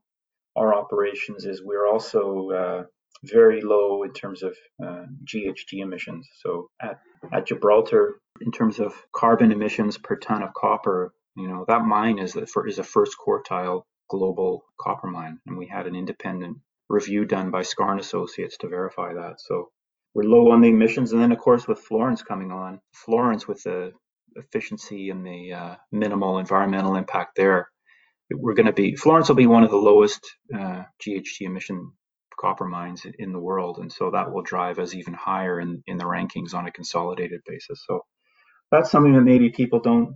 our 0.55 0.73
operations 0.73 1.45
is 1.45 1.61
we're 1.63 1.87
also 1.87 2.49
uh, 2.49 2.83
very 3.23 3.61
low 3.61 4.03
in 4.03 4.13
terms 4.13 4.43
of 4.43 4.55
uh, 4.83 5.05
GHG 5.25 5.79
emissions. 5.81 6.27
So 6.41 6.69
at, 6.81 6.99
at 7.33 7.47
Gibraltar, 7.47 8.15
in 8.41 8.51
terms 8.51 8.79
of 8.79 8.93
carbon 9.13 9.51
emissions 9.51 9.97
per 9.97 10.15
ton 10.15 10.43
of 10.43 10.53
copper, 10.53 11.13
you 11.35 11.47
know 11.47 11.65
that 11.67 11.85
mine 11.85 12.19
is 12.19 12.35
a, 12.35 12.45
is 12.67 12.79
a 12.79 12.83
first 12.83 13.15
quartile 13.17 13.83
global 14.09 14.63
copper 14.79 15.07
mine, 15.07 15.39
and 15.47 15.57
we 15.57 15.67
had 15.67 15.87
an 15.87 15.95
independent 15.95 16.57
review 16.89 17.25
done 17.25 17.51
by 17.51 17.61
Skarn 17.61 17.99
Associates 17.99 18.57
to 18.57 18.67
verify 18.67 19.13
that. 19.13 19.35
So 19.39 19.69
we're 20.13 20.23
low 20.23 20.51
on 20.51 20.61
the 20.61 20.69
emissions, 20.69 21.11
and 21.11 21.21
then 21.21 21.31
of 21.31 21.39
course 21.39 21.67
with 21.67 21.79
Florence 21.79 22.21
coming 22.21 22.51
on, 22.51 22.79
Florence 22.93 23.47
with 23.47 23.63
the 23.63 23.91
efficiency 24.35 25.09
and 25.09 25.25
the 25.25 25.53
uh, 25.53 25.75
minimal 25.91 26.39
environmental 26.39 26.95
impact 26.95 27.35
there, 27.35 27.69
we're 28.33 28.53
going 28.53 28.65
to 28.65 28.73
be 28.73 28.95
Florence 28.95 29.29
will 29.29 29.35
be 29.35 29.47
one 29.47 29.63
of 29.63 29.71
the 29.71 29.77
lowest 29.77 30.25
uh, 30.53 30.83
GHG 31.01 31.41
emission 31.41 31.91
copper 32.39 32.65
mines 32.65 33.05
in 33.19 33.31
the 33.31 33.39
world, 33.39 33.77
and 33.79 33.91
so 33.91 34.11
that 34.11 34.31
will 34.31 34.41
drive 34.41 34.79
us 34.79 34.93
even 34.93 35.13
higher 35.13 35.59
in 35.59 35.83
in 35.87 35.97
the 35.97 36.05
rankings 36.05 36.53
on 36.53 36.67
a 36.67 36.71
consolidated 36.71 37.41
basis. 37.45 37.83
So 37.87 38.01
that's 38.71 38.91
something 38.91 39.13
that 39.13 39.21
maybe 39.21 39.49
people 39.49 39.79
don't 39.79 40.15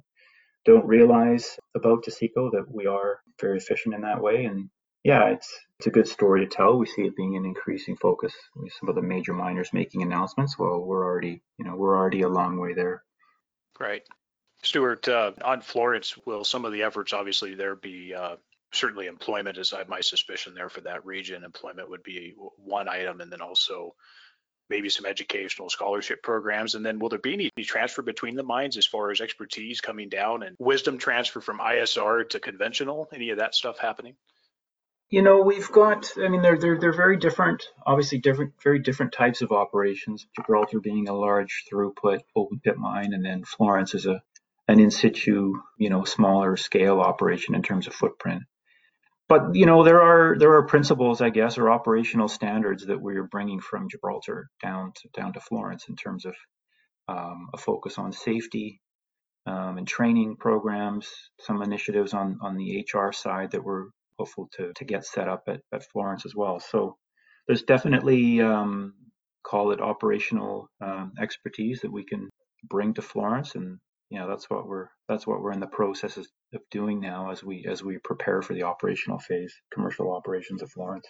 don't 0.66 0.86
realize 0.86 1.58
about 1.76 2.04
Taseko 2.04 2.52
that 2.52 2.66
we 2.70 2.86
are 2.86 3.20
very 3.40 3.58
efficient 3.58 3.96
in 3.96 4.02
that 4.02 4.22
way. 4.22 4.46
And 4.46 4.70
yeah, 5.04 5.30
it's 5.30 5.50
it's 5.80 5.88
a 5.88 5.92
good 5.92 6.08
story 6.08 6.46
to 6.46 6.48
tell. 6.48 6.78
We 6.78 6.86
see 6.86 7.04
it 7.04 7.16
being 7.16 7.38
an 7.38 7.46
increasing 7.46 7.96
focus. 7.96 8.34
With 8.56 8.74
some 8.80 8.90
of 8.90 8.96
the 8.96 9.02
major 9.02 9.34
miners 9.34 9.72
making 9.74 10.02
announcements. 10.02 10.58
Well, 10.60 10.82
we're 10.82 11.06
already 11.06 11.42
you 11.58 11.66
know 11.66 11.76
we're 11.76 11.98
already 11.98 12.22
a 12.22 12.30
long 12.30 12.60
way 12.60 12.74
there. 12.74 13.04
Right. 13.80 14.04
Stuart, 14.62 15.08
uh, 15.08 15.32
on 15.42 15.62
Florence, 15.62 16.18
will 16.26 16.44
some 16.44 16.66
of 16.66 16.74
the 16.74 16.84
efforts 16.84 17.14
obviously 17.14 17.56
there 17.56 17.76
be 17.76 18.14
uh, 18.14 18.36
certainly 18.72 19.08
employment 19.08 19.58
is 19.58 19.74
I 19.74 19.80
have 19.80 19.90
my 19.90 20.02
suspicion 20.02 20.54
there 20.54 20.70
for 20.70 20.82
that 20.82 21.06
region. 21.06 21.44
Employment 21.44 21.90
would 21.90 22.04
be 22.04 22.36
one 22.58 22.88
item, 22.88 23.22
and 23.22 23.32
then 23.32 23.42
also 23.42 23.96
maybe 24.70 24.90
some 24.90 25.06
educational 25.06 25.70
scholarship 25.70 26.22
programs? 26.24 26.76
And 26.76 26.86
then 26.86 27.00
will 27.00 27.10
there 27.10 27.20
be 27.20 27.34
any, 27.34 27.50
transfer 27.64 28.02
between 28.02 28.36
the 28.36 28.44
mines 28.44 28.78
as 28.78 28.86
far 28.86 29.12
as 29.12 29.22
expertise 29.22 29.82
coming 29.82 30.10
down 30.10 30.44
and 30.44 30.56
wisdom 30.60 30.98
transfer 30.98 31.42
from 31.42 31.60
ISR 31.60 32.28
to 32.30 32.40
conventional? 32.40 33.10
Any 33.14 33.32
of 33.32 33.38
that 33.38 33.56
stuff 33.56 33.78
happening? 33.80 34.16
You 35.10 35.24
know, 35.24 35.42
we've 35.42 35.72
got. 35.72 36.12
I 36.18 36.28
mean, 36.28 36.44
they're 36.44 36.60
they're 36.60 36.80
they're 36.80 36.94
very 36.94 37.18
different. 37.18 37.64
Obviously, 37.84 38.20
different, 38.20 38.54
very 38.64 38.78
different 38.78 39.12
types 39.12 39.42
of 39.42 39.52
operations. 39.52 40.28
Gibraltar 40.36 40.80
being 40.80 41.10
a 41.10 41.16
large 41.16 41.66
throughput 41.72 42.20
open 42.36 42.60
pit 42.64 42.78
mine, 42.78 43.14
and 43.14 43.26
then 43.26 43.44
Florence 43.44 43.96
is 43.96 44.06
a 44.06 44.22
an 44.68 44.80
in 44.80 44.92
situ, 44.92 45.56
you 45.80 45.90
know, 45.90 46.04
smaller 46.04 46.56
scale 46.56 47.00
operation 47.00 47.56
in 47.56 47.64
terms 47.64 47.88
of 47.88 47.94
footprint 47.94 48.44
but 49.30 49.56
you 49.56 49.66
know 49.68 49.84
there 49.84 50.02
are 50.02 50.38
there 50.40 50.54
are 50.54 50.64
principles 50.66 51.22
i 51.22 51.30
guess 51.30 51.58
or 51.58 51.72
operational 51.72 52.28
standards 52.30 52.88
that 52.88 53.02
we're 53.02 53.26
bringing 53.26 53.62
from 53.62 53.90
gibraltar 53.90 54.50
down 54.64 54.92
to 54.96 55.10
down 55.20 55.34
to 55.34 55.42
florence 55.42 55.86
in 55.90 55.96
terms 55.98 56.26
of 56.26 56.36
um, 57.10 57.50
a 57.54 57.58
focus 57.58 57.98
on 58.00 58.14
safety 58.14 58.82
um, 59.48 59.78
and 59.78 59.88
training 59.88 60.38
programs 60.38 61.10
some 61.42 61.62
initiatives 61.62 62.14
on 62.14 62.40
on 62.42 62.58
the 62.58 62.86
hr 62.94 63.12
side 63.14 63.52
that 63.52 63.64
we're 63.64 63.88
hopeful 64.20 64.50
to 64.54 64.74
to 64.76 64.86
get 64.86 65.06
set 65.06 65.28
up 65.30 65.44
at, 65.48 65.62
at 65.74 65.84
florence 65.92 66.26
as 66.26 66.36
well. 66.36 66.60
So 66.60 66.98
there's 67.48 67.64
definitely 67.64 68.42
um, 68.42 68.94
call 69.44 69.72
it 69.72 69.82
operational 69.82 70.70
um, 70.82 71.14
expertise 71.20 71.82
that 71.82 71.92
we 71.92 72.04
can 72.06 72.30
bring 72.70 72.94
to 72.96 73.02
florence 73.02 73.56
and 73.56 73.80
you 74.10 74.20
know 74.20 74.28
that's 74.28 74.50
what 74.50 74.68
we're 74.68 74.88
that's 75.08 75.26
what 75.26 75.42
we're 75.42 75.52
in 75.52 75.60
the 75.60 75.68
process 75.68 76.18
of 76.18 76.28
doing 76.72 77.00
now 77.00 77.32
as 77.32 77.44
we 77.44 77.66
as 77.68 77.84
we 77.84 77.98
prepare 78.00 78.42
for 78.42 78.54
the 78.54 78.64
operational 78.64 79.20
phase 79.20 79.54
commercial 79.72 80.12
operations 80.12 80.62
of 80.62 80.72
florence 80.72 81.06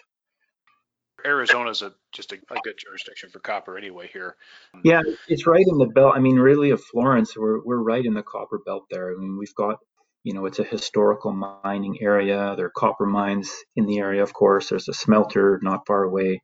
arizona 1.26 1.70
is 1.70 1.82
a 1.82 1.92
just 2.12 2.32
a, 2.32 2.36
a, 2.50 2.60
good 2.62 2.74
jurisdiction 2.78 3.30
for 3.30 3.40
copper 3.40 3.76
anyway 3.76 4.08
here. 4.12 4.36
Yeah 4.82 5.02
it's 5.28 5.46
right 5.46 5.64
in 5.66 5.78
the 5.78 5.86
belt 5.86 6.14
i 6.16 6.20
mean 6.20 6.36
really 6.36 6.70
of 6.70 6.82
florence 6.82 7.36
we're, 7.36 7.62
we're 7.64 7.82
right 7.82 8.04
in 8.04 8.14
the 8.14 8.22
copper 8.22 8.58
belt 8.64 8.84
there. 8.90 9.10
I 9.10 9.14
mean 9.18 9.36
we've 9.38 9.54
got 9.54 9.78
you 10.24 10.34
know 10.34 10.46
it's 10.46 10.58
a 10.58 10.64
historical 10.64 11.32
mining 11.32 11.98
area. 12.00 12.54
There 12.56 12.66
are 12.66 12.72
copper 12.74 13.06
mines 13.06 13.50
in 13.76 13.86
the 13.86 13.98
area 13.98 14.22
of 14.22 14.32
course. 14.32 14.68
There's 14.68 14.88
a 14.88 14.94
smelter 14.94 15.58
not 15.62 15.86
far 15.86 16.02
away 16.04 16.42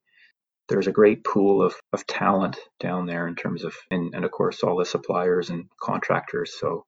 there's 0.68 0.86
a 0.86 0.92
great 0.92 1.24
pool 1.24 1.62
of, 1.62 1.74
of 1.92 2.06
talent 2.06 2.58
down 2.80 3.06
there 3.06 3.28
in 3.28 3.36
terms 3.36 3.64
of 3.64 3.74
and, 3.90 4.14
and 4.14 4.24
of 4.24 4.30
course 4.30 4.62
all 4.62 4.76
the 4.76 4.84
suppliers 4.84 5.50
and 5.50 5.66
contractors. 5.80 6.54
So 6.58 6.84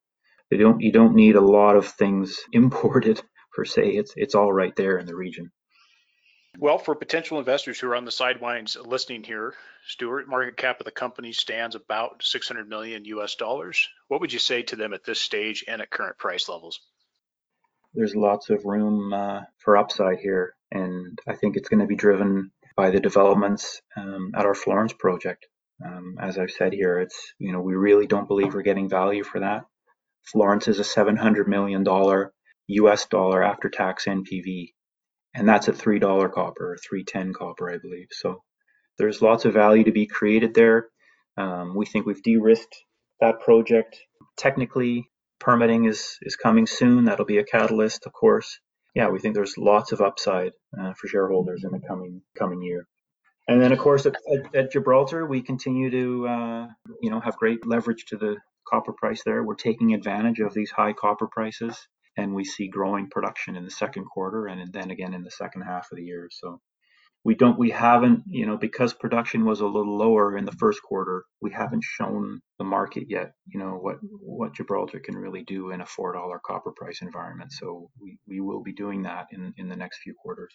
they 0.50 0.56
don't 0.56 0.80
you 0.80 0.92
don't 0.92 1.14
need 1.14 1.36
a 1.36 1.40
lot 1.40 1.76
of 1.76 1.86
things 1.86 2.40
imported 2.52 3.22
per 3.54 3.64
se. 3.64 3.90
It's 3.90 4.12
it's 4.16 4.34
all 4.34 4.52
right 4.52 4.74
there 4.76 4.98
in 4.98 5.06
the 5.06 5.16
region. 5.16 5.50
Well 6.58 6.78
for 6.78 6.94
potential 6.94 7.38
investors 7.38 7.78
who 7.78 7.88
are 7.88 7.96
on 7.96 8.04
the 8.04 8.10
sidelines 8.10 8.76
listening 8.76 9.22
here 9.22 9.54
stuart 9.86 10.28
market 10.28 10.56
cap 10.56 10.80
of 10.80 10.84
the 10.84 10.90
company 10.90 11.32
stands 11.32 11.76
about 11.76 12.22
600 12.22 12.68
million 12.68 13.04
us 13.04 13.36
dollars. 13.36 13.88
What 14.08 14.20
would 14.20 14.32
you 14.32 14.38
say 14.38 14.62
to 14.64 14.76
them 14.76 14.92
at 14.92 15.04
this 15.04 15.20
stage 15.20 15.64
and 15.68 15.80
at 15.80 15.90
current 15.90 16.18
price 16.18 16.48
levels? 16.48 16.80
There's 17.94 18.14
lots 18.14 18.50
of 18.50 18.64
room 18.64 19.12
uh, 19.12 19.42
for 19.58 19.76
upside 19.76 20.18
here 20.18 20.54
and 20.70 21.18
i 21.26 21.34
think 21.34 21.56
it's 21.56 21.68
going 21.68 21.80
to 21.80 21.86
be 21.86 21.96
driven 21.96 22.50
by 22.78 22.90
the 22.90 23.00
developments 23.00 23.82
um, 23.96 24.30
at 24.36 24.46
our 24.46 24.54
Florence 24.54 24.92
project. 24.92 25.48
Um, 25.84 26.16
as 26.20 26.38
I've 26.38 26.52
said 26.52 26.72
here, 26.72 27.00
it's 27.00 27.34
you 27.38 27.52
know 27.52 27.60
we 27.60 27.74
really 27.74 28.06
don't 28.06 28.28
believe 28.28 28.54
we're 28.54 28.62
getting 28.62 28.88
value 28.88 29.24
for 29.24 29.40
that. 29.40 29.64
Florence 30.30 30.68
is 30.68 30.78
a 30.78 30.84
700 30.84 31.48
million 31.48 31.82
dollar 31.82 32.32
U.S. 32.68 33.06
dollar 33.06 33.42
after 33.42 33.68
tax 33.68 34.04
NPV, 34.04 34.74
and 35.34 35.48
that's 35.48 35.68
at 35.68 35.74
three 35.74 35.98
dollar 35.98 36.28
copper, 36.28 36.72
or 36.72 36.78
310 36.88 37.34
copper, 37.34 37.68
I 37.68 37.78
believe. 37.78 38.08
So 38.12 38.42
there's 38.96 39.20
lots 39.22 39.44
of 39.44 39.54
value 39.54 39.84
to 39.84 39.92
be 39.92 40.06
created 40.06 40.54
there. 40.54 40.86
Um, 41.36 41.74
we 41.76 41.84
think 41.84 42.06
we've 42.06 42.22
de-risked 42.22 42.76
that 43.20 43.40
project. 43.40 43.98
Technically, 44.36 45.10
permitting 45.40 45.86
is 45.86 46.16
is 46.22 46.36
coming 46.36 46.66
soon. 46.66 47.06
That'll 47.06 47.26
be 47.26 47.38
a 47.38 47.44
catalyst, 47.44 48.06
of 48.06 48.12
course 48.12 48.60
yeah, 48.98 49.08
we 49.10 49.20
think 49.20 49.36
there's 49.36 49.56
lots 49.56 49.92
of 49.92 50.00
upside 50.00 50.50
uh, 50.76 50.92
for 50.94 51.06
shareholders 51.06 51.62
in 51.62 51.70
the 51.70 51.78
coming 51.86 52.20
coming 52.36 52.60
year. 52.62 52.84
And 53.46 53.62
then, 53.62 53.70
of 53.70 53.78
course, 53.78 54.04
at, 54.06 54.16
at, 54.52 54.72
Gibraltar, 54.72 55.24
we 55.24 55.40
continue 55.40 55.88
to 55.88 56.26
uh, 56.26 56.66
you 57.00 57.08
know 57.08 57.20
have 57.20 57.36
great 57.36 57.64
leverage 57.64 58.06
to 58.06 58.16
the 58.16 58.38
copper 58.68 58.92
price 58.92 59.22
there. 59.24 59.44
We're 59.44 59.54
taking 59.54 59.94
advantage 59.94 60.40
of 60.40 60.52
these 60.52 60.72
high 60.72 60.94
copper 60.94 61.28
prices, 61.28 61.78
and 62.16 62.34
we 62.34 62.44
see 62.44 62.66
growing 62.66 63.08
production 63.08 63.54
in 63.54 63.64
the 63.64 63.70
second 63.70 64.06
quarter 64.06 64.48
and 64.48 64.72
then 64.72 64.90
again 64.90 65.14
in 65.14 65.22
the 65.22 65.30
second 65.30 65.62
half 65.62 65.86
of 65.92 65.96
the 65.96 66.04
year. 66.04 66.28
So 66.32 66.60
we 67.28 67.34
don't 67.34 67.58
we 67.58 67.68
haven't 67.68 68.22
you 68.26 68.46
know 68.46 68.56
because 68.56 68.94
production 68.94 69.44
was 69.44 69.60
a 69.60 69.66
little 69.66 69.98
lower 69.98 70.38
in 70.38 70.46
the 70.46 70.58
first 70.62 70.80
quarter 70.82 71.24
we 71.42 71.50
haven't 71.52 71.84
shown 71.84 72.40
the 72.58 72.64
market 72.64 73.04
yet 73.06 73.32
you 73.46 73.60
know 73.60 73.72
what 73.72 73.96
what 74.02 74.54
gibraltar 74.54 74.98
can 74.98 75.14
really 75.14 75.44
do 75.44 75.70
in 75.70 75.82
a 75.82 75.86
four 75.86 76.14
dollar 76.14 76.40
copper 76.42 76.72
price 76.74 77.02
environment. 77.02 77.52
So 77.52 77.90
we, 78.00 78.18
we 78.26 78.40
will 78.40 78.62
be 78.62 78.72
doing 78.72 79.02
that 79.02 79.26
in 79.30 79.52
in 79.58 79.68
the 79.68 79.76
next 79.76 79.98
few 79.98 80.14
quarters. 80.14 80.54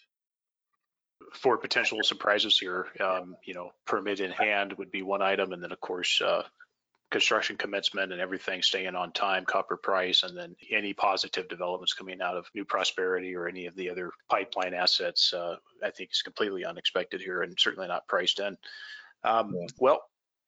For 1.34 1.58
potential 1.58 2.00
surprises 2.02 2.58
here 2.58 2.88
um, 2.98 3.36
you 3.46 3.54
know 3.54 3.70
permit 3.86 4.18
in 4.18 4.32
hand 4.32 4.72
would 4.78 4.90
be 4.90 5.02
one 5.02 5.22
item 5.22 5.52
and 5.52 5.62
then 5.62 5.70
of 5.70 5.80
course 5.80 6.20
uh, 6.20 6.42
construction 7.14 7.56
commencement 7.56 8.10
and 8.10 8.20
everything 8.20 8.60
staying 8.60 8.96
on 8.96 9.12
time, 9.12 9.44
copper 9.44 9.76
price, 9.76 10.24
and 10.24 10.36
then 10.36 10.56
any 10.68 10.92
positive 10.92 11.46
developments 11.46 11.92
coming 11.92 12.20
out 12.20 12.36
of 12.36 12.44
New 12.56 12.64
Prosperity 12.64 13.36
or 13.36 13.46
any 13.46 13.66
of 13.66 13.76
the 13.76 13.88
other 13.88 14.10
pipeline 14.28 14.74
assets, 14.74 15.32
uh, 15.32 15.54
I 15.80 15.90
think 15.90 16.10
is 16.10 16.22
completely 16.22 16.64
unexpected 16.64 17.20
here 17.20 17.42
and 17.42 17.54
certainly 17.56 17.86
not 17.86 18.08
priced 18.08 18.40
in. 18.40 18.56
Um, 19.22 19.54
yeah. 19.54 19.66
Well, 19.78 20.02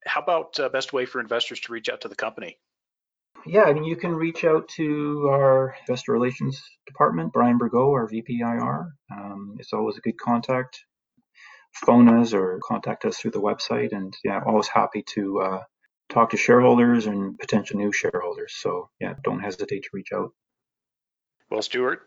how 0.04 0.20
about 0.20 0.58
uh, 0.58 0.68
best 0.68 0.92
way 0.92 1.06
for 1.06 1.20
investors 1.20 1.60
to 1.60 1.72
reach 1.72 1.88
out 1.88 2.00
to 2.00 2.08
the 2.08 2.16
company? 2.16 2.58
Yeah, 3.46 3.62
I 3.62 3.72
mean, 3.72 3.84
you 3.84 3.94
can 3.94 4.16
reach 4.16 4.44
out 4.44 4.66
to 4.70 5.28
our 5.30 5.76
investor 5.86 6.10
relations 6.10 6.60
department, 6.84 7.32
Brian 7.32 7.60
Bergot, 7.60 7.92
our 7.92 8.08
VPIR. 8.08 8.90
Um, 9.12 9.54
it's 9.60 9.72
always 9.72 9.98
a 9.98 10.00
good 10.00 10.18
contact. 10.18 10.80
Phone 11.74 12.08
us 12.08 12.34
or 12.34 12.58
contact 12.66 13.04
us 13.04 13.18
through 13.18 13.30
the 13.30 13.40
website, 13.40 13.92
and 13.92 14.12
yeah, 14.24 14.40
always 14.44 14.66
happy 14.66 15.04
to 15.14 15.40
uh, 15.42 15.62
talk 16.08 16.30
to 16.30 16.36
shareholders 16.36 17.06
and 17.06 17.38
potential 17.38 17.78
new 17.78 17.92
shareholders. 17.92 18.54
So 18.56 18.90
yeah, 19.00 19.14
don't 19.24 19.40
hesitate 19.40 19.84
to 19.84 19.90
reach 19.92 20.12
out. 20.12 20.32
Well, 21.50 21.62
Stuart, 21.62 22.02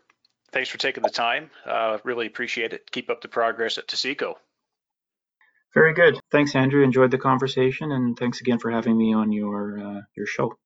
thanks 0.52 0.68
for 0.68 0.78
taking 0.78 1.02
the 1.02 1.10
time. 1.10 1.50
Uh, 1.64 1.98
really 2.04 2.26
appreciate 2.26 2.72
it. 2.72 2.90
Keep 2.90 3.10
up 3.10 3.20
the 3.20 3.28
progress 3.28 3.78
at 3.78 3.86
Taseko. 3.86 4.34
Very 5.72 5.94
good. 5.94 6.18
Thanks, 6.32 6.54
Andrew. 6.56 6.82
Enjoyed 6.82 7.12
the 7.12 7.18
conversation, 7.18 7.92
and 7.92 8.18
thanks 8.18 8.40
again 8.40 8.58
for 8.58 8.70
having 8.70 8.98
me 8.98 9.14
on 9.14 9.30
your 9.30 9.78
uh, 9.78 10.00
your 10.16 10.26
show. 10.26 10.58